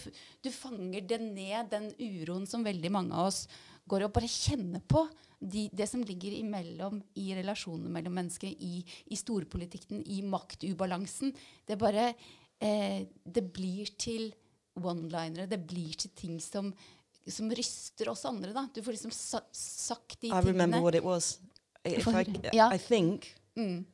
du 0.45 0.49
fanger 0.51 1.01
det 1.07 1.19
ned, 1.21 1.69
den 1.71 1.89
uroen 1.99 2.45
som 2.47 2.63
veldig 2.65 2.91
mange 2.93 3.13
av 3.15 3.27
oss 3.31 3.45
går 3.85 4.07
og 4.07 4.13
bare 4.15 4.25
kjenner 4.31 4.81
på. 4.89 5.03
De, 5.37 5.67
det 5.69 5.85
som 5.91 6.01
ligger 6.01 6.33
imellom 6.39 7.01
i 7.21 7.27
relasjonene 7.37 7.91
mellom 7.93 8.15
mennesker, 8.17 8.49
i, 8.49 8.79
i 9.13 9.17
storpolitikken, 9.19 9.99
i 10.09 10.23
maktubalansen. 10.25 11.35
Det 11.67 11.77
bare 11.77 12.07
eh, 12.57 13.03
Det 13.21 13.43
blir 13.53 13.91
til 14.01 14.31
one-linere. 14.81 15.45
Det 15.51 15.59
blir 15.69 15.93
til 16.01 16.15
ting 16.17 16.39
som, 16.41 16.71
som 17.27 17.51
ryster 17.53 18.09
oss 18.09 18.25
andre. 18.25 18.55
da. 18.55 18.65
Du 18.73 18.81
får 18.81 18.97
liksom 18.97 19.13
sa, 19.13 19.43
sagt 19.53 20.17
de 20.23 20.31
I 20.33 20.41
remember 20.41 20.81
what 20.81 20.95
it 20.97 21.03
was. 21.05 21.35
If 21.85 22.07
I. 22.07 22.25
I 22.55 22.77
think 22.79 23.35
Mm. 23.55 23.85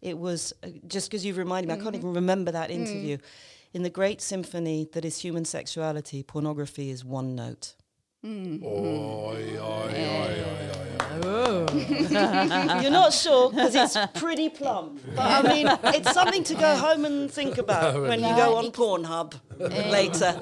It 0.00 0.18
was 0.18 0.52
uh, 0.62 0.68
just 0.86 1.10
because 1.10 1.24
you've 1.24 1.38
reminded 1.38 1.68
me. 1.68 1.74
I 1.74 1.76
can't 1.76 1.88
mm-hmm. 1.88 1.96
even 1.96 2.14
remember 2.14 2.52
that 2.52 2.70
interview. 2.70 3.16
Mm. 3.16 3.22
In 3.74 3.82
the 3.82 3.90
great 3.90 4.20
symphony 4.22 4.88
that 4.92 5.04
is 5.04 5.18
human 5.18 5.44
sexuality, 5.44 6.22
pornography 6.22 6.90
is 6.90 7.04
one 7.04 7.34
note. 7.34 7.74
Mm-hmm. 8.24 8.64
Mm-hmm. 8.64 8.66
Oi, 8.66 9.58
oi, 9.60 10.32
You're 12.82 12.90
not 12.90 13.12
sure 13.12 13.50
because 13.50 13.74
it's 13.74 13.96
pretty 14.18 14.48
plump. 14.48 15.00
But 15.14 15.26
I 15.26 15.42
mean, 15.42 15.68
it's 15.94 16.12
something 16.12 16.42
to 16.44 16.54
go 16.54 16.76
home 16.76 17.04
and 17.04 17.30
think 17.30 17.58
about 17.64 17.94
oh, 17.94 18.02
when 18.02 18.20
you 18.20 18.34
go 18.34 18.56
on 18.56 18.72
Pornhub 18.72 19.34
later, 19.90 20.34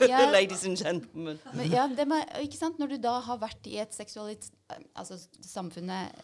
Ja. 0.08 0.30
ladies 0.38 0.64
and 0.64 0.76
gentlemen. 0.76 1.38
Men, 1.52 1.70
ja, 1.70 1.88
det 1.96 2.06
med, 2.08 2.24
ikke 2.40 2.56
sant? 2.56 2.78
Når 2.78 2.94
du 2.94 2.96
da 3.02 3.18
har 3.24 3.40
vært 3.40 3.66
i 3.68 3.78
et 3.82 3.94
seksualit... 3.94 4.48
Eh, 4.70 4.82
altså, 4.94 5.18
samfunnet 5.44 6.14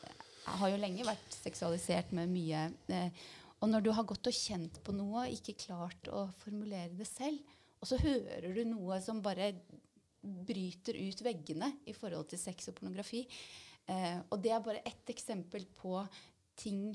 har 0.47 0.71
jo 0.73 0.79
lenge 0.81 1.07
vært 1.07 1.35
seksualisert 1.35 2.13
med 2.17 2.31
mye 2.33 2.67
eh, 2.93 3.25
Og 3.61 3.71
når 3.73 3.85
du 3.87 3.91
har 3.97 4.07
gått 4.09 4.29
og 4.31 4.37
kjent 4.37 4.81
på 4.85 4.95
noe 4.95 5.27
og 5.27 5.35
ikke 5.35 5.57
klart 5.67 6.09
å 6.13 6.27
formulere 6.43 6.95
det 6.97 7.09
selv, 7.09 7.41
og 7.81 7.91
så 7.91 7.99
hører 8.01 8.55
du 8.57 8.63
noe 8.69 9.01
som 9.05 9.23
bare 9.25 9.53
bryter 10.47 10.97
ut 10.99 11.21
veggene 11.23 11.69
i 11.87 11.95
forhold 11.95 12.31
til 12.31 12.41
sex 12.41 12.71
og 12.71 12.79
pornografi 12.81 13.23
eh, 13.91 14.19
Og 14.31 14.41
det 14.43 14.55
er 14.55 14.65
bare 14.65 14.83
ett 14.87 15.13
eksempel 15.13 15.67
på 15.79 16.01
ting 16.59 16.89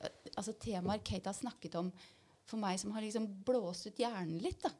eh, 0.00 0.12
Altså 0.34 0.56
temaer 0.60 1.00
Kate 1.06 1.30
har 1.30 1.38
snakket 1.38 1.78
om 1.80 1.92
for 2.46 2.62
meg 2.62 2.78
som 2.78 2.92
har 2.94 3.02
liksom 3.02 3.24
blåst 3.46 3.88
ut 3.88 3.98
hjernen 3.98 4.38
litt. 4.38 4.60
da, 4.62 4.70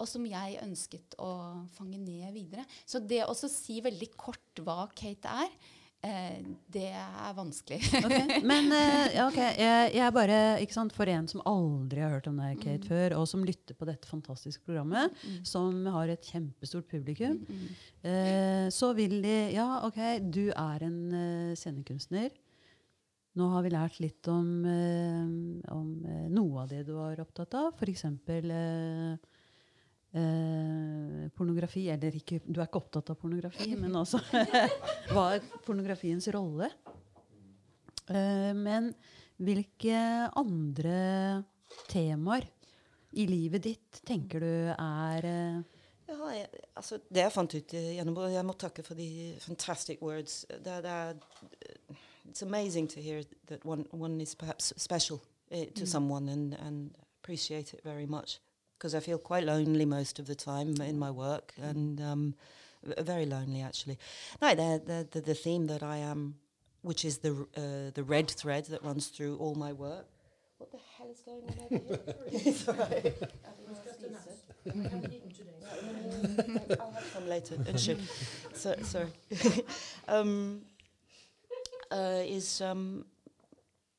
Og 0.00 0.06
som 0.08 0.24
jeg 0.24 0.60
ønsket 0.62 1.18
å 1.20 1.28
fange 1.74 1.98
ned 2.00 2.32
videre. 2.32 2.64
Så 2.88 2.96
det 3.04 3.18
å 3.28 3.34
si 3.36 3.76
veldig 3.84 4.08
kort 4.16 4.62
hva 4.64 4.86
Kate 4.96 5.28
er, 5.44 5.50
eh, 6.06 6.40
det 6.72 6.88
er 6.96 7.32
vanskelig. 7.36 7.78
okay. 8.00 8.40
Men 8.46 8.70
eh, 8.78 9.14
ja, 9.16 9.26
ok, 9.26 9.38
jeg, 9.38 9.92
jeg 9.96 10.14
bare, 10.16 10.40
ikke 10.64 10.76
sant, 10.76 10.94
for 10.96 11.10
en 11.12 11.28
som 11.30 11.42
aldri 11.48 12.04
har 12.04 12.14
hørt 12.16 12.28
om 12.30 12.38
deg, 12.40 12.60
Kate, 12.62 12.88
før, 12.88 13.16
og 13.20 13.26
som 13.30 13.46
lytter 13.46 13.78
på 13.78 13.88
dette 13.88 14.10
fantastiske 14.10 14.64
programmet, 14.66 15.16
som 15.46 15.82
har 15.94 16.12
et 16.12 16.30
kjempestort 16.32 16.88
publikum, 16.90 17.40
eh, 18.02 18.68
så 18.74 18.92
vil 18.98 19.20
de 19.24 19.38
Ja, 19.54 19.82
ok, 19.86 20.00
du 20.22 20.48
er 20.52 20.86
en 20.86 21.00
uh, 21.10 21.56
scenekunstner. 21.58 22.30
Nå 23.38 23.46
har 23.52 23.62
vi 23.62 23.70
lært 23.70 24.00
litt 24.02 24.26
om, 24.30 24.48
uh, 24.66 25.74
om 25.74 25.90
uh, 26.02 26.26
noe 26.32 26.64
av 26.64 26.72
det 26.72 26.82
du 26.88 26.96
var 26.96 27.20
opptatt 27.22 27.54
av, 27.58 27.70
f.eks. 27.78 28.04
Eh, 28.10 29.38
eh, 30.12 31.26
pornografi. 31.36 31.86
Eller 31.92 32.16
ikke, 32.18 32.40
du 32.44 32.60
er 32.60 32.68
ikke 32.68 32.80
opptatt 32.82 33.12
av 33.12 33.18
pornografi, 33.20 33.72
men 33.78 33.96
altså 34.00 34.20
Hva 35.12 35.26
er 35.36 35.46
pornografiens 35.66 36.28
rolle? 36.34 36.70
Eh, 38.10 38.52
men 38.56 38.92
hvilke 39.40 39.98
andre 40.36 41.42
temaer 41.88 42.48
i 43.12 43.26
livet 43.26 43.62
ditt 43.64 44.00
tenker 44.06 44.42
du 44.42 44.54
er 44.74 45.26
eh, 45.26 45.60
Ja, 46.10 46.18
jeg, 46.34 46.46
altså, 46.74 46.98
det 47.08 47.24
jeg 47.24 47.32
fant 47.34 47.54
ut 47.54 47.74
gjennom 47.74 48.18
Jeg 48.32 48.46
må 48.46 48.54
takke 48.58 48.82
for 48.86 48.98
de 48.98 49.36
fantastic 49.42 50.02
words. 50.02 50.44
Det, 50.50 50.80
det 50.84 50.90
er, 50.90 51.14
it's 52.26 52.42
amazing 52.42 52.88
to 52.88 53.00
hear 53.00 53.22
that 53.46 53.64
one, 53.64 53.86
one 53.92 54.20
is 54.20 54.34
perhaps 54.34 54.72
special 54.76 55.20
eh, 55.50 55.66
to 55.74 55.86
someone 55.86 56.28
and, 56.28 56.54
and 56.54 56.90
appreciate 57.22 57.74
it 57.74 57.80
very 57.84 58.06
much. 58.06 58.40
Because 58.80 58.94
I 58.94 59.00
feel 59.00 59.18
quite 59.18 59.44
lonely 59.44 59.84
most 59.84 60.18
of 60.18 60.26
the 60.26 60.34
time 60.34 60.80
in 60.80 60.98
my 60.98 61.10
work 61.10 61.52
and 61.60 62.00
um, 62.00 62.34
very 62.82 63.26
lonely 63.26 63.60
actually. 63.60 63.98
No, 64.40 64.54
the, 64.54 64.80
the, 64.86 65.06
the, 65.10 65.20
the 65.20 65.34
theme 65.34 65.66
that 65.66 65.82
I 65.82 65.98
am, 65.98 66.36
which 66.80 67.04
is 67.04 67.18
the, 67.18 67.46
uh, 67.54 67.90
the 67.92 68.02
red 68.02 68.30
thread 68.30 68.64
that 68.70 68.82
runs 68.82 69.08
through 69.08 69.36
all 69.36 69.54
my 69.54 69.74
work. 69.74 70.06
What 70.56 70.72
the 70.72 70.78
hell 70.96 71.10
is 71.10 71.20
going 71.20 71.42
on 71.42 71.56
over 71.60 71.78
here? 72.30 72.32
it's 72.32 72.66
all 72.66 72.74
right. 72.74 73.14
I'll 76.80 76.90
have 76.90 77.04
some 77.12 77.28
later. 77.28 77.56
So, 78.54 78.76
sorry. 78.82 79.08
um, 80.08 80.62
uh, 81.90 82.22
is 82.24 82.62
um, 82.62 83.04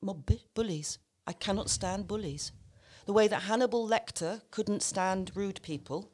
mob 0.02 0.28
bullies. 0.56 0.98
I 1.28 1.34
cannot 1.34 1.70
stand 1.70 2.08
bullies. 2.08 2.52
The 3.12 3.16
way 3.16 3.28
that 3.28 3.42
Hannibal 3.42 3.86
Lecter 3.90 4.40
couldn't 4.52 4.82
stand 4.82 5.34
rude 5.36 5.62
people 5.64 6.10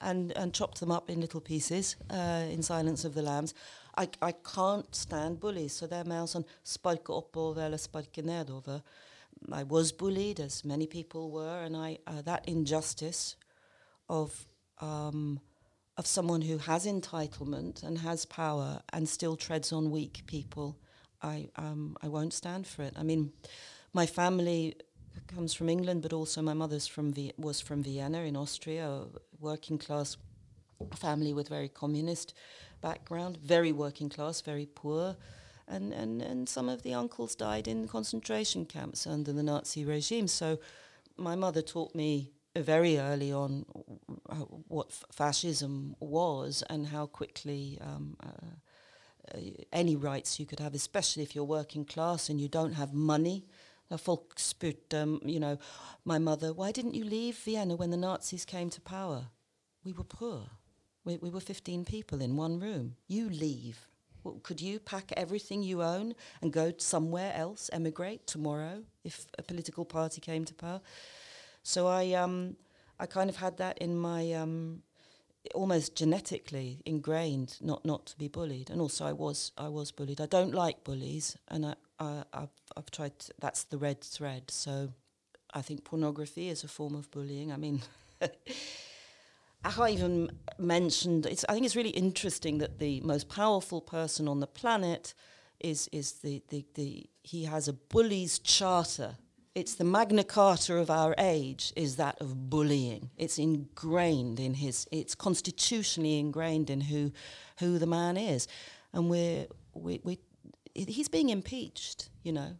and, 0.00 0.32
and 0.32 0.54
chopped 0.54 0.80
them 0.80 0.90
up 0.90 1.10
in 1.10 1.20
little 1.20 1.42
pieces 1.42 1.96
uh, 2.10 2.46
in 2.48 2.62
Silence 2.62 3.04
of 3.04 3.12
the 3.12 3.20
Lambs. 3.20 3.52
I, 3.98 4.08
I 4.22 4.32
can't 4.32 4.94
stand 4.94 5.38
bullies, 5.38 5.76
så 5.76 5.86
det 5.86 5.98
er 5.98 6.08
mer 6.08 6.24
sånn 6.24 6.46
sparke 6.64 7.12
oppover 7.12 7.66
eller 7.66 7.76
sparke 7.76 8.24
nedover. 8.24 8.80
I 9.52 9.64
was 9.64 9.92
bullied, 9.92 10.40
as 10.40 10.64
many 10.64 10.86
people 10.86 11.30
were, 11.30 11.60
and 11.60 11.76
I 11.76 11.98
uh, 12.06 12.22
that 12.22 12.48
injustice 12.48 13.36
of 14.08 14.46
um, 14.80 15.40
of 15.98 16.06
someone 16.06 16.40
who 16.40 16.56
has 16.56 16.86
entitlement 16.86 17.82
and 17.82 17.98
has 17.98 18.24
power 18.24 18.80
and 18.94 19.06
still 19.06 19.36
treads 19.36 19.74
on 19.74 19.90
weak 19.90 20.22
people, 20.26 20.78
I 21.20 21.50
um, 21.56 21.98
I 22.00 22.08
won't 22.08 22.32
stand 22.32 22.66
for 22.66 22.82
it. 22.82 22.94
I 22.96 23.02
mean, 23.02 23.30
my 23.92 24.06
family 24.06 24.76
comes 25.26 25.54
from 25.54 25.68
England, 25.68 26.02
but 26.02 26.12
also 26.12 26.42
my 26.42 26.54
mother's 26.54 26.86
from 26.86 27.12
v- 27.12 27.32
was 27.36 27.60
from 27.60 27.82
Vienna 27.82 28.20
in 28.22 28.36
Austria, 28.36 28.88
a 28.88 29.06
working 29.40 29.78
class 29.78 30.16
family 30.96 31.32
with 31.32 31.48
very 31.48 31.68
communist 31.68 32.34
background, 32.80 33.38
very 33.38 33.72
working 33.72 34.08
class, 34.08 34.40
very 34.40 34.66
poor. 34.66 35.16
And, 35.66 35.94
and, 35.94 36.20
and 36.20 36.48
some 36.48 36.68
of 36.68 36.82
the 36.82 36.92
uncles 36.92 37.34
died 37.34 37.68
in 37.68 37.88
concentration 37.88 38.66
camps 38.66 39.06
under 39.06 39.32
the 39.32 39.42
Nazi 39.42 39.84
regime. 39.84 40.28
So 40.28 40.58
my 41.16 41.34
mother 41.34 41.62
taught 41.62 41.94
me 41.94 42.32
very 42.54 42.98
early 42.98 43.32
on 43.32 43.64
uh, 44.28 44.34
what 44.68 44.88
f- 44.88 45.04
fascism 45.10 45.96
was 46.00 46.62
and 46.68 46.86
how 46.86 47.06
quickly 47.06 47.78
um, 47.80 48.16
uh, 48.22 49.34
uh, 49.34 49.40
any 49.72 49.96
rights 49.96 50.38
you 50.38 50.46
could 50.46 50.60
have, 50.60 50.74
especially 50.74 51.22
if 51.22 51.34
you're 51.34 51.44
working 51.44 51.84
class 51.84 52.28
and 52.28 52.40
you 52.40 52.48
don't 52.48 52.74
have 52.74 52.92
money. 52.92 53.46
Folk 53.98 54.36
spurte, 54.36 54.94
um, 54.94 55.20
you 55.24 55.40
know, 55.40 55.58
my 56.04 56.18
mother, 56.18 56.52
why 56.52 56.72
didn't 56.72 56.94
you 56.94 57.04
leave 57.04 57.36
Vienna 57.38 57.76
when 57.76 57.90
the 57.90 57.96
Nazis 57.96 58.44
came 58.44 58.70
to 58.70 58.80
power? 58.80 59.26
We 59.84 59.92
were 59.92 60.04
poor. 60.04 60.42
We, 61.04 61.18
we 61.18 61.30
were 61.30 61.40
15 61.40 61.84
people 61.84 62.20
in 62.20 62.36
one 62.36 62.58
room. 62.58 62.96
You 63.08 63.28
leave. 63.28 63.86
Well, 64.22 64.40
could 64.42 64.60
you 64.60 64.78
pack 64.78 65.12
everything 65.16 65.62
you 65.62 65.82
own 65.82 66.14
and 66.40 66.52
go 66.52 66.72
somewhere 66.78 67.32
else, 67.36 67.68
emigrate 67.72 68.26
tomorrow 68.26 68.82
if 69.04 69.26
a 69.38 69.42
political 69.42 69.84
party 69.84 70.20
came 70.20 70.44
to 70.46 70.54
power? 70.54 70.80
So 71.62 71.86
I, 71.86 72.12
um, 72.12 72.56
I 72.98 73.06
kind 73.06 73.28
of 73.28 73.36
had 73.36 73.58
that 73.58 73.78
in 73.78 73.98
my, 73.98 74.32
um, 74.32 74.82
almost 75.54 75.94
genetically 75.94 76.80
ingrained, 76.86 77.58
not 77.60 77.84
not 77.84 78.06
to 78.06 78.16
be 78.16 78.28
bullied. 78.28 78.70
And 78.70 78.80
also, 78.80 79.04
I 79.04 79.12
was 79.12 79.52
I 79.58 79.68
was 79.68 79.92
bullied. 79.92 80.20
I 80.20 80.26
don't 80.26 80.54
like 80.54 80.84
bullies, 80.84 81.36
and 81.48 81.66
I, 81.66 81.74
I 81.98 82.24
I've, 82.32 82.48
I've 82.76 82.90
tried. 82.90 83.18
To, 83.20 83.32
that's 83.40 83.64
the 83.64 83.78
red 83.78 84.00
thread. 84.00 84.50
So 84.50 84.90
I 85.52 85.62
think 85.62 85.84
pornography 85.84 86.48
is 86.48 86.64
a 86.64 86.68
form 86.68 86.94
of 86.94 87.10
bullying. 87.10 87.52
I 87.52 87.56
mean, 87.56 87.82
I 89.64 89.90
even 89.90 90.30
mention. 90.58 91.24
It's, 91.28 91.44
I 91.48 91.54
think 91.54 91.64
it's 91.64 91.76
really 91.76 91.90
interesting 91.90 92.58
that 92.58 92.78
the 92.78 93.00
most 93.00 93.28
powerful 93.28 93.80
person 93.80 94.28
on 94.28 94.40
the 94.40 94.46
planet 94.46 95.14
is 95.60 95.88
is 95.92 96.12
the, 96.12 96.42
the, 96.48 96.64
the 96.74 97.06
he 97.22 97.44
has 97.44 97.68
a 97.68 97.72
bully's 97.72 98.38
charter. 98.38 99.16
It's 99.54 99.76
the 99.76 99.84
Magna 99.84 100.24
Carta 100.24 100.74
of 100.78 100.90
our 100.90 101.14
age 101.16 101.72
is 101.76 101.94
that 101.96 102.20
of 102.20 102.50
bullying. 102.50 103.10
It's 103.16 103.38
ingrained 103.38 104.40
in 104.40 104.54
his. 104.54 104.86
It's 104.90 105.14
constitutionally 105.14 106.18
ingrained 106.18 106.70
in 106.70 106.80
who 106.82 107.12
who 107.60 107.78
the 107.78 107.86
man 107.86 108.16
is, 108.16 108.48
and 108.92 109.08
we're 109.08 109.46
we, 109.72 110.00
we 110.02 110.18
he's 110.74 111.08
being 111.08 111.30
impeached. 111.30 112.10
You 112.22 112.32
know, 112.32 112.56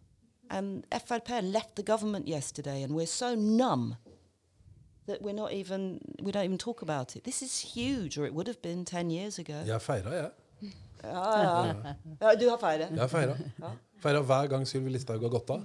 and 0.51 0.87
FRP 0.91 1.53
left 1.53 1.77
the 1.77 1.83
government 1.83 2.29
yesterday, 2.29 2.83
and 2.83 2.95
we're 2.95 3.07
so 3.07 3.35
numb 3.35 3.97
that 5.07 5.23
we're 5.23 5.35
not 5.35 5.53
even 5.53 6.01
we 6.23 6.33
don't 6.33 6.45
even 6.45 6.59
talk 6.59 6.83
about 6.83 7.17
it. 7.17 7.25
This 7.25 7.43
is 7.43 7.59
huge, 7.59 8.19
or 8.19 8.27
it 8.27 8.35
would 8.35 8.47
have 8.47 8.63
been 8.63 8.85
ten 8.85 9.11
years 9.11 9.39
ago. 9.39 9.63
Jeg 9.67 9.83
feira, 9.83 10.15
jeg. 10.15 10.31
Ja, 11.05 11.21
ah. 11.21 11.67
ja. 11.67 11.95
ja 12.21 12.35
du 12.35 12.49
har 12.49 12.57
feiret. 12.57 12.97
Jeg 12.97 13.11
feira. 13.11 13.37
Feira 14.05 14.21
hver 14.21 14.51
gang 14.53 14.67
Sylvi 14.69 14.93
Listhaug 14.93 15.23
har 15.25 15.33
gått 15.33 15.51
av. 15.55 15.63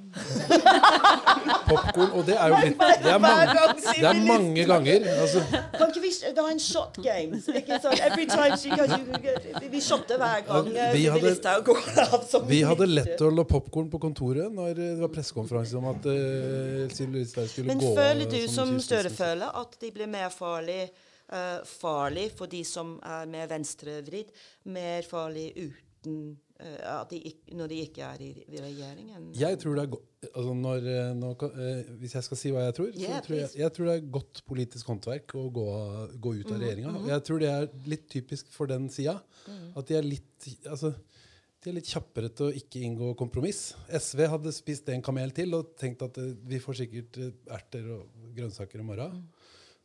Popkorn. 1.69 2.11
Og 2.17 2.23
det 2.27 2.35
er 2.39 2.51
jo 2.53 2.59
litt 2.63 2.79
Det 3.03 3.11
er 3.11 3.19
mange, 3.21 3.63
det 3.99 4.07
er 4.09 4.19
mange 4.25 4.63
ganger. 4.69 5.07
Altså, 5.21 5.41
Kan 5.75 5.91
ikke 5.91 6.03
vi 6.03 6.11
Det 6.21 6.39
har 6.39 6.51
en 6.53 6.61
shot 6.63 6.99
game. 7.03 7.39
Ikke 7.59 7.79
sant? 7.83 7.99
Every 8.07 8.25
time 8.29 8.57
she 8.61 8.71
goes, 8.73 8.93
vi 9.73 9.81
shotter 9.83 10.21
hver 10.21 10.45
gang. 10.47 10.69
Sylvi 10.69 10.93
vi 10.95 11.03
eh, 11.05 11.11
hadde- 11.13 11.33
Listhaug 11.33 11.65
går 11.67 11.83
av 12.05 12.47
vi 12.49 12.61
hadde 12.65 12.87
lettøl 12.89 13.35
la 13.37 13.45
popkorn 13.47 13.89
på 13.91 13.99
kontoret 14.01 14.53
når 14.53 14.73
det 14.77 14.89
var 15.01 15.11
pressekonferanse 15.13 15.77
om 15.77 15.89
at 15.91 16.07
uh, 16.07 16.87
Sylvi 16.95 17.21
Listhaug 17.23 17.51
skulle 17.51 17.73
Men 17.73 17.83
gå 17.83 17.91
føler 17.97 18.31
du 18.31 18.39
som. 18.51 18.73
Støre 18.79 19.11
føler 19.13 19.59
at 19.61 19.75
de 19.81 19.91
blir 19.93 20.09
mer 20.09 20.31
farlig, 20.33 20.87
uh, 21.33 21.59
farlig 21.67 22.29
for 22.37 22.49
de 22.51 22.63
som 22.67 22.95
er 23.03 23.27
mer 23.29 23.51
venstrevridd, 23.51 24.31
mer 24.71 25.05
farlig 25.09 25.51
uten 25.99 26.37
eh, 26.59 26.79
at 26.83 27.09
de 27.11 27.19
når 27.55 27.67
de 27.71 27.77
ikke 27.85 28.03
er 28.03 28.21
i, 28.23 28.29
i 28.47 28.59
regjeringen? 28.63 29.29
Jeg 29.35 29.59
tror 29.59 29.75
det 29.75 29.83
er 29.83 29.91
godt 29.93 30.29
altså 30.33 30.53
når, 30.55 30.87
eh, 30.91 31.11
nå 31.15 31.33
kan- 31.39 31.51
eh, 31.59 31.83
Hvis 32.01 32.13
jeg 32.15 32.23
skal 32.23 32.37
si 32.37 32.51
hva 32.51 32.65
jeg 32.65 32.75
tror, 32.75 32.89
så 32.93 33.21
tror 33.25 33.35
jeg, 33.37 33.49
jeg 33.55 33.73
tror 33.73 33.85
det 33.85 33.95
er 33.97 34.09
godt 34.11 34.41
politisk 34.47 34.87
håndverk 34.87 35.35
å 35.35 35.45
gå, 35.51 35.67
gå 36.19 36.33
ut 36.39 36.51
av 36.51 36.59
regjeringa. 36.59 36.91
Mm. 36.97 37.07
jeg 37.07 37.23
tror 37.23 37.39
det 37.39 37.49
er 37.49 37.69
litt 37.85 38.07
typisk 38.09 38.51
for 38.51 38.67
den 38.67 38.89
sida. 38.89 39.21
At 39.75 39.85
de 39.87 39.95
er 39.95 40.03
litt 40.03 40.49
altså, 40.67 40.93
de 41.61 41.69
er 41.69 41.73
litt 41.75 41.89
kjappere 41.91 42.29
til 42.31 42.47
å 42.47 42.55
ikke 42.55 42.79
inngå 42.87 43.15
kompromiss. 43.19 43.73
SV 43.91 44.27
hadde 44.31 44.51
spist 44.55 44.87
en 44.89 45.01
kamel 45.03 45.31
til 45.35 45.53
og 45.57 45.73
tenkt 45.75 46.01
at 46.01 46.15
vi 46.47 46.59
får 46.63 46.77
sikkert 46.85 47.19
erter 47.51 47.89
og 47.97 48.07
grønnsaker 48.35 48.79
i 48.79 48.83
morgen. 48.87 49.25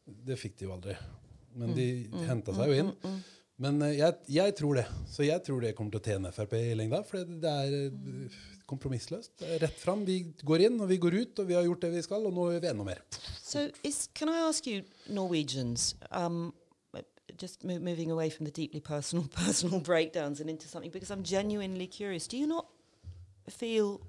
Det 0.06 0.36
fikk 0.38 0.56
de 0.58 0.66
jo 0.68 0.74
aldri. 0.76 0.94
Men 1.56 1.74
de 1.74 1.86
henta 2.28 2.54
seg 2.54 2.70
jo 2.70 2.78
inn. 2.84 2.92
Men 3.62 3.82
eh, 3.82 3.98
jeg, 3.98 4.18
jeg 4.34 4.56
tror 4.58 4.80
det. 4.80 4.86
Så 5.10 5.26
jeg 5.26 5.42
tror 5.46 5.62
det 5.62 5.74
kommer 5.78 5.94
til 5.94 6.02
å 6.02 6.08
tjene 6.08 6.32
Frp 6.34 6.56
i 6.58 6.74
lengda. 6.78 7.02
For 7.06 7.22
det, 7.22 7.52
er 7.52 7.76
eh, 7.86 8.42
kompromissløst. 8.70 9.44
Rett 9.62 9.78
fram. 9.80 10.04
Vi 10.08 10.20
går 10.42 10.66
inn, 10.68 10.80
og 10.80 10.90
vi 10.90 10.98
går 11.02 11.18
ut, 11.20 11.38
og 11.38 11.48
vi 11.48 11.56
har 11.58 11.66
gjort 11.66 11.84
det 11.84 11.92
vi 11.94 12.04
skal, 12.04 12.26
og 12.26 12.34
nå 12.34 12.50
gjør 12.54 12.64
vi 12.64 12.70
enda 12.72 12.86
mer. 12.88 13.02
So, 13.42 13.68
is, 13.84 14.08
can 14.14 14.32
I 14.32 14.40
ask 14.48 14.66
you, 14.66 14.82
Norwegians, 15.08 15.94
um, 16.10 16.52
just 17.38 17.64
mo- 17.64 17.78
moving 17.78 18.10
away 18.10 18.30
from 18.30 18.46
the 18.46 18.52
deeply 18.52 18.80
personal, 18.80 19.26
personal 19.44 19.80
breakdowns 19.80 20.40
and 20.40 20.50
into 20.50 20.68
something, 20.68 20.90
because 20.90 21.10
I'm 21.10 21.22
genuinely 21.22 21.86
curious. 21.86 22.26
Do 22.26 22.36
you 22.38 22.46
not 22.46 22.66
feel, 23.48 24.00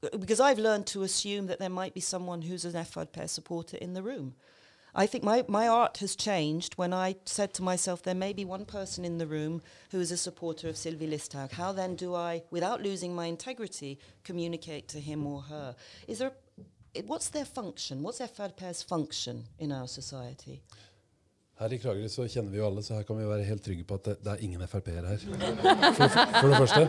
because 0.00 0.40
I've 0.40 0.58
learned 0.58 0.86
to 0.88 1.02
assume 1.02 1.46
that 1.46 1.58
there 1.58 1.70
might 1.70 1.94
be 1.94 2.00
someone 2.00 2.42
who's 2.42 2.64
an 2.64 2.72
FRP 2.72 3.28
supporter 3.28 3.76
in 3.78 3.94
the 3.94 4.02
room. 4.02 4.34
I 4.94 5.06
think 5.06 5.24
my, 5.24 5.42
my 5.48 5.68
art 5.68 5.98
has 5.98 6.14
changed 6.14 6.74
when 6.74 6.92
I 6.92 7.16
said 7.24 7.54
to 7.54 7.62
myself, 7.62 8.02
there 8.02 8.14
may 8.14 8.34
be 8.34 8.44
one 8.44 8.66
person 8.66 9.06
in 9.06 9.16
the 9.16 9.26
room 9.26 9.62
who 9.90 10.00
is 10.00 10.12
a 10.12 10.18
supporter 10.18 10.68
of 10.68 10.76
Sylvie 10.76 11.08
Listhaug. 11.08 11.52
How 11.52 11.72
then 11.72 11.96
do 11.96 12.14
I, 12.14 12.42
without 12.50 12.82
losing 12.82 13.14
my 13.14 13.26
integrity, 13.26 13.98
communicate 14.22 14.88
to 14.88 15.00
him 15.00 15.26
or 15.26 15.42
her? 15.42 15.74
Is 16.06 16.18
there, 16.18 16.32
what's 17.06 17.30
their 17.30 17.46
function? 17.46 18.02
What's 18.02 18.20
FRP's 18.20 18.82
function 18.82 19.44
in 19.58 19.72
our 19.72 19.88
society? 19.88 20.60
Her 21.58 21.72
i 21.72 21.78
Kragerø 21.78 22.08
så 22.08 22.24
kjenner 22.28 22.50
vi 22.50 22.58
jo 22.58 22.66
alle, 22.66 22.82
så 22.82 22.94
her 22.94 23.02
kan 23.06 23.16
vi 23.16 23.26
være 23.28 23.44
helt 23.44 23.62
trygge 23.64 23.84
på 23.84 23.94
at 23.94 24.04
det, 24.04 24.16
det 24.24 24.32
er 24.32 24.40
ingen 24.44 24.68
Frp-ere 24.68 25.06
her. 25.06 25.18
For, 25.18 26.08
for 26.40 26.48
det 26.48 26.56
første. 26.56 26.80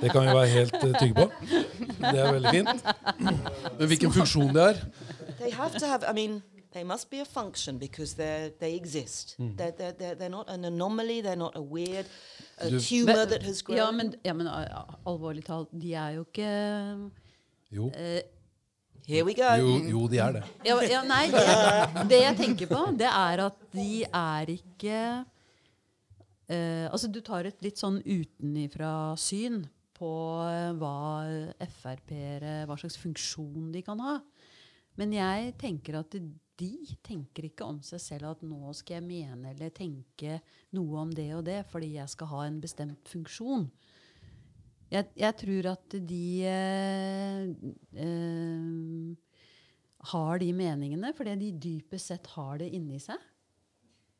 Det 0.00 0.10
kan 0.12 0.22
vi 0.22 0.34
være 0.36 0.46
helt 0.46 0.76
uh, 0.78 0.92
trygge 0.94 1.14
på. 1.14 1.26
Det 1.98 2.20
er 2.20 2.32
veldig 2.32 2.50
fint. 2.50 2.86
Men 3.78 3.86
hvilken 3.86 4.12
funksjon 4.12 4.54
det 4.54 4.62
er 4.62 4.84
They 5.40 5.50
have 5.50 5.78
to 5.78 5.86
have, 5.86 6.04
I 6.06 6.12
mean, 6.14 6.42
they 6.72 6.84
must 6.84 7.10
be 7.10 7.20
a 7.20 7.24
function 7.24 7.78
because 7.78 8.14
they're, 8.14 8.50
they 8.60 8.74
exist. 8.76 9.36
They're, 9.38 9.70
they're, 9.72 9.92
they're, 9.92 10.14
they're 10.14 10.28
not 10.30 10.48
an 10.48 10.64
anomaly, 10.64 11.20
they're 11.20 11.36
not 11.36 11.56
a 11.56 11.62
weird 11.62 12.06
a 12.58 12.70
Du- 12.70 12.80
tumor 12.80 13.14
Men- 13.14 13.28
that 13.28 13.42
has 13.42 13.62
grown. 13.62 13.78
Ja, 13.78 13.90
men, 13.92 14.14
ja, 14.24 14.32
men 14.32 14.46
alvorlig 15.06 15.44
talt, 15.44 15.68
de 15.72 15.94
er 15.94 16.14
jo 16.18 16.24
ikke 16.24 17.10
Jo, 17.72 17.86
Uh, 17.88 18.20
Here 19.06 19.24
we 19.24 19.34
go. 19.34 19.48
jo, 19.58 19.78
jo 19.90 20.06
de 20.08 20.18
er 20.18 20.32
det. 20.32 20.42
ja, 20.64 20.76
ja, 20.86 21.02
Nei, 21.02 21.26
det, 21.32 22.08
det 22.10 22.20
jeg 22.22 22.36
tenker 22.38 22.66
på, 22.70 22.82
det 22.98 23.08
er 23.08 23.40
at 23.48 23.56
de 23.72 24.04
er 24.04 24.52
ikke 24.52 24.98
uh, 26.50 26.86
Altså, 26.92 27.08
du 27.10 27.20
tar 27.24 27.48
et 27.48 27.62
litt 27.64 27.80
sånn 27.80 27.98
utenifra 28.04 29.14
syn 29.18 29.64
på 29.98 30.10
eh, 30.48 30.70
hva 30.78 30.92
Frp-ere 31.62 32.54
Hva 32.66 32.76
slags 32.80 32.96
funksjon 32.98 33.68
de 33.74 33.82
kan 33.86 34.00
ha. 34.02 34.16
Men 34.98 35.12
jeg 35.14 35.52
tenker 35.60 35.98
at 36.00 36.10
de 36.14 36.20
tenker 37.04 37.48
ikke 37.48 37.66
om 37.66 37.80
seg 37.84 38.02
selv 38.02 38.30
at 38.32 38.44
nå 38.46 38.72
skal 38.76 38.98
jeg 38.98 39.06
mene 39.06 39.52
eller 39.52 39.72
tenke 39.74 40.38
noe 40.76 41.02
om 41.02 41.12
det 41.14 41.28
og 41.36 41.44
det 41.48 41.62
fordi 41.70 41.94
jeg 41.96 42.12
skal 42.12 42.30
ha 42.32 42.44
en 42.46 42.60
bestemt 42.62 43.10
funksjon. 43.10 43.66
Jeg, 44.92 45.08
jeg 45.16 45.36
tror 45.40 45.68
at 45.72 45.94
de 46.08 46.24
eh, 46.44 47.46
eh, 48.04 49.36
har 50.12 50.42
de 50.42 50.50
meningene 50.56 51.12
fordi 51.16 51.38
de 51.40 51.52
dypest 51.66 52.12
sett 52.12 52.28
har 52.34 52.58
det 52.60 52.68
inni 52.76 53.00
seg. 53.00 53.20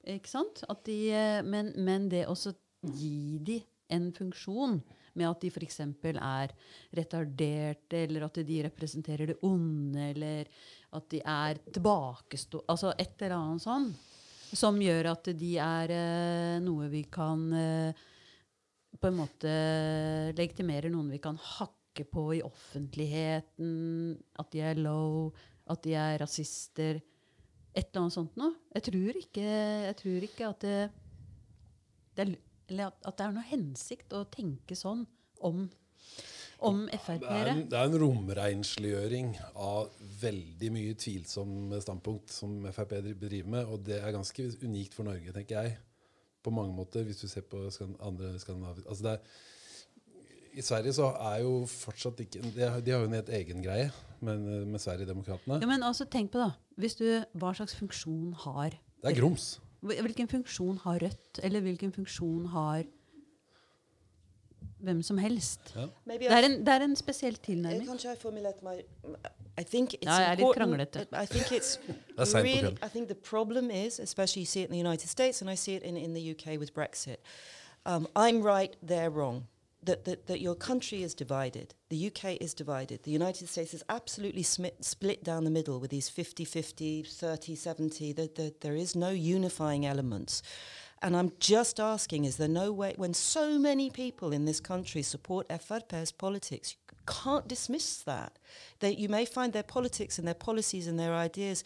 Ikke 0.08 0.32
sant? 0.32 0.64
De, 0.86 0.98
eh, 1.12 1.42
men, 1.44 1.74
men 1.76 2.08
det 2.12 2.24
også 2.30 2.54
gi 2.96 3.38
de 3.44 3.60
en 3.92 4.08
funksjon 4.16 4.80
med 5.18 5.28
at 5.28 5.42
de 5.42 5.50
f.eks. 5.52 5.80
er 5.82 6.54
retarderte, 6.96 8.04
eller 8.06 8.24
at 8.26 8.40
de 8.48 8.62
representerer 8.64 9.32
det 9.32 9.38
onde, 9.44 10.06
eller 10.14 10.48
at 10.92 11.08
de 11.12 11.20
er 11.24 11.60
tilbakestå... 11.72 12.64
Altså 12.70 12.92
et 13.00 13.14
eller 13.22 13.36
annet 13.38 13.64
sånn. 13.64 13.92
Som 14.52 14.80
gjør 14.84 15.12
at 15.14 15.30
de 15.38 15.52
er 15.64 15.92
eh, 15.96 16.56
noe 16.60 16.88
vi 16.92 17.06
kan 17.12 17.46
eh, 17.56 18.02
på 19.00 19.08
en 19.08 19.16
måte 19.16 19.52
legitimere 20.36 20.90
noen 20.92 21.08
vi 21.14 21.20
kan 21.22 21.38
hakke 21.40 22.04
på 22.08 22.26
i 22.36 22.42
offentligheten. 22.44 23.72
At 24.38 24.52
de 24.52 24.64
er 24.68 24.80
low, 24.80 25.32
at 25.72 25.82
de 25.86 25.96
er 25.96 26.20
rasister. 26.20 27.00
Et 27.72 27.86
eller 27.88 28.04
annet 28.04 28.18
sånt 28.18 28.36
noe. 28.36 28.52
Jeg 28.76 28.86
tror 28.90 29.20
ikke, 29.22 29.46
jeg 29.88 29.98
tror 30.02 30.28
ikke 30.28 30.50
at 30.50 30.66
det, 30.66 30.76
det 32.12 32.26
er, 32.26 32.34
at, 32.90 33.00
at 33.08 33.16
det 33.16 33.26
er 33.26 33.36
noe 33.38 33.48
hensikt 33.48 34.12
å 34.16 34.26
tenke 34.28 34.76
sånn 34.76 35.06
om, 35.42 35.64
om 36.68 36.82
er 36.88 37.00
Frp-ere. 37.02 37.54
det 37.70 37.78
er 37.78 37.88
en 37.88 37.98
romrensliggjøring 38.02 39.32
av 39.54 39.92
veldig 40.22 40.70
mye 40.74 40.96
tvilsomme 40.98 41.80
standpunkt 41.82 42.32
som 42.32 42.60
Frp 42.72 42.96
bedriver 43.20 43.50
med, 43.56 43.64
og 43.66 43.82
det 43.86 44.00
er 44.00 44.14
ganske 44.14 44.46
unikt 44.62 44.94
for 44.96 45.08
Norge, 45.08 45.34
tenker 45.34 45.60
jeg. 45.60 45.78
På 46.42 46.50
mange 46.54 46.74
måter, 46.74 47.04
hvis 47.06 47.22
du 47.22 47.28
ser 47.30 47.46
på 47.46 47.64
andre 48.02 48.34
skandinaviske 48.42 48.88
altså 48.90 49.04
det 49.06 49.12
er, 49.12 49.34
I 50.58 50.62
Sverige 50.66 50.94
så 50.96 51.12
er 51.30 51.42
jo 51.44 51.52
fortsatt 51.70 52.18
ikke 52.24 52.42
De 52.42 52.64
har, 52.66 52.80
de 52.80 52.90
har 52.90 53.04
jo 53.04 53.08
en 53.08 53.14
helt 53.16 53.30
egen 53.32 53.62
greie 53.62 53.92
med, 54.20 54.42
med 54.66 54.82
Sverigedemokraterna. 54.82 55.60
Ja, 55.62 55.68
men 55.70 55.82
altså, 55.86 56.04
tenk 56.10 56.32
på 56.32 56.42
da, 56.42 56.50
hvis 56.76 56.98
du, 56.98 57.06
Hva 57.38 57.54
slags 57.54 57.76
funksjon 57.78 58.34
har 58.44 58.74
Det 58.74 59.12
er 59.12 59.20
grums. 59.20 59.54
Hvilken 59.82 60.28
funksjon 60.30 60.78
har 60.84 61.00
Rødt, 61.02 61.40
eller 61.42 61.62
hvilken 61.64 61.94
funksjon 61.94 62.50
har 62.52 62.84
hvem 64.82 65.02
som 65.02 65.18
helst? 65.18 65.74
Maybe 66.04 66.24
Det 66.24 66.32
er 66.32 66.38
I- 66.38 66.44
en, 66.44 66.58
det 66.60 66.68
er 66.68 66.80
en 66.84 66.96
spesiell 66.96 67.34
Eh, 67.34 67.40
tilnærming. 67.44 67.86
Kanskje 67.88 68.08
jeg 68.08 68.18
formulerte 68.18 68.62
meg 68.64 68.82
I 69.58 69.62
think 69.64 69.92
it's 69.94 69.98
Ja, 70.04 70.12
jeg 70.12 70.24
er 70.24 70.30
litt 70.30 70.40
important. 70.40 70.90
kranglete. 70.92 71.06
I 71.22 71.26
think 71.26 71.46
it's 71.52 71.78
er 72.18 72.24
sent 72.24 72.42
på 72.44 72.48
really. 72.48 72.76
I 72.82 72.88
think 72.88 73.08
the 73.08 73.14
problem 73.14 73.70
is, 73.70 73.98
especially 73.98 74.40
you 74.42 74.46
see 74.46 74.62
it 74.62 74.70
in 74.70 74.72
the 74.72 74.78
United 74.88 75.08
States, 75.08 75.42
and 75.42 75.50
I 75.50 75.54
see 75.56 75.74
it 75.74 75.82
in, 75.82 75.96
in 75.96 76.14
the 76.14 76.30
UK 76.30 76.58
with 76.58 76.72
Brexit. 76.74 77.16
Um, 77.84 78.06
I'm 78.16 78.42
right, 78.42 78.76
they're 78.86 79.10
wrong. 79.10 79.46
That, 79.84 80.04
that, 80.04 80.26
that 80.28 80.40
your 80.40 80.54
country 80.54 81.02
is 81.02 81.12
divided. 81.14 81.74
The 81.90 82.06
UK 82.06 82.36
is 82.40 82.54
divided. 82.54 83.02
The 83.02 83.10
United 83.10 83.48
States 83.48 83.74
is 83.74 83.82
absolutely 83.88 84.44
smi- 84.44 84.70
split 84.80 85.24
down 85.24 85.42
the 85.44 85.50
middle 85.50 85.80
with 85.80 85.90
these 85.90 86.08
50 86.08 86.44
50, 86.44 87.02
30 87.02 87.56
70. 87.56 88.12
That 88.14 88.34
that 88.36 88.60
there 88.60 88.76
is 88.76 88.94
no 88.94 89.10
unifying 89.10 89.84
elements. 89.84 90.42
And 91.02 91.16
I'm 91.16 91.32
just 91.40 91.80
asking 91.80 92.24
is 92.24 92.36
there 92.36 92.48
no 92.48 92.72
way, 92.72 92.94
when 92.96 93.12
so 93.12 93.58
many 93.58 93.90
people 93.90 94.32
in 94.32 94.44
this 94.44 94.60
country 94.60 95.02
support 95.02 95.48
FRP's 95.48 96.12
politics, 96.12 96.76
you 96.90 96.96
can't 97.06 97.48
dismiss 97.48 97.98
that. 98.02 98.38
They, 98.78 98.94
you 98.94 99.08
may 99.08 99.24
find 99.24 99.52
their 99.52 99.64
politics 99.64 100.18
and 100.18 100.26
their 100.26 100.34
policies 100.34 100.86
and 100.86 100.98
their 100.98 101.14
ideas 101.14 101.64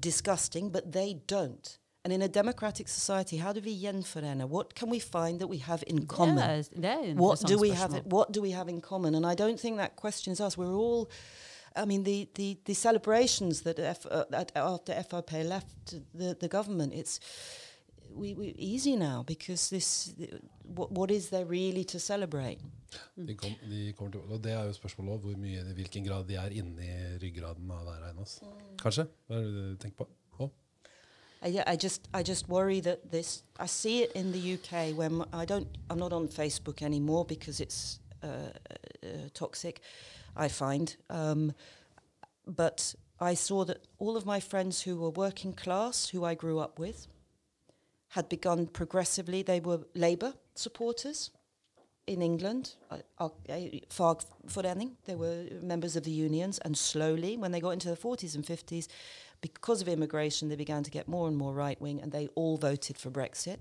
disgusting, 0.00 0.70
but 0.70 0.92
they 0.92 1.20
don't. 1.26 1.78
And 2.04 2.12
in 2.12 2.20
a 2.20 2.28
democratic 2.28 2.88
society, 2.88 3.38
how 3.38 3.52
do 3.54 3.60
we 3.64 3.80
gjenforene? 3.80 4.46
What 4.46 4.74
can 4.74 4.90
we 4.90 4.98
find 4.98 5.40
that 5.40 5.46
we 5.46 5.58
have 5.58 5.82
in 5.86 6.06
common? 6.06 6.38
Et 6.38 7.16
what 7.16 7.40
do 7.46 7.58
we 7.58 7.70
have 7.70 7.92
what 8.04 8.30
do 8.32 8.42
we 8.42 8.50
have 8.50 8.68
in 8.68 8.80
common 8.82 9.14
and 9.14 9.24
i 9.24 9.34
don't 9.34 9.58
think 9.58 9.78
that 9.78 9.96
question 9.96 10.32
is 10.32 10.40
us 10.40 10.58
we're 10.58 10.74
all 10.74 11.08
i 11.76 11.86
mean 11.86 12.02
the 12.04 12.28
the, 12.34 12.58
the 12.66 12.74
celebrations 12.74 13.62
that 13.62 13.78
F, 13.78 14.04
uh, 14.10 14.24
that 14.28 14.52
after 14.54 14.92
FRP 14.92 15.48
left 15.48 15.94
the, 16.12 16.36
the 16.38 16.48
government 16.48 16.92
it's 16.92 17.20
we, 18.14 18.34
we 18.34 18.54
easy 18.58 18.96
now 18.96 19.22
because 19.26 19.70
this 19.70 20.14
what, 20.62 20.90
what 20.92 21.10
is 21.10 21.28
there 21.30 21.44
really 21.44 21.84
to 21.84 21.98
celebrate 21.98 22.58
De, 23.16 23.34
kom, 23.34 23.50
de 23.70 23.92
kommer 23.92 24.12
til, 24.12 24.20
og 24.20 24.44
det 24.44 24.52
er 24.52 24.64
jo 24.64 24.72
spørsmålet 24.72 25.12
også, 25.12 25.26
hvor 25.26 25.36
mye, 25.38 25.60
i 25.70 25.74
hvilken 25.74 26.04
grad 26.04 26.24
de 26.24 26.34
er 26.34 26.52
inni 26.54 26.90
ryggraden 27.22 27.70
av 27.70 27.84
hver 27.88 28.04
og 28.12 28.20
oss. 28.22 28.36
Kanskje? 28.82 29.06
Hva 29.26 29.38
er 29.38 29.48
det 29.48 29.64
du 29.64 29.76
tenker 29.82 30.04
på? 30.04 30.06
Å? 30.38 30.48
I, 31.42 31.58
I 31.72 31.76
just 31.82 32.08
I 32.14 32.22
just 32.22 32.48
worry 32.48 32.80
that 32.80 33.10
this 33.10 33.42
I 33.58 33.66
see 33.66 34.02
it 34.02 34.12
in 34.14 34.32
the 34.32 34.54
UK 34.54 34.96
when 34.96 35.24
I 35.32 35.44
don't 35.44 35.68
I'm 35.90 35.98
not 35.98 36.12
on 36.12 36.28
Facebook 36.28 36.82
anymore 36.82 37.24
because 37.24 37.60
it's 37.60 38.00
uh, 38.22 38.52
uh, 39.02 39.28
toxic 39.34 39.80
I 40.36 40.48
find 40.48 40.96
um, 41.10 41.52
but 42.46 42.94
I 43.20 43.34
saw 43.34 43.64
that 43.64 43.86
all 43.98 44.16
of 44.16 44.24
my 44.24 44.40
friends 44.40 44.82
who 44.82 44.96
were 44.96 45.10
working 45.10 45.52
class 45.52 46.08
who 46.08 46.24
I 46.24 46.34
grew 46.34 46.58
up 46.58 46.78
with 46.78 47.06
had 48.14 48.28
begun 48.28 48.66
progressively 48.66 49.42
they 49.42 49.58
were 49.58 49.80
Labour 49.94 50.34
supporters 50.54 51.30
in 52.06 52.22
England, 52.22 52.74
uh, 52.90 52.98
uh, 53.18 53.28
fagforening, 53.88 54.92
they 55.06 55.14
were 55.14 55.46
members 55.62 55.96
of 55.96 56.04
the 56.04 56.10
unions, 56.10 56.58
and 56.58 56.76
slowly, 56.76 57.36
when 57.36 57.50
they 57.50 57.60
got 57.60 57.70
into 57.70 57.88
the 57.88 57.96
40s 57.96 58.34
and 58.34 58.44
50s, 58.44 58.88
because 59.40 59.80
of 59.80 59.88
immigration, 59.88 60.48
they 60.48 60.56
began 60.56 60.82
to 60.82 60.90
get 60.90 61.08
more 61.08 61.26
and 61.28 61.36
more 61.36 61.54
right 61.54 61.80
wing, 61.80 62.00
and 62.00 62.12
they 62.12 62.28
all 62.34 62.56
voted 62.56 62.98
for 62.98 63.10
Brexit. 63.10 63.58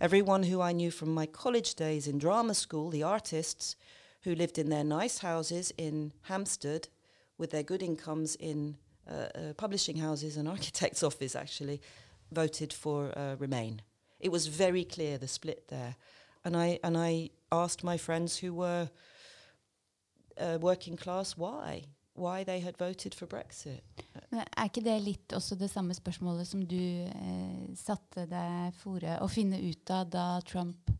Everyone 0.00 0.44
who 0.44 0.60
I 0.60 0.72
knew 0.72 0.90
from 0.90 1.12
my 1.12 1.26
college 1.26 1.74
days 1.74 2.06
in 2.06 2.18
drama 2.18 2.54
school, 2.54 2.90
the 2.90 3.02
artists 3.02 3.76
who 4.22 4.34
lived 4.34 4.58
in 4.58 4.70
their 4.70 4.84
nice 4.84 5.18
houses 5.18 5.72
in 5.76 6.12
Hampstead 6.22 6.88
with 7.38 7.50
their 7.50 7.62
good 7.64 7.82
incomes 7.82 8.34
in 8.36 8.76
uh, 9.10 9.14
uh, 9.14 9.52
publishing 9.56 9.96
houses 9.96 10.36
and 10.36 10.48
architects' 10.56 11.02
office, 11.02 11.34
actually, 11.34 11.80
voted 12.32 12.72
for 12.72 13.12
uh, 13.18 13.34
Remain. 13.38 13.82
It 14.20 14.30
was 14.30 14.46
very 14.46 14.84
clear 14.84 15.18
the 15.18 15.28
split 15.28 15.68
there. 15.68 15.96
And 16.44 16.56
I, 16.56 16.78
and 16.82 16.96
I 16.96 17.30
asked 17.52 17.84
my 17.84 17.96
friends 17.96 18.38
who 18.38 18.54
were 18.54 18.88
uh, 20.38 20.58
working 20.60 20.96
class 20.96 21.36
why, 21.36 21.84
why 22.14 22.44
they 22.44 22.60
had 22.60 22.76
voted 22.78 23.14
for 23.14 23.26
Brexit. 23.26 23.82
Men 24.30 24.44
er 24.44 24.68
ikke 24.68 24.84
det 24.84 24.96
litt 25.02 25.34
også 25.36 25.56
det 25.58 25.70
samme 25.72 25.94
spørsmålet 25.96 26.48
som 26.48 26.62
du 26.66 26.76
eh, 26.76 27.66
satte 27.78 28.26
deg 28.30 28.76
fore 28.78 29.18
å 29.20 29.28
finne 29.30 29.58
ut 29.60 29.92
av 29.94 30.08
da 30.12 30.26
Trump 30.46 30.92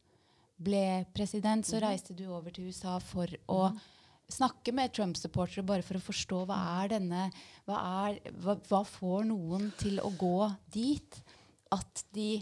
ble 0.60 1.06
president? 1.14 1.66
Så 1.66 1.80
reiste 1.82 2.16
du 2.16 2.26
over 2.28 2.52
til 2.54 2.70
USA 2.70 2.98
for 3.02 3.30
å 3.48 3.70
snakke 4.30 4.74
med 4.76 4.92
Trump-supportere 4.94 5.66
bare 5.66 5.84
for 5.86 5.98
å 5.98 6.04
forstå 6.04 6.44
hva 6.48 6.58
er 6.80 6.92
denne 6.94 7.28
hva, 7.66 7.80
er, 8.08 8.20
hva, 8.42 8.56
hva 8.68 8.82
får 8.86 9.26
noen 9.30 9.70
til 9.80 10.00
å 10.02 10.12
gå 10.18 10.50
dit? 10.74 11.20
At 11.74 12.04
de 12.14 12.40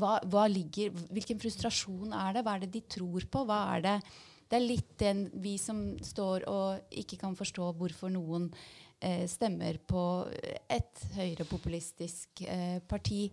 hva, 0.00 0.16
hva 0.30 0.46
ligger, 0.50 0.94
Hvilken 1.12 1.40
frustrasjon 1.42 2.14
er 2.16 2.38
det? 2.38 2.46
Hva 2.46 2.56
er 2.56 2.64
det 2.64 2.72
de 2.74 2.82
tror 2.96 3.28
på? 3.30 3.44
Hva 3.48 3.62
er 3.76 3.86
det 3.86 4.00
det 4.48 4.56
er 4.56 4.64
litt 4.64 4.92
den 5.00 5.26
vi 5.42 5.56
som 5.60 5.80
står 6.00 6.46
og 6.48 6.98
ikke 7.02 7.18
kan 7.20 7.36
forstå 7.36 7.68
hvorfor 7.76 8.12
noen 8.12 8.48
eh, 9.00 9.26
stemmer 9.28 9.76
på 9.84 10.02
et 10.72 11.06
høyrepopulistisk 11.18 12.44
eh, 12.48 12.78
parti. 12.88 13.26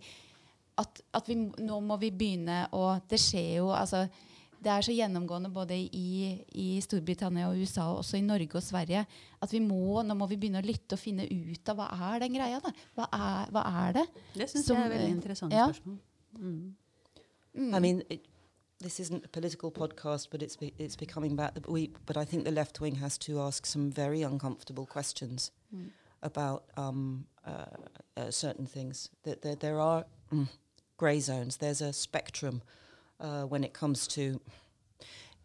At, 0.76 1.00
at 1.16 1.28
vi, 1.30 1.38
nå 1.40 1.78
må 1.80 1.96
vi 1.96 2.10
begynne 2.12 2.66
å 2.76 2.98
Det 3.08 3.16
skjer 3.16 3.62
jo 3.62 3.70
altså, 3.72 4.02
Det 4.60 4.68
er 4.68 4.84
så 4.84 4.92
gjennomgående 4.92 5.48
både 5.48 5.78
i, 5.78 6.34
i 6.52 6.66
Storbritannia 6.84 7.46
og 7.48 7.62
USA 7.62 7.86
og 7.94 8.02
også 8.02 8.18
i 8.18 8.26
Norge 8.26 8.58
og 8.60 8.64
Sverige 8.66 9.06
at 9.40 9.54
vi 9.54 9.62
må, 9.64 10.02
nå 10.04 10.16
må 10.18 10.28
vi 10.28 10.36
begynne 10.42 10.60
å 10.60 10.66
lytte 10.66 10.98
og 10.98 11.00
finne 11.00 11.24
ut 11.24 11.72
av 11.72 11.80
hva 11.80 11.88
er 12.10 12.26
den 12.26 12.36
greia. 12.36 12.60
da? 12.60 12.74
Hva 12.98 13.08
er, 13.08 13.54
hva 13.56 13.64
er 13.86 13.96
det? 14.02 14.04
Det 14.34 14.50
syns 14.52 14.68
jeg 14.68 14.82
er 14.82 14.92
veldig 14.92 15.08
eh, 15.08 15.16
interessant 15.16 15.56
ja. 15.56 15.64
spørsmål. 15.70 15.96
Mm. 16.38 17.74
I 17.74 17.78
mean, 17.78 18.02
it, 18.10 18.26
this 18.80 19.00
isn't 19.00 19.24
a 19.24 19.28
political 19.28 19.70
podcast, 19.70 20.28
but 20.30 20.42
it's 20.42 20.56
be, 20.56 20.74
it's 20.78 20.96
becoming 20.96 21.32
about 21.32 21.54
the 21.54 21.70
we. 21.70 21.90
But 22.04 22.16
I 22.16 22.24
think 22.24 22.44
the 22.44 22.50
left 22.50 22.80
wing 22.80 22.96
has 22.96 23.16
to 23.18 23.40
ask 23.40 23.64
some 23.66 23.90
very 23.90 24.22
uncomfortable 24.22 24.86
questions 24.86 25.50
about 26.22 26.64
um, 26.76 27.26
uh, 27.46 27.64
uh, 28.16 28.30
certain 28.30 28.66
things. 28.66 29.08
That 29.22 29.42
there, 29.42 29.54
there 29.54 29.80
are 29.80 30.04
mm, 30.32 30.48
grey 30.96 31.20
zones. 31.20 31.56
There's 31.56 31.80
a 31.80 31.92
spectrum 31.92 32.62
uh, 33.20 33.42
when 33.44 33.64
it 33.64 33.72
comes 33.72 34.06
to 34.08 34.40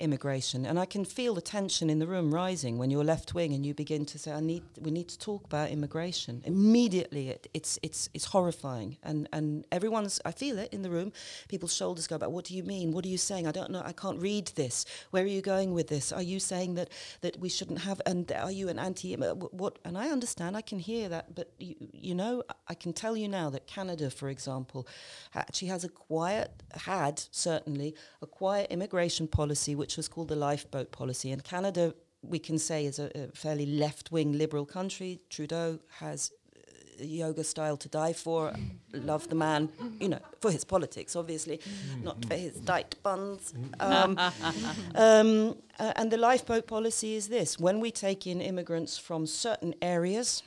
immigration, 0.02 0.66
and 0.66 0.80
I 0.80 0.86
can 0.86 1.06
feel 1.06 1.34
the 1.36 1.42
tension 1.42 1.90
in 1.90 2.00
the 2.00 2.08
room 2.08 2.34
rising 2.34 2.78
when 2.78 2.90
you're 2.90 3.04
left 3.04 3.34
wing 3.34 3.54
and 3.54 3.66
you 3.66 3.74
begin 3.74 4.06
to 4.06 4.20
say, 4.20 4.32
"I 4.32 4.40
need, 4.40 4.64
we 4.80 4.92
need 4.92 5.08
to 5.10 5.20
talk 5.20 5.46
about 5.46 5.70
immigration." 5.70 6.42
Immediately, 6.46 7.30
it, 7.30 7.48
it's 7.54 7.80
it's 7.82 8.10
it's 8.14 8.26
horrifying, 8.26 8.98
and 9.04 9.30
and 9.32 9.66
everyone's. 9.72 10.20
I 10.26 10.32
feel 10.32 10.58
it 10.60 10.74
in 10.74 10.82
the 10.82 10.90
room. 10.90 11.14
People's 11.48 11.74
shoulders 11.74 12.08
go 12.08 12.18
back. 12.18 12.30
What 12.30 12.46
do 12.46 12.56
you 12.56 12.64
mean? 12.64 12.92
What 12.92 13.06
are 13.06 13.10
you 13.10 13.18
saying? 13.18 13.48
I 13.48 13.52
don't 13.52 13.72
know. 13.72 13.84
I 13.86 13.94
can't 13.94 14.20
read 14.20 14.48
this. 14.56 14.86
Where 15.12 15.24
are 15.24 15.28
you 15.38 15.42
going 15.42 15.74
with 15.74 15.88
this? 15.88 16.12
Are 16.12 16.22
you 16.22 16.40
saying 16.40 16.76
that 16.76 16.90
that 17.22 17.40
we 17.40 17.50
shouldn't 17.50 17.80
have? 17.80 18.02
And 18.06 18.32
are 18.32 18.52
you 18.52 18.70
an 18.70 18.80
anti? 18.80 19.16
What? 19.16 19.80
And 19.86 19.98
I 19.98 20.10
understand. 20.10 20.58
I 20.58 20.62
can 20.62 20.80
hear 20.80 21.10
that, 21.10 21.36
but 21.36 21.52
you, 21.60 21.76
you 21.94 22.16
know, 22.16 22.44
I 22.68 22.74
can 22.74 22.94
tell 22.94 23.16
you 23.16 23.28
now 23.28 23.50
that 23.52 23.68
Canada, 23.68 24.10
for 24.10 24.30
example, 24.30 24.88
actually 25.36 25.68
has 25.70 25.84
a 25.84 25.90
quiet 25.90 26.52
had 26.76 27.22
certainly 27.32 27.96
a 28.22 28.28
quiet 28.28 28.72
immigration 28.72 29.28
policy, 29.28 29.76
which 29.76 29.91
was 29.98 30.08
called 30.08 30.28
the 30.30 30.36
lifeboat 30.36 30.92
policy. 30.92 31.32
And 31.32 31.44
Canada, 31.44 31.94
we 32.22 32.40
can 32.40 32.58
say, 32.58 32.86
is 32.86 33.00
a, 33.00 33.12
a 33.16 33.28
fairly 33.34 33.66
left-wing 33.66 34.38
liberal 34.38 34.66
country. 34.66 35.20
Trudeau 35.30 35.80
has 36.00 36.32
uh, 36.56 37.04
yoga 37.04 37.44
style 37.44 37.78
to 37.78 37.90
die 37.90 38.14
for. 38.14 38.54
Love 38.94 39.30
the 39.30 39.36
man, 39.36 39.70
you 40.00 40.10
know, 40.10 40.20
for 40.40 40.52
his 40.52 40.64
politics, 40.64 41.16
obviously, 41.16 41.60
not 42.04 42.24
for 42.26 42.36
his 42.36 42.56
diet 42.60 42.96
buns. 43.04 43.54
Um, 43.80 44.18
um, 44.96 45.58
uh, 45.80 45.94
and 45.96 46.12
the 46.12 46.18
lifeboat 46.18 46.68
policy 46.68 47.16
is 47.16 47.28
this: 47.30 47.60
when 47.60 47.80
we 47.80 47.92
take 47.92 48.28
in 48.28 48.42
immigrants 48.42 48.98
from 48.98 49.26
certain 49.26 49.74
areas. 49.82 50.44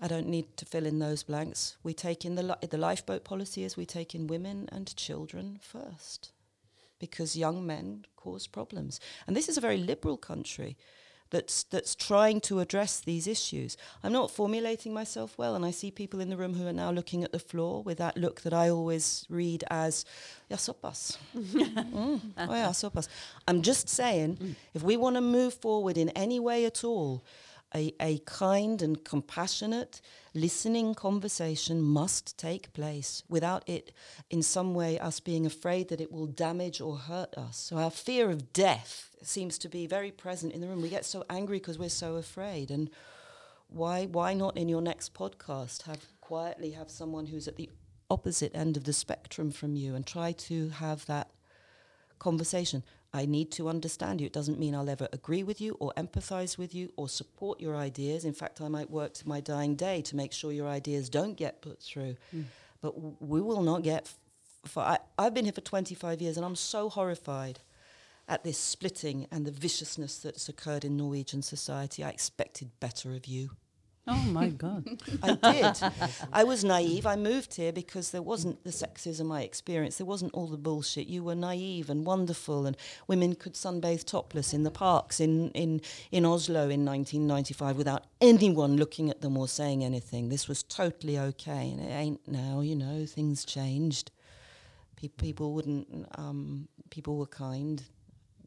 I 0.00 0.06
don't 0.06 0.28
need 0.28 0.56
to 0.58 0.64
fill 0.64 0.86
in 0.86 1.00
those 1.00 1.24
blanks. 1.24 1.76
We 1.82 1.92
take 1.92 2.24
in 2.24 2.36
the 2.36 2.42
li- 2.44 2.68
the 2.70 2.78
lifeboat 2.78 3.24
policy 3.24 3.64
is 3.64 3.76
we 3.76 3.84
take 3.84 4.14
in 4.14 4.28
women 4.28 4.68
and 4.70 4.94
children 4.94 5.58
first, 5.60 6.30
because 6.98 7.36
young 7.36 7.66
men 7.66 8.04
cause 8.16 8.46
problems. 8.46 9.00
And 9.26 9.36
this 9.36 9.48
is 9.48 9.56
a 9.56 9.60
very 9.62 9.76
liberal 9.78 10.16
country 10.16 10.76
that's 11.30 11.64
that's 11.64 11.94
trying 11.94 12.40
to 12.40 12.60
address 12.60 13.00
these 13.00 13.26
issues. 13.26 13.76
I'm 14.02 14.12
not 14.12 14.30
formulating 14.30 14.94
myself 14.94 15.36
well, 15.36 15.54
and 15.54 15.64
I 15.64 15.70
see 15.72 15.90
people 15.90 16.20
in 16.20 16.30
the 16.30 16.36
room 16.36 16.54
who 16.54 16.66
are 16.66 16.72
now 16.72 16.90
looking 16.90 17.24
at 17.24 17.32
the 17.32 17.38
floor 17.38 17.82
with 17.82 17.98
that 17.98 18.16
look 18.16 18.40
that 18.42 18.52
I 18.52 18.70
always 18.70 19.26
read 19.28 19.64
as 19.70 20.04
"Ja, 20.48 20.56
såpass." 20.56 21.18
Mm. 21.98 22.20
Oh 22.36 22.54
yeah. 22.54 22.72
I'm 23.46 23.62
just 23.62 23.88
saying, 23.88 24.56
if 24.74 24.82
we 24.82 24.96
want 24.96 25.16
to 25.16 25.20
move 25.20 25.54
forward 25.54 25.98
in 25.98 26.10
any 26.10 26.40
way 26.40 26.64
at 26.64 26.84
all, 26.84 27.22
a, 27.74 27.94
a 28.00 28.18
kind 28.20 28.80
and 28.80 29.04
compassionate 29.04 30.00
listening 30.34 30.94
conversation 30.94 31.82
must 31.82 32.38
take 32.38 32.72
place 32.72 33.22
without 33.28 33.68
it 33.68 33.92
in 34.30 34.42
some 34.42 34.74
way 34.74 34.98
us 34.98 35.20
being 35.20 35.44
afraid 35.44 35.88
that 35.88 36.00
it 36.00 36.12
will 36.12 36.26
damage 36.26 36.80
or 36.80 36.96
hurt 36.96 37.34
us. 37.36 37.56
So 37.56 37.76
our 37.76 37.90
fear 37.90 38.30
of 38.30 38.52
death 38.52 39.16
seems 39.22 39.58
to 39.58 39.68
be 39.68 39.86
very 39.86 40.10
present 40.10 40.52
in 40.52 40.60
the 40.60 40.68
room. 40.68 40.80
We 40.80 40.88
get 40.88 41.04
so 41.04 41.24
angry 41.28 41.58
because 41.58 41.78
we're 41.78 41.88
so 41.88 42.16
afraid. 42.16 42.70
And 42.70 42.90
why 43.68 44.06
why 44.06 44.32
not 44.32 44.56
in 44.56 44.68
your 44.68 44.80
next 44.80 45.12
podcast 45.12 45.82
have 45.82 46.06
quietly 46.20 46.70
have 46.70 46.90
someone 46.90 47.26
who's 47.26 47.48
at 47.48 47.56
the 47.56 47.68
opposite 48.10 48.54
end 48.54 48.76
of 48.76 48.84
the 48.84 48.92
spectrum 48.92 49.50
from 49.50 49.76
you 49.76 49.94
and 49.94 50.06
try 50.06 50.32
to 50.32 50.70
have 50.70 51.04
that 51.06 51.30
conversation. 52.18 52.82
I 53.12 53.24
need 53.24 53.50
to 53.52 53.68
understand 53.68 54.20
you. 54.20 54.26
It 54.26 54.32
doesn't 54.32 54.58
mean 54.58 54.74
I'll 54.74 54.90
ever 54.90 55.08
agree 55.12 55.42
with 55.42 55.60
you 55.60 55.76
or 55.80 55.92
empathize 55.96 56.58
with 56.58 56.74
you 56.74 56.92
or 56.96 57.08
support 57.08 57.60
your 57.60 57.74
ideas. 57.74 58.24
In 58.24 58.34
fact, 58.34 58.60
I 58.60 58.68
might 58.68 58.90
work 58.90 59.14
to 59.14 59.28
my 59.28 59.40
dying 59.40 59.76
day 59.76 60.02
to 60.02 60.16
make 60.16 60.32
sure 60.32 60.52
your 60.52 60.68
ideas 60.68 61.08
don't 61.08 61.34
get 61.34 61.62
put 61.62 61.82
through. 61.82 62.16
Hmm. 62.30 62.42
But 62.82 62.94
w- 62.94 63.16
we 63.20 63.40
will 63.40 63.62
not 63.62 63.82
get. 63.82 64.02
F- 64.02 64.18
for 64.70 64.82
I, 64.82 64.98
I've 65.18 65.32
been 65.32 65.44
here 65.44 65.52
for 65.52 65.62
25 65.62 66.20
years 66.20 66.36
and 66.36 66.44
I'm 66.44 66.56
so 66.56 66.90
horrified 66.90 67.60
at 68.28 68.44
this 68.44 68.58
splitting 68.58 69.26
and 69.30 69.46
the 69.46 69.50
viciousness 69.52 70.18
that's 70.18 70.48
occurred 70.48 70.84
in 70.84 70.96
Norwegian 70.96 71.40
society. 71.40 72.04
I 72.04 72.10
expected 72.10 72.70
better 72.78 73.14
of 73.14 73.26
you. 73.26 73.50
Oh 74.10 74.24
my 74.30 74.48
God. 74.48 74.88
I 75.22 75.34
did. 75.34 75.92
I 76.32 76.42
was 76.42 76.64
naive. 76.64 77.04
I 77.04 77.14
moved 77.16 77.54
here 77.54 77.72
because 77.72 78.10
there 78.10 78.22
wasn't 78.22 78.64
the 78.64 78.70
sexism 78.70 79.30
I 79.30 79.42
experienced. 79.42 79.98
There 79.98 80.06
wasn't 80.06 80.32
all 80.32 80.46
the 80.46 80.56
bullshit. 80.56 81.08
You 81.08 81.22
were 81.22 81.34
naive 81.34 81.90
and 81.90 82.06
wonderful, 82.06 82.64
and 82.64 82.74
women 83.06 83.34
could 83.34 83.52
sunbathe 83.52 84.04
topless 84.04 84.54
in 84.54 84.62
the 84.62 84.70
parks 84.70 85.20
in, 85.20 85.50
in, 85.50 85.82
in 86.10 86.24
Oslo 86.24 86.70
in 86.70 86.86
1995 86.86 87.76
without 87.76 88.06
anyone 88.22 88.76
looking 88.78 89.10
at 89.10 89.20
them 89.20 89.36
or 89.36 89.46
saying 89.46 89.84
anything. 89.84 90.30
This 90.30 90.48
was 90.48 90.62
totally 90.62 91.18
okay, 91.18 91.70
and 91.70 91.80
it 91.80 91.92
ain't 91.92 92.26
now. 92.26 92.60
You 92.62 92.76
know, 92.76 93.04
things 93.04 93.44
changed. 93.44 94.10
Pe- 94.96 95.08
people 95.08 95.52
wouldn't. 95.52 96.06
Um, 96.16 96.68
people 96.88 97.18
were 97.18 97.26
kind, 97.26 97.82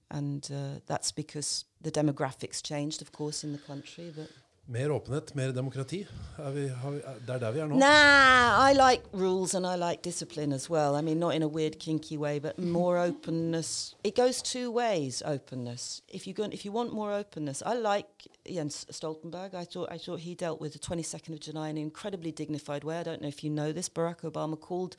and 0.10 0.50
uh, 0.52 0.80
that's 0.88 1.12
because 1.12 1.66
the 1.82 1.92
demographics 1.92 2.64
changed, 2.64 3.04
of 3.04 3.12
course, 3.12 3.44
in 3.44 3.52
the 3.52 3.60
country. 3.60 4.12
But 4.16 4.30
Mer 4.66 4.92
åpenhet, 4.92 5.36
mer 5.36 5.52
demokrati. 5.52 6.08
Er 6.40 6.52
vi, 6.52 6.68
har 6.68 6.92
vi, 6.92 7.02
det 7.28 7.34
er 7.36 7.40
der 7.40 7.52
vi 7.52 7.60
er 7.60 7.68
nå. 7.68 7.76
Nah, 7.76 8.70
I 8.70 8.74
like 8.74 9.04
rules 9.14 9.54
and 9.56 9.66
I 9.66 9.76
like 9.76 10.02
discipline 10.04 10.54
as 10.56 10.70
well. 10.70 10.96
I 10.96 11.02
mean, 11.02 11.20
not 11.20 11.36
in 11.36 11.44
a 11.44 11.48
weird, 11.48 11.80
kinky 11.80 12.18
way, 12.18 12.40
but 12.40 12.58
more 12.60 12.98
openness. 13.08 13.96
It 14.04 14.16
goes 14.16 14.42
two 14.42 14.72
ways. 14.72 15.22
Openness. 15.26 16.02
If 16.08 16.28
you 16.28 16.34
go, 16.34 16.44
if 16.52 16.64
you 16.64 16.72
want 16.72 16.94
more 16.94 17.12
openness, 17.12 17.62
I 17.66 17.74
like 17.74 18.28
Jens 18.46 18.86
Stoltenberg. 18.92 19.54
I 19.56 19.66
thought 19.66 19.92
I 19.92 19.98
thought 19.98 20.20
he 20.20 20.36
dealt 20.36 20.62
with 20.62 20.74
the 20.74 20.80
22nd 20.80 21.34
of 21.34 21.40
July 21.40 21.70
in 21.70 21.78
an 21.78 21.84
incredibly 21.84 22.32
dignified 22.32 22.84
way. 22.84 22.98
I 23.00 23.04
don't 23.04 23.22
know 23.22 23.28
if 23.30 23.44
you 23.44 23.50
know 23.50 23.72
this. 23.74 23.90
Barack 23.90 24.22
Obama 24.22 24.58
called 24.60 24.96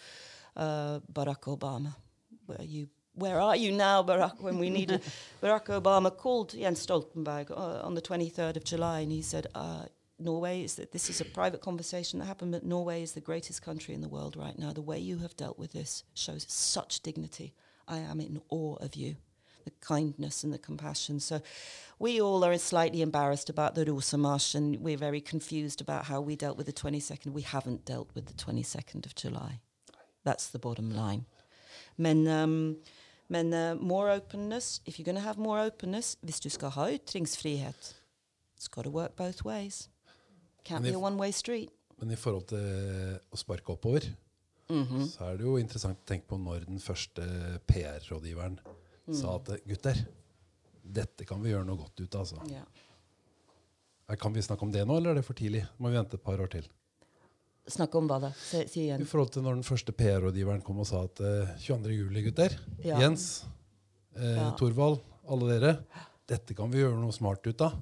uh, 0.57 1.01
Barack 1.13 1.45
Obama. 1.47 1.95
Where 2.47 2.63
you? 2.63 2.89
Where 3.15 3.41
are 3.41 3.57
you 3.57 3.73
now, 3.73 4.03
Barack? 4.03 4.41
When 4.41 4.59
we 4.59 4.71
needed 4.71 5.03
Barack 5.43 5.67
Obama 5.67 6.17
called 6.17 6.55
Jens 6.59 6.87
Stoltenberg 6.87 7.51
uh, 7.51 7.83
on 7.83 7.95
the 7.95 8.03
23rd 8.03 8.57
of 8.57 8.65
July, 8.65 9.01
and 9.01 9.13
he 9.13 9.23
said. 9.23 9.47
Uh, 9.55 9.85
Norway 10.19 10.63
is 10.63 10.77
that 10.77 10.93
this 10.93 11.11
is 11.11 11.21
a 11.21 11.25
private 11.25 11.61
conversation 11.61 12.21
that 12.21 12.27
happened, 12.27 12.53
but 12.53 12.65
Norway 12.65 13.03
is 13.03 13.11
the 13.11 13.21
greatest 13.21 13.61
country 13.61 13.93
in 13.93 14.03
the 14.03 14.09
world 14.09 14.37
right 14.37 14.57
now. 14.57 14.73
The 14.73 14.81
way 14.81 14.97
you 14.97 15.19
have 15.19 15.37
dealt 15.37 15.59
with 15.59 15.73
this 15.73 16.05
shows 16.15 16.47
such 16.49 17.01
dignity. 17.01 17.55
I 17.89 17.99
am 17.99 18.21
in 18.21 18.41
awe 18.49 18.77
of 18.77 18.95
you, 18.95 19.17
the 19.65 19.73
kindness 19.81 20.45
and 20.45 20.53
the 20.53 20.59
compassion. 20.59 21.19
So, 21.19 21.41
we 21.99 22.21
all 22.21 22.45
are 22.45 22.57
slightly 22.59 23.03
embarrassed 23.03 23.51
about 23.51 23.75
the 23.75 23.85
Rosamash, 23.85 24.55
and 24.55 24.77
we're 24.77 24.97
very 24.97 25.21
confused 25.21 25.81
about 25.81 26.05
how 26.05 26.21
we 26.21 26.37
dealt 26.37 26.57
with 26.57 26.67
the 26.67 26.73
22nd. 26.73 27.33
We 27.33 27.43
haven't 27.43 27.85
dealt 27.85 28.11
with 28.15 28.27
the 28.27 28.35
22nd 28.35 29.07
of 29.07 29.17
July. 29.17 29.61
That's 30.25 30.49
the 30.49 30.59
bottom 30.59 30.95
line. 30.95 31.27
Men, 31.99 32.29
um, 32.29 32.77
men 33.29 33.53
uh, 33.53 33.75
more 33.81 34.11
openness. 34.17 34.81
If 34.87 34.99
you're 34.99 35.05
gonna 35.05 35.21
have 35.21 35.39
more 35.41 35.61
openness, 35.67 36.17
hvis 36.23 36.41
du 36.41 36.49
skal 36.51 36.71
ha 36.71 36.89
ytringsfrihet, 36.91 37.95
it's 38.57 38.69
got 38.69 38.85
to 38.85 38.91
work 38.91 39.17
both 39.17 39.45
ways. 39.45 39.89
Can't 40.65 40.83
be 40.83 40.93
a 40.95 40.99
one-way 40.99 41.33
street. 41.33 41.71
Men 42.01 42.11
i 42.11 42.17
forhold 42.17 42.47
til 42.49 43.19
å 43.33 43.37
sparke 43.37 43.71
oppover, 43.73 44.01
Mhm. 44.71 45.07
så 45.09 45.25
er 45.33 45.37
det 45.37 45.45
jo 45.45 45.57
interessant 45.59 45.99
å 45.99 46.07
tenke 46.07 46.27
på 46.29 46.39
når 46.39 46.65
den 46.67 46.79
første 46.79 47.61
PR-rådgiveren 47.67 48.59
Mm. 49.09 49.15
sa 49.15 49.35
at 49.37 49.49
gutter, 49.67 49.97
dette 50.85 51.25
kan 51.27 51.43
vi 51.43 51.51
gjøre 51.51 51.67
noe 51.67 51.77
godt 51.77 52.01
ut 52.01 52.15
av. 52.15 52.21
Altså. 52.21 52.37
Er- 54.09 54.17
Kan 54.17 54.33
vi 54.33 54.41
snakke 54.41 54.63
om 54.63 54.71
det 54.73 54.87
nå, 54.87 54.97
eller 54.97 55.11
er 55.11 55.15
det 55.15 55.25
for 55.25 55.35
tidlig? 55.35 55.67
Må 55.81 55.89
vi 55.91 55.97
vente 55.97 56.15
et 56.15 56.23
par 56.25 56.37
år 56.39 56.47
til? 56.51 56.69
Snakk 57.71 57.95
om 57.95 58.09
hva 58.11 58.19
da? 58.25 58.33
Si, 58.35 58.65
si 58.67 58.89
I 58.91 59.05
forhold 59.07 59.31
til 59.37 59.45
når 59.47 59.61
den 59.61 59.67
første 59.67 59.93
PR-rådgiveren 59.95 60.63
kom 60.67 60.81
og 60.83 60.89
sa 60.89 61.05
at 61.07 61.21
uh, 61.23 61.53
22. 61.63 61.93
juli, 61.95 62.25
gutter, 62.27 62.57
Ja. 62.83 62.99
Jens, 63.01 63.45
eh, 64.17 64.37
Ja. 64.41 64.49
Torvald, 64.59 64.99
alle 65.31 65.53
dere, 65.53 65.77
dette 66.29 66.55
kan 66.59 66.71
vi 66.73 66.83
gjøre 66.83 66.99
noe 66.99 67.15
smart 67.15 67.47
ut 67.47 67.61
av. 67.63 67.77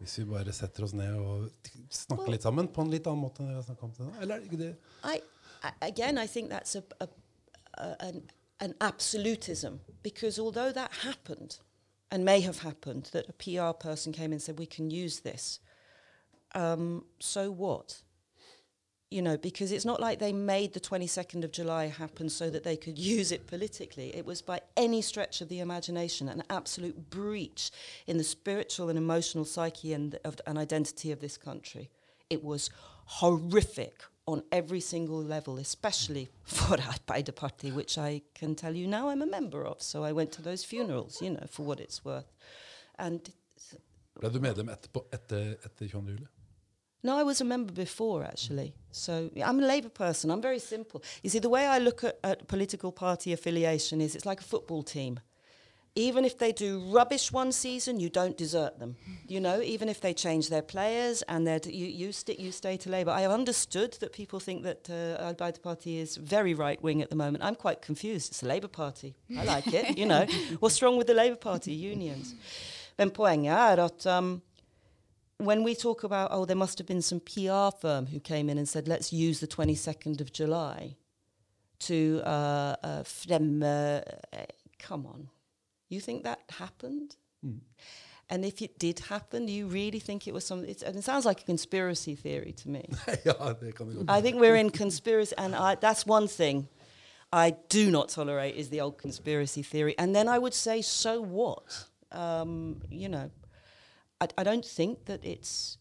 Hvis 0.00 0.18
vi 0.18 0.24
bare 0.24 0.52
setter 0.52 0.84
oss 0.84 0.92
ned 0.96 1.14
og 1.16 1.50
snakker 1.92 2.32
litt 2.32 2.42
sammen 2.42 2.68
på 2.72 2.82
en 2.82 2.90
litt 2.90 3.06
annen 3.06 3.22
måte 3.24 3.42
enn 3.44 3.52
vi 3.52 3.58
har 3.58 3.62
snakket 3.66 3.84
om 3.84 3.92
til 3.94 4.08
nå. 4.08 4.14
Eller 4.20 4.36
er 4.36 4.40
det 4.40 4.48
ikke 4.50 4.62
det? 4.62 4.72
I 5.04 5.20
again, 5.80 6.18
I 6.18 6.26
think 6.26 6.50
that's 6.50 6.74
a, 6.76 6.82
a, 7.00 7.06
a 7.78 7.94
an, 8.00 8.22
an 8.60 8.74
absolutism 8.80 9.80
because 10.02 10.38
although 10.38 10.72
that 10.72 10.90
happened 11.04 11.58
and 12.10 12.24
may 12.24 12.40
have 12.40 12.58
happened, 12.60 13.04
that 13.12 13.28
a 13.28 13.32
PR 13.32 13.72
person 13.72 14.12
came 14.12 14.32
and 14.32 14.42
said 14.42 14.58
we 14.58 14.66
can 14.66 14.90
use 14.90 15.20
this. 15.20 15.60
Um, 16.54 17.04
so 17.18 17.50
what? 17.50 18.02
You 19.10 19.22
know, 19.22 19.36
because 19.36 19.70
it's 19.70 19.84
not 19.84 20.00
like 20.00 20.18
they 20.18 20.32
made 20.32 20.72
the 20.72 20.80
22nd 20.80 21.44
of 21.44 21.52
July 21.52 21.86
happen 21.86 22.28
so 22.28 22.50
that 22.50 22.64
they 22.64 22.76
could 22.76 22.98
use 23.16 23.30
it 23.30 23.46
politically. 23.46 24.14
It 24.14 24.26
was 24.26 24.42
by 24.42 24.60
any 24.76 25.02
stretch 25.02 25.40
of 25.40 25.48
the 25.48 25.60
imagination 25.60 26.28
an 26.28 26.42
absolute 26.50 27.10
breach 27.10 27.70
in 28.06 28.18
the 28.18 28.24
spiritual 28.24 28.88
and 28.88 28.98
emotional 28.98 29.44
psyche 29.44 29.92
and, 29.92 30.18
of, 30.24 30.40
and 30.46 30.58
identity 30.58 31.12
of 31.12 31.20
this 31.20 31.36
country. 31.36 31.90
It 32.30 32.42
was 32.42 32.70
horrific 33.06 34.02
on 34.26 34.42
every 34.50 34.80
single 34.80 35.22
level, 35.22 35.58
especially 35.58 36.30
for 36.44 36.76
Arbeiderparti, 36.76 37.72
which 37.72 37.98
I 37.98 38.22
can 38.34 38.54
tell 38.54 38.74
you 38.74 38.86
now 38.86 39.08
I'm 39.10 39.22
a 39.22 39.26
member 39.26 39.64
of. 39.64 39.82
So 39.82 40.02
I 40.02 40.12
went 40.12 40.32
to 40.32 40.42
those 40.42 40.64
funerals, 40.64 41.20
you 41.20 41.30
know, 41.30 41.46
for 41.50 41.64
what 41.64 41.80
it's 41.80 42.04
worth. 42.04 42.32
And 42.98 43.30
Ble 44.20 44.30
du 44.30 44.38
medlem 44.38 44.68
etterpå, 44.70 45.08
etter, 45.10 45.40
eh, 45.40 45.56
etter 45.66 45.88
22. 45.88 46.12
juli? 46.16 46.26
No, 47.04 47.18
I 47.18 47.22
was 47.22 47.40
a 47.40 47.44
member 47.44 47.72
before, 47.72 48.24
actually. 48.24 48.72
So 48.90 49.28
yeah, 49.34 49.48
I'm 49.48 49.60
a 49.62 49.66
Labour 49.66 49.90
person. 49.90 50.30
I'm 50.30 50.40
very 50.40 50.58
simple. 50.58 51.02
You 51.22 51.28
see, 51.30 51.38
the 51.38 51.50
way 51.50 51.66
I 51.66 51.78
look 51.78 52.02
at, 52.02 52.18
at 52.22 52.48
political 52.48 52.92
party 52.92 53.32
affiliation 53.32 54.00
is 54.00 54.14
it's 54.14 54.24
like 54.24 54.40
a 54.40 54.44
football 54.44 54.82
team. 54.82 55.20
Even 55.96 56.24
if 56.24 56.38
they 56.38 56.50
do 56.50 56.80
rubbish 56.90 57.30
one 57.30 57.52
season, 57.52 58.00
you 58.00 58.08
don't 58.08 58.36
desert 58.36 58.78
them. 58.78 58.96
You 59.28 59.38
know, 59.40 59.60
even 59.62 59.88
if 59.88 60.00
they 60.00 60.12
change 60.14 60.48
their 60.48 60.62
players 60.62 61.22
and 61.28 61.46
they're 61.46 61.60
d- 61.60 61.70
you, 61.72 61.86
you, 61.86 62.12
sti- 62.12 62.36
you 62.38 62.50
stay 62.52 62.76
to 62.78 62.90
Labour. 62.90 63.12
I 63.12 63.20
have 63.20 63.30
understood 63.30 63.92
that 64.00 64.12
people 64.12 64.40
think 64.40 64.64
that 64.64 64.90
uh, 64.90 65.32
Arbeider 65.32 65.62
Party 65.62 65.98
is 65.98 66.16
very 66.16 66.52
right 66.54 66.82
wing 66.82 67.02
at 67.02 67.10
the 67.10 67.16
moment. 67.16 67.44
I'm 67.44 67.54
quite 67.54 67.80
confused. 67.80 68.32
It's 68.32 68.42
a 68.42 68.46
Labour 68.46 68.66
Party. 68.68 69.14
I 69.38 69.44
like 69.44 69.72
it. 69.72 69.96
You 69.96 70.06
know, 70.06 70.26
what's 70.58 70.80
wrong 70.82 70.96
with 70.96 71.06
the 71.06 71.14
Labour 71.14 71.36
Party 71.36 71.72
unions? 71.72 72.34
Men 72.96 73.10
poenget 73.10 73.52
er 73.78 73.84
at 73.84 74.06
um, 74.06 74.42
when 75.38 75.62
we 75.62 75.74
talk 75.74 76.04
about, 76.04 76.30
oh, 76.32 76.44
there 76.44 76.56
must 76.56 76.78
have 76.78 76.86
been 76.86 77.02
some 77.02 77.20
PR 77.20 77.76
firm 77.80 78.06
who 78.06 78.20
came 78.20 78.48
in 78.48 78.58
and 78.58 78.68
said, 78.68 78.88
let's 78.88 79.12
use 79.12 79.40
the 79.40 79.46
22nd 79.46 80.20
of 80.20 80.32
July 80.32 80.96
to 81.80 82.22
uh, 82.24 82.76
uh, 82.82 83.04
uh, 83.62 84.00
come 84.78 85.06
on. 85.06 85.28
You 85.88 86.00
think 86.00 86.24
that 86.24 86.40
happened? 86.58 87.16
And 88.30 88.44
if 88.44 88.62
it 88.62 88.78
did 88.78 89.00
happen, 89.00 89.46
do 89.46 89.52
you 89.52 89.66
really 89.66 90.00
think 90.00 90.26
it 90.26 90.32
was 90.32 90.46
some? 90.46 90.60
And 90.60 90.96
it 90.96 91.04
sounds 91.04 91.26
like 91.26 91.42
a 91.42 91.44
conspiracy 91.44 92.14
theory 92.14 92.52
to 92.52 92.68
me. 92.68 92.88
ja, 93.24 93.52
det 93.52 93.74
kan 93.74 93.86
vi 93.86 93.94
godt. 93.94 94.10
I 94.10 94.22
think 94.22 94.40
we're 94.40 94.56
in 94.56 94.70
conspiracy, 94.70 95.34
and 95.36 95.54
I, 95.54 95.74
that's 95.74 96.06
one 96.06 96.26
thing 96.26 96.68
I 97.32 97.54
do 97.68 97.90
not 97.90 98.08
tolerate 98.08 98.54
is 98.56 98.68
the 98.68 98.80
old 98.80 98.96
conspiracy 98.96 99.62
theory. 99.62 99.94
And 99.98 100.14
then 100.14 100.28
I 100.28 100.38
would 100.38 100.54
say, 100.54 100.82
so 100.82 101.20
what? 101.20 101.88
Um, 102.12 102.80
you 102.90 103.08
know, 103.08 103.30
I, 104.20 104.28
I 104.38 104.44
don't 104.44 104.64
think 104.64 105.06
that 105.06 105.24
it's. 105.24 105.78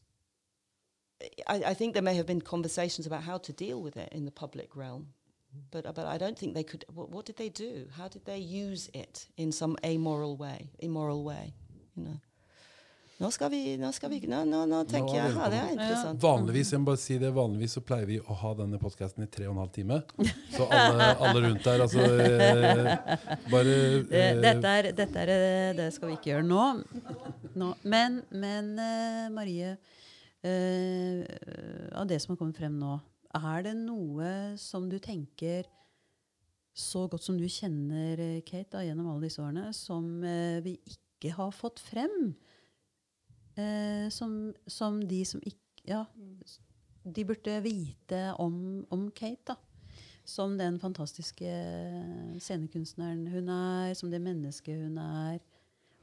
I, 1.47 1.55
I 1.67 1.73
think 1.73 1.93
there 1.93 2.03
may 2.03 2.15
have 2.15 2.25
been 2.25 2.41
conversations 2.41 3.07
about 3.07 3.23
how 3.23 3.37
to 3.37 3.53
deal 3.53 3.81
with 3.81 3.95
it 3.97 4.09
in 4.11 4.25
the 4.25 4.31
public 4.31 4.75
realm, 4.75 5.07
but 5.71 5.83
but 5.95 6.05
I 6.05 6.17
don't 6.17 6.37
think 6.37 6.53
they 6.53 6.63
could. 6.63 6.85
What, 6.93 7.09
what 7.09 7.25
did 7.25 7.37
they 7.37 7.49
do? 7.49 7.87
How 7.97 8.07
did 8.07 8.25
they 8.25 8.39
use 8.39 8.89
it 8.93 9.27
in 9.37 9.51
some 9.51 9.77
amoral 9.85 10.35
way, 10.35 10.69
immoral 10.79 11.23
way? 11.23 11.53
You 11.95 12.03
know. 12.03 12.19
Nå 13.23 13.29
skal 13.31 13.51
vi, 13.53 13.61
nå 13.79 13.87
skal 13.95 14.11
vi, 14.11 14.17
nå, 14.27 14.41
nå, 14.43 14.65
nå 14.67 14.81
tenker 14.89 15.13
Nå 15.13 15.15
er 15.15 15.23
jeg, 15.23 15.35
ja, 15.37 15.45
det 15.53 15.59
er 15.61 15.69
interessant. 15.77 16.19
Vanligvis 16.23 16.71
jeg 16.73 16.81
må 16.81 16.89
bare 16.89 16.99
si 16.99 17.15
det, 17.21 17.29
vanligvis 17.35 17.75
så 17.77 17.83
pleier 17.87 18.09
vi 18.09 18.17
å 18.19 18.35
ha 18.41 18.51
denne 18.59 18.79
podkasten 18.81 19.23
i 19.23 19.29
tre 19.31 19.47
og 19.47 19.53
en 19.53 19.61
halv 19.63 19.71
time. 19.77 19.99
Så 20.51 20.67
alle, 20.67 21.07
alle 21.13 21.43
rundt 21.45 21.63
der, 21.63 21.83
altså 21.85 22.03
eh, 22.03 22.89
Bare 23.47 23.77
Det, 24.09 24.19
eh, 24.23 24.41
dette, 24.43 24.73
er, 24.73 24.89
dette 24.97 25.23
er, 25.23 25.31
eh, 25.37 25.69
det 25.77 25.87
skal 25.95 26.11
vi 26.11 26.17
ikke 26.17 26.33
gjøre 26.33 26.49
nå. 26.49 26.65
nå. 27.61 27.69
Men, 27.95 28.19
men 28.43 28.73
eh, 28.83 29.29
Marie, 29.31 29.71
eh, 30.43 31.23
av 31.95 32.11
det 32.11 32.19
som 32.19 32.35
har 32.35 32.41
kommet 32.43 32.59
frem 32.59 32.75
nå, 32.81 32.97
er 33.39 33.63
det 33.69 33.77
noe 33.79 34.33
som 34.59 34.91
du 34.91 34.99
tenker 35.01 35.71
så 36.73 37.05
godt 37.07 37.23
som 37.23 37.37
du 37.37 37.45
kjenner 37.47 38.19
eh, 38.19 38.41
Kate 38.45 38.73
da, 38.73 38.83
gjennom 38.83 39.11
alle 39.13 39.29
disse 39.29 39.41
årene, 39.41 39.69
som 39.77 40.09
eh, 40.25 40.59
vi 40.65 40.75
ikke 40.89 41.37
har 41.37 41.53
fått 41.55 41.79
frem? 41.79 42.33
Eh, 43.55 44.09
som, 44.09 44.53
som 44.67 45.01
de 45.07 45.23
som 45.25 45.43
ikke 45.45 45.61
Ja, 45.83 46.05
de 47.03 47.25
burde 47.27 47.57
vite 47.59 48.19
om, 48.39 48.85
om 48.89 49.09
Kate, 49.11 49.51
da. 49.51 49.57
Som 50.23 50.53
den 50.55 50.77
fantastiske 50.79 51.49
scenekunstneren 52.39 53.25
hun 53.27 53.49
er, 53.51 53.91
som 53.99 54.07
det 54.07 54.21
mennesket 54.23 54.85
hun 54.85 54.95
er. 54.97 55.41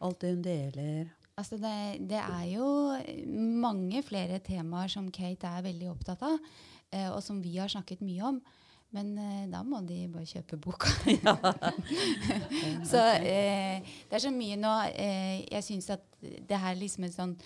Alt 0.04 0.20
det 0.20 0.34
hun 0.34 0.42
deler. 0.44 1.08
Altså 1.40 1.56
det, 1.56 2.10
det 2.10 2.20
er 2.20 2.44
jo 2.52 2.66
mange 3.32 4.02
flere 4.04 4.42
temaer 4.44 4.92
som 4.92 5.08
Kate 5.08 5.48
er 5.48 5.64
veldig 5.64 5.88
opptatt 5.94 6.20
av, 6.28 6.36
eh, 6.92 7.08
og 7.08 7.22
som 7.24 7.40
vi 7.40 7.56
har 7.56 7.72
snakket 7.72 8.04
mye 8.04 8.34
om. 8.34 8.42
Men 8.96 9.10
eh, 9.22 9.42
da 9.52 9.60
må 9.62 9.80
de 9.86 10.00
bare 10.10 10.26
kjøpe 10.26 10.56
boka. 10.58 10.90
så 12.90 13.02
eh, 13.22 13.80
det 14.08 14.16
er 14.18 14.24
så 14.24 14.32
mye 14.34 14.56
nå. 14.58 14.72
Eh, 14.94 15.42
Jeg 15.50 15.66
syns 15.66 15.90
at 15.94 16.06
det 16.20 16.58
her 16.60 16.78
liksom 16.78 17.06
er 17.06 17.14
sånn 17.14 17.36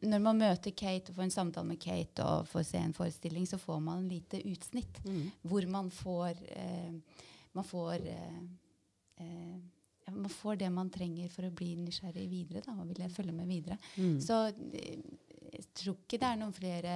når 0.00 0.20
man 0.24 0.38
møter 0.40 0.72
Kate 0.72 1.12
og 1.12 1.16
får 1.18 1.26
en 1.26 1.32
samtale 1.34 1.68
med 1.68 1.76
Kate 1.82 2.24
og 2.24 2.46
får 2.48 2.62
se 2.70 2.78
en 2.80 2.94
forestilling, 2.96 3.44
så 3.44 3.58
får 3.60 3.82
man 3.84 3.98
en 4.00 4.08
lite 4.08 4.38
utsnitt. 4.48 5.00
Hvor 5.44 5.66
man 5.68 5.90
får 5.92 6.38
eh, 6.56 6.94
Man 7.54 7.66
får 7.68 8.00
eh, 8.10 8.38
eh, 9.20 9.58
ja, 10.06 10.12
man 10.12 10.32
får 10.32 10.56
det 10.62 10.70
man 10.72 10.88
trenger 10.92 11.28
for 11.32 11.46
å 11.46 11.52
bli 11.54 11.74
nysgjerrig 11.80 12.24
videre 12.28 12.60
da, 12.64 12.72
og 12.80 12.96
jeg 12.98 13.12
følge 13.12 13.32
med 13.36 13.46
videre. 13.48 13.76
Så 14.20 14.40
eh, 14.72 15.04
jeg 15.54 15.66
tror 15.76 15.98
ikke 16.00 16.18
det 16.18 16.30
er 16.32 16.40
noen 16.40 16.56
flere 16.56 16.94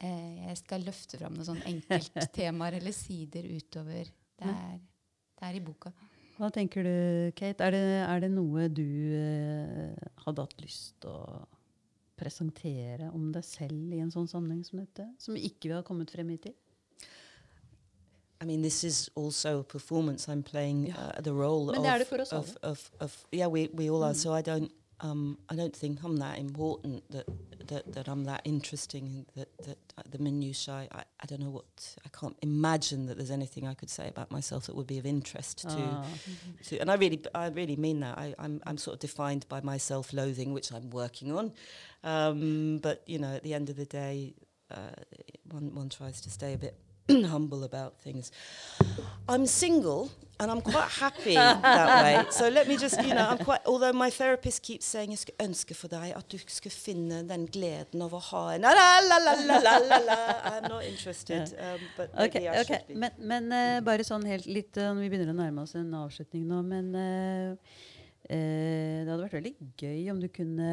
Jeg 0.00 0.56
skal 0.62 0.86
løfte 0.86 1.18
fram 1.20 1.34
noen 1.36 1.48
sånn 1.50 1.64
enkelttemaer 1.68 2.78
eller 2.78 2.94
sider 2.96 3.44
utover. 3.52 4.08
Det 4.40 4.48
er, 4.48 4.78
det 5.36 5.48
er 5.50 5.58
i 5.58 5.62
boka. 5.64 5.92
Hva 6.40 6.48
tenker 6.54 6.86
du, 6.86 6.94
Kate? 7.36 7.66
Er 7.66 7.74
det, 7.74 7.84
er 8.06 8.22
det 8.24 8.30
noe 8.32 8.70
du 8.72 9.12
eh, 9.12 10.08
hadde 10.24 10.46
hatt 10.46 10.62
lyst 10.62 10.94
til 11.04 11.12
å 11.12 11.42
presentere 12.20 13.10
om 13.12 13.28
deg 13.34 13.44
selv 13.44 13.92
i 13.92 14.00
en 14.00 14.12
sånn 14.12 14.28
sammenheng 14.30 14.64
som 14.64 14.80
dette? 14.80 15.04
Som 15.20 15.36
ikke 15.36 15.68
vi 15.68 15.76
har 15.76 15.84
kommet 15.84 16.12
frem 16.12 16.32
hit 16.32 16.48
i? 16.48 16.54
I 18.40 18.46
mean, 18.46 18.62
this 18.62 18.84
is 18.84 19.10
also 19.14 19.60
a 19.60 19.64
performance. 19.64 20.26
I'm 20.32 20.42
playing 20.42 20.94
uh, 20.96 21.20
the 21.20 21.32
role 21.32 21.66
Men 21.66 21.80
of, 21.80 21.84
det 21.84 21.98
det 21.98 22.08
for 22.08 22.22
oss 22.22 22.32
of, 22.32 22.56
of, 22.62 22.90
of 23.00 23.26
yeah, 23.32 23.48
we, 23.48 23.68
we 23.74 23.90
all 23.90 24.02
are. 24.02 24.14
So 24.14 24.32
I 24.32 24.40
don't 24.40 24.72
um, 25.02 25.38
I 25.48 25.54
don't 25.56 25.74
think 25.74 26.02
I'm 26.04 26.16
that 26.18 26.38
important 26.38 27.10
that 27.10 27.26
that, 27.68 27.92
that 27.92 28.08
I'm 28.08 28.24
that 28.24 28.42
interesting 28.44 29.26
that 29.36 29.48
that 29.66 29.78
uh, 29.96 30.02
the 30.10 30.18
minutiae. 30.18 30.88
I, 30.92 31.02
I 31.22 31.26
don't 31.26 31.40
know 31.40 31.50
what 31.50 31.96
I 32.04 32.08
can't 32.18 32.36
imagine 32.42 33.06
that 33.06 33.16
there's 33.16 33.30
anything 33.30 33.66
I 33.66 33.74
could 33.74 33.90
say 33.90 34.08
about 34.08 34.30
myself 34.30 34.66
that 34.66 34.74
would 34.74 34.86
be 34.86 34.98
of 34.98 35.06
interest 35.06 35.62
to 35.62 35.68
Ah. 35.80 36.04
to, 36.66 36.78
and 36.78 36.90
I 36.90 36.94
really, 36.96 37.20
I 37.34 37.48
really 37.48 37.76
mean 37.76 38.00
that. 38.00 38.18
I, 38.18 38.34
I'm, 38.38 38.60
I'm 38.66 38.76
sort 38.78 38.94
of 38.94 39.00
defined 39.00 39.46
by 39.48 39.60
my 39.62 39.78
self-loathing, 39.78 40.52
which 40.52 40.72
I'm 40.72 40.90
working 40.90 41.36
on. 41.36 41.52
Um, 42.04 42.78
but 42.78 43.02
you 43.06 43.18
know, 43.18 43.34
at 43.36 43.42
the 43.42 43.54
end 43.54 43.70
of 43.70 43.76
the 43.76 43.86
day, 43.86 44.34
uh, 44.70 44.76
one, 45.50 45.74
one 45.74 45.88
tries 45.88 46.20
to 46.22 46.30
stay 46.30 46.52
a 46.54 46.58
bit 46.58 46.74
humble 47.30 47.64
about 47.64 47.98
things. 48.00 48.30
I'm 49.28 49.46
single, 49.46 50.10
and 50.40 50.50
I'm 50.50 50.60
quite 50.60 50.88
happy 50.88 51.34
that 51.34 52.02
way. 52.02 52.24
So 52.30 52.48
let 52.48 52.68
me 52.68 52.76
just, 52.76 53.02
you 53.02 53.14
know, 53.14 53.28
I'm 53.30 53.38
quite. 53.38 53.60
Although 53.66 53.92
my 53.92 54.10
therapist 54.10 54.62
keeps 54.62 54.86
saying, 54.86 55.10
"Jeg 55.10 55.18
skulle 55.18 55.48
ønske 55.48 55.74
for 55.74 55.88
deg 55.88 56.14
at 56.16 56.28
du 56.32 56.38
skulle 56.38 56.72
finne 56.72 57.22
den 57.28 57.46
gleden 57.46 58.02
av 58.02 58.14
å 58.14 58.20
ha 58.30 58.44
en 58.54 58.60
la, 58.62 58.72
la, 58.72 58.88
la, 59.08 59.18
la, 59.18 59.58
la, 59.58 59.78
la, 59.78 59.98
la. 59.98 60.18
I'm 60.52 60.68
not 60.68 60.84
interested, 60.84 61.54
um, 61.58 61.80
but 61.96 62.14
maybe 62.14 62.40
maybe 62.40 62.48
I 62.48 62.60
ok. 62.60 62.66
should 62.66 62.86
be. 62.88 62.94
Men, 62.94 63.10
men 63.18 63.52
uh, 63.52 63.80
bare 63.84 64.06
sånn 64.06 64.26
helt 64.28 64.46
litt 64.46 64.76
uh, 64.80 64.94
Vi 64.96 65.10
begynner 65.10 65.34
å 65.34 65.38
nærme 65.42 65.66
oss 65.66 65.76
en 65.78 65.92
avslutning 65.94 66.46
nå, 66.48 66.62
men 66.62 66.94
uh, 66.94 67.76
det 68.30 69.08
hadde 69.08 69.22
vært 69.24 69.38
veldig 69.40 69.54
gøy 69.80 70.10
om 70.12 70.20
du 70.22 70.28
kunne 70.30 70.72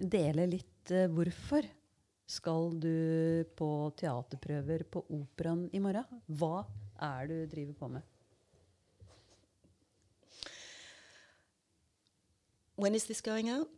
dele 0.00 0.46
litt 0.50 0.92
hvorfor 1.14 1.64
skal 2.30 2.70
du 2.78 3.44
på 3.58 3.68
teaterprøver 3.98 4.84
på 4.90 5.02
Operaen 5.10 5.66
i 5.74 5.82
morgen? 5.82 6.22
Hva 6.26 6.62
er 7.02 7.26
det 7.26 7.40
du 7.42 7.56
driver 7.56 7.74
på 7.80 7.88
med? 7.96 8.06
When 12.80 12.94
is 12.94 13.04
this 13.04 13.20
going 13.20 13.50
out? 13.50 13.68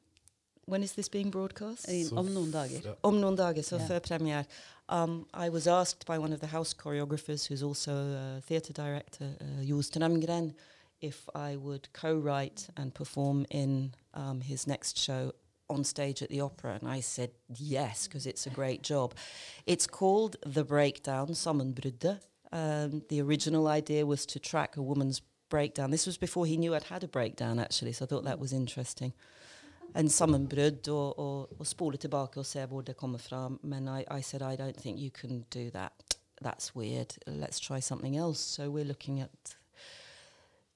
When 0.68 0.82
is 0.82 0.92
this 0.92 1.09
being 1.09 1.32
broadcast? 1.32 1.88
I, 1.88 2.05
om 2.12 2.28
noen 2.30 2.53
dager. 2.53 2.84
Yeah. 2.84 2.98
Om 3.03 3.18
noen 3.18 3.36
dager, 3.36 3.62
så 3.62 3.76
yeah. 3.76 3.88
før 3.88 3.98
premiere. 3.98 4.44
Um, 4.88 5.26
I 5.34 5.48
was 5.48 5.66
asked 5.66 6.07
by 6.07 6.18
one 6.18 6.32
of 6.32 6.40
the 6.40 6.46
house 6.46 6.74
choreographers, 6.74 7.48
who's 7.48 7.62
also 7.62 7.92
a 7.92 8.40
theatre 8.46 8.72
director, 8.72 9.34
uh, 9.40 9.64
Jules 9.64 9.90
Tenamgren, 9.90 10.53
if 11.00 11.28
I 11.34 11.57
would 11.57 11.92
co-write 11.92 12.68
and 12.76 12.94
perform 12.94 13.44
in 13.50 13.94
um, 14.14 14.40
his 14.40 14.66
next 14.66 14.98
show 14.98 15.32
on 15.72 15.84
stage 15.84 16.22
at 16.22 16.28
the 16.28 16.40
opera. 16.40 16.78
And 16.80 16.88
I 16.88 17.00
said 17.00 17.30
yes, 17.56 18.06
because 18.06 18.26
it's 18.26 18.46
a 18.46 18.50
great 18.50 18.82
job. 18.82 19.14
It's 19.66 19.86
called 19.86 20.36
The 20.46 20.64
Breakdown, 20.64 21.28
Sammenbruddet. 21.28 22.20
Um, 22.52 23.02
the 23.08 23.22
original 23.22 23.66
idea 23.66 24.04
was 24.04 24.26
to 24.26 24.38
track 24.38 24.76
a 24.76 24.82
woman's 24.82 25.22
breakdown. 25.48 25.90
This 25.90 26.06
was 26.06 26.18
before 26.18 26.46
he 26.46 26.56
knew 26.56 26.74
I'd 26.74 26.84
had 26.84 27.04
a 27.04 27.08
breakdown, 27.08 27.58
actually, 27.58 27.92
so 27.92 28.04
I 28.04 28.08
thought 28.08 28.24
that 28.24 28.38
was 28.38 28.52
interesting. 28.52 29.12
En 29.94 30.08
sammenbrudd 30.08 30.88
og, 30.88 31.18
og, 31.18 31.60
og 31.60 31.66
spole 31.66 31.96
tilbake 31.96 32.40
og 32.40 32.46
se 32.46 32.64
hvor 32.66 32.80
det 32.80 32.96
kommer 32.96 33.18
fra. 33.18 33.48
Men 33.62 33.88
I, 33.88 34.04
I 34.18 34.22
said, 34.22 34.42
I 34.42 34.56
don't 34.56 34.80
think 34.80 34.98
you 34.98 35.10
can 35.10 35.44
do 35.54 35.70
that. 35.70 36.16
That's 36.42 36.74
weird. 36.74 37.18
Let's 37.26 37.60
try 37.60 37.80
something 37.80 38.16
else. 38.16 38.40
So 38.40 38.70
we're 38.70 38.84
looking 38.84 39.20
at 39.20 39.56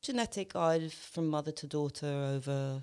genetic 0.02 0.54
arv 0.54 0.92
from 0.92 1.26
mother 1.26 1.52
to 1.52 1.66
daughter 1.66 2.06
over, 2.06 2.82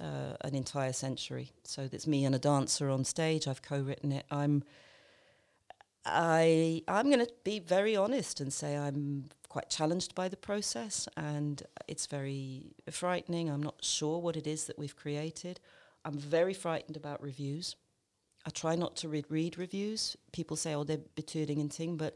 uh, 0.00 0.34
an 0.42 0.54
entire 0.54 0.92
century. 0.92 1.52
So 1.64 1.88
it's 1.90 2.06
me 2.06 2.24
and 2.24 2.34
a 2.34 2.38
dancer 2.38 2.90
on 2.90 3.04
stage. 3.04 3.46
I've 3.46 3.62
co-written 3.62 4.12
it. 4.12 4.26
I'm, 4.30 4.62
I, 6.04 6.82
I'm 6.88 7.06
going 7.06 7.24
to 7.24 7.32
be 7.44 7.58
very 7.58 7.96
honest 7.96 8.40
and 8.40 8.52
say 8.52 8.76
I'm 8.76 9.26
quite 9.48 9.70
challenged 9.70 10.14
by 10.14 10.28
the 10.28 10.36
process, 10.36 11.08
and 11.16 11.62
it's 11.86 12.06
very 12.06 12.74
frightening. 12.90 13.48
I'm 13.48 13.62
not 13.62 13.84
sure 13.84 14.18
what 14.18 14.36
it 14.36 14.46
is 14.46 14.64
that 14.64 14.78
we've 14.78 14.96
created. 14.96 15.60
I'm 16.04 16.18
very 16.18 16.54
frightened 16.54 16.96
about 16.96 17.22
reviews. 17.22 17.76
I 18.46 18.50
try 18.50 18.76
not 18.76 18.96
to 18.96 19.08
read, 19.08 19.26
read 19.28 19.58
reviews. 19.58 20.16
People 20.32 20.56
say, 20.56 20.74
"Oh, 20.74 20.84
they're 20.84 20.98
betooting 21.16 21.60
and 21.60 21.70
ting," 21.70 21.96
but 21.96 22.14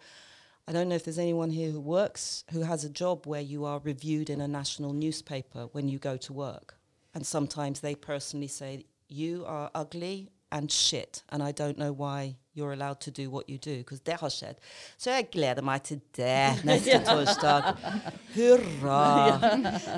I 0.68 0.72
don't 0.72 0.88
know 0.88 0.94
if 0.94 1.04
there's 1.04 1.18
anyone 1.18 1.50
here 1.50 1.70
who 1.70 1.80
works 1.80 2.44
who 2.52 2.62
has 2.62 2.84
a 2.84 2.88
job 2.88 3.26
where 3.26 3.40
you 3.40 3.64
are 3.64 3.80
reviewed 3.80 4.30
in 4.30 4.40
a 4.40 4.48
national 4.48 4.92
newspaper 4.92 5.68
when 5.72 5.88
you 5.88 5.98
go 5.98 6.16
to 6.18 6.32
work, 6.32 6.76
and 7.14 7.26
sometimes 7.26 7.80
they 7.80 7.94
personally 7.94 8.48
say 8.48 8.84
you 9.08 9.44
are 9.46 9.70
ugly 9.74 10.28
and 10.50 10.70
shit, 10.70 11.22
and 11.30 11.42
I 11.42 11.52
don't 11.52 11.78
know 11.78 11.92
why 11.92 12.36
you're 12.54 12.72
allowed 12.72 13.00
to 13.00 13.10
do 13.10 13.30
what 13.30 13.48
you 13.48 13.58
do, 13.58 13.78
because 13.78 14.00
det 14.00 14.20
har 14.20 14.28
skjedd. 14.28 14.56
Så 14.98 15.10
jeg 15.10 15.28
gleder 15.32 15.62
meg 15.62 15.82
til 15.82 16.00
det 16.16 16.64
neste 16.64 16.98
torsdag. 17.04 17.72
Hurra! 18.34 19.38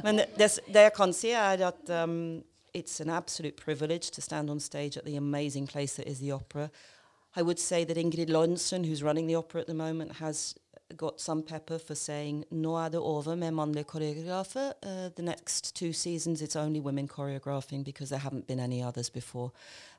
Men 0.05 0.19
det, 0.39 0.59
det 0.67 0.83
jeg 0.87 0.93
kan 0.95 1.13
si, 1.13 1.31
er 1.31 1.67
at 1.67 1.91
um, 1.91 2.43
it's 2.75 3.01
an 3.01 3.11
absolute 3.11 3.57
privilege 3.57 4.11
to 4.13 4.21
stand 4.21 4.51
on 4.51 4.61
stage 4.61 4.97
at 4.97 5.05
the 5.05 5.17
amazing 5.17 5.67
place 5.67 5.97
that 5.97 6.07
is 6.07 6.19
the 6.19 6.33
opera. 6.33 6.71
I 7.37 7.43
would 7.43 7.59
say 7.59 7.85
that 7.85 7.97
Ingrid 7.97 8.31
Lonsen, 8.31 8.85
who's 8.85 9.03
running 9.03 9.27
the 9.27 9.35
opera 9.35 9.61
at 9.61 9.67
the 9.67 9.75
moment, 9.75 10.13
has 10.13 10.55
got 10.97 11.21
some 11.21 11.43
pepper 11.43 11.79
for 11.79 11.95
saying 11.95 12.45
no 12.51 12.75
er 12.77 12.89
det 12.89 13.01
over 13.01 13.35
med 13.35 13.51
mannlige 13.51 13.85
koreografer. 13.85 14.73
Uh, 14.83 15.09
the 15.17 15.23
next 15.23 15.75
two 15.75 15.93
seasons 15.93 16.43
it's 16.43 16.57
only 16.57 16.81
women 16.81 17.09
choreographing 17.09 17.85
because 17.85 18.09
there 18.09 18.19
haven't 18.19 18.47
been 18.47 18.61
any 18.61 18.83
others 18.83 19.11
before. 19.11 19.51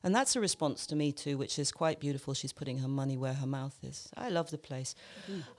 And 0.03 0.15
that's 0.15 0.35
a 0.35 0.39
response 0.39 0.87
to 0.87 0.95
me 0.95 1.11
too, 1.11 1.37
which 1.37 1.59
is 1.59 1.71
quite 1.71 1.99
beautiful. 1.99 2.33
She's 2.33 2.53
putting 2.53 2.79
her 2.79 2.87
money 2.87 3.17
where 3.17 3.33
her 3.33 3.47
mouth 3.47 3.77
is. 3.83 4.09
I 4.17 4.29
love 4.29 4.49
the 4.51 4.57
place. 4.57 4.95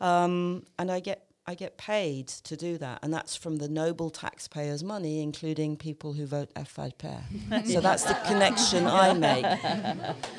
Um, 0.01 0.63
and 0.79 0.91
I 0.91 1.01
get 1.01 1.27
I 1.49 1.55
get 1.55 1.79
paid 1.79 2.27
to 2.27 2.57
do 2.57 2.77
that, 2.79 2.99
and 3.05 3.15
that's 3.15 3.37
from 3.37 3.59
the 3.59 3.69
noble 3.69 4.11
taxpayers' 4.11 4.83
money, 4.83 5.23
including 5.23 5.77
people 5.77 6.13
who 6.13 6.27
vote 6.27 6.53
FRP. 6.55 7.67
so 7.73 7.81
that's 7.81 8.03
the 8.03 8.15
connection 8.27 8.85
I 8.85 9.13
make. 9.13 9.45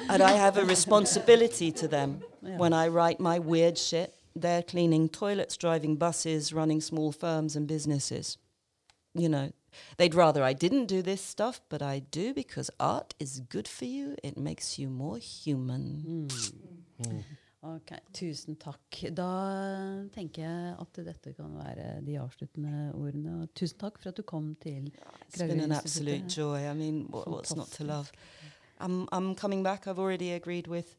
And 0.10 0.22
I 0.22 0.32
have 0.32 0.58
a 0.58 0.66
responsibility 0.66 1.72
to 1.72 1.88
them 1.88 2.22
when 2.42 2.74
I 2.74 2.90
write 2.90 3.22
my 3.22 3.40
weird 3.40 3.78
shit. 3.78 4.17
They're 4.42 4.64
cleaning 4.64 5.10
toilets, 5.10 5.58
driving 5.58 5.98
buses, 5.98 6.54
running 6.54 6.82
small 6.82 7.12
firms 7.12 7.56
and 7.56 7.68
businesses. 7.68 8.38
You 9.14 9.30
know, 9.30 9.52
they'd 9.98 10.16
rather 10.16 10.44
I 10.44 10.54
didn't 10.54 10.86
do 10.86 11.02
this 11.02 11.22
stuff, 11.22 11.62
but 11.70 11.82
I 11.82 12.00
do 12.00 12.34
because 12.34 12.70
art 12.80 13.14
is 13.20 13.42
good 13.50 13.68
for 13.68 13.86
you. 13.86 14.16
It 14.24 14.38
makes 14.38 14.78
you 14.80 14.90
more 14.90 15.18
human. 15.18 16.04
Mm. 16.08 17.08
Mm. 17.08 17.24
Ok, 17.68 17.92
Tusen 18.14 18.56
takk. 18.56 19.00
Da 19.12 19.32
tenker 20.14 20.44
jeg 20.44 20.76
at 20.80 21.00
dette 21.06 21.34
kan 21.34 21.56
være 21.58 22.02
de 22.06 22.20
avsluttende 22.22 22.92
ordene. 22.94 23.42
Og 23.42 23.54
tusen 23.58 23.80
takk 23.82 23.98
for 24.02 24.10
at 24.10 24.18
du 24.18 24.22
kom 24.22 24.56
til 24.62 24.92
It's 25.28 25.42
been 25.42 25.60
an 25.60 25.72
absolute 25.72 26.30
joy. 26.30 26.60
I 26.60 26.74
mean, 26.74 27.08
what, 27.10 27.28
what's 27.28 27.56
not 27.56 27.68
to 27.78 27.84
love? 27.84 28.12
I'm 28.80 29.08
I'm 29.12 29.36
coming 29.36 29.64
back. 29.64 29.88
I've 29.88 30.00
already 30.00 30.32
agreed 30.32 30.68
with 30.68 30.96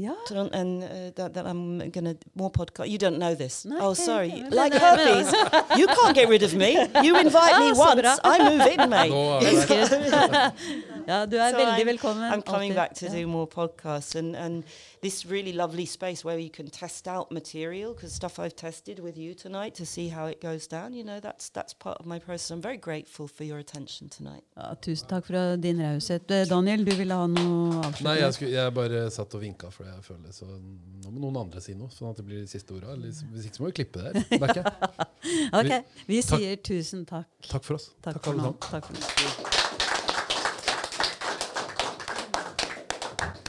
Ja. 0.00 0.14
Trond 0.28 0.54
and 0.54 0.84
uh, 0.84 0.88
that, 1.16 1.34
that 1.34 1.44
I'm 1.44 1.90
gonna 1.90 2.14
more 2.36 2.50
podcast. 2.52 2.88
You 2.88 2.98
don't 2.98 3.18
know 3.18 3.34
this. 3.34 3.64
No, 3.64 3.78
oh, 3.80 3.90
okay, 3.90 4.02
sorry. 4.02 4.30
okay. 4.32 4.48
Like 4.50 4.72
No, 4.72 4.94
no, 4.94 5.22
no. 5.22 5.76
you 5.76 5.88
can't 5.88 6.14
get 6.14 6.28
rid 6.28 6.42
of 6.44 6.54
me. 6.54 6.78
You 7.02 7.16
invite 7.18 7.58
me 7.58 7.72
Ah, 7.74 7.94
once. 7.94 8.20
I 8.22 8.38
move 8.48 8.66
in, 8.66 8.90
mate. 8.90 9.10
Ja, 11.08 11.24
du 11.26 11.36
er 11.40 11.50
So 11.50 11.56
veldig 11.56 11.80
I'm- 11.82 11.86
velkommen. 11.86 12.32
I'm 12.32 12.42
coming 12.42 12.72
alltid. 12.72 12.76
back 12.76 12.94
to 12.94 13.06
Ja. 13.06 13.20
do 13.22 13.26
more 13.26 13.46
podcasts 13.46 14.14
and, 14.18 14.36
and 14.36 14.64
this 15.00 15.24
really 15.30 15.52
lovely 15.52 15.86
space 15.86 16.22
where 16.24 16.38
you 16.38 16.50
can 16.50 16.68
test 16.70 17.08
out 17.08 17.30
material 17.32 17.94
because 17.94 18.12
stuff 18.14 18.38
I've 18.38 18.54
tested 18.56 18.98
with 19.00 19.16
you 19.16 19.34
tonight 19.34 19.74
to 19.76 19.84
see 19.86 20.08
how 20.10 20.26
it 20.26 20.40
goes 20.42 20.66
down. 20.68 20.92
You 20.92 21.04
know, 21.04 21.18
that's 21.20 21.48
that's 21.50 21.72
part 21.72 21.96
of 22.00 22.04
my 22.06 22.18
process. 22.18 22.50
I'm 22.50 22.60
very 22.62 22.76
grateful 22.76 23.26
for 23.26 23.44
your 23.44 23.58
attention 23.58 24.10
tonight. 24.10 24.44
Ja, 24.56 24.74
tusen 24.74 25.08
takk 25.08 25.24
for 25.24 25.56
din 25.56 25.78
raushet. 25.80 26.30
Eh, 26.30 26.44
Daniel, 26.44 26.84
du 26.84 26.94
ville 26.94 27.14
ha 27.14 27.26
noe 27.26 27.78
avslutning? 27.78 28.02
Nei, 28.04 28.16
jeg, 28.20 28.34
skulle, 28.34 28.52
jeg 28.52 28.74
bare 28.74 29.10
satt 29.10 29.34
og 29.34 29.40
vinka 29.40 29.70
for 29.72 29.84
det 29.84 29.94
jeg 29.94 30.04
føler. 30.04 30.32
Så 30.32 30.44
nå 30.44 31.10
må 31.10 31.20
noen 31.24 31.36
andre 31.46 31.60
si 31.64 31.72
noe, 31.74 31.88
sånn 31.88 32.10
at 32.10 32.16
det 32.20 32.26
blir 32.26 32.40
de 32.44 32.46
siste 32.52 32.70
orda. 32.76 32.96
Hvis 33.00 33.46
ikke 33.48 33.56
så 33.56 33.62
må 33.64 33.72
vi 33.72 33.78
klippe 33.82 34.02
det 34.02 34.26
her. 34.28 34.38
merker 34.38 34.62
jeg. 34.62 35.06
Ok, 35.58 35.72
vi 36.06 36.20
Takk. 36.22 36.38
sier 36.38 36.56
tusen 36.62 37.06
takk. 37.06 37.26
Takk 37.48 37.64
for 37.64 37.74
oss. 37.74 37.88
Takk 38.02 38.14
Takk 38.20 38.24
for 38.24 38.32
alle 38.32 38.42
nå. 38.42 38.56
sammen. 38.60 38.70
Takk 38.70 38.84
for 38.84 38.92
nå. 38.92 39.67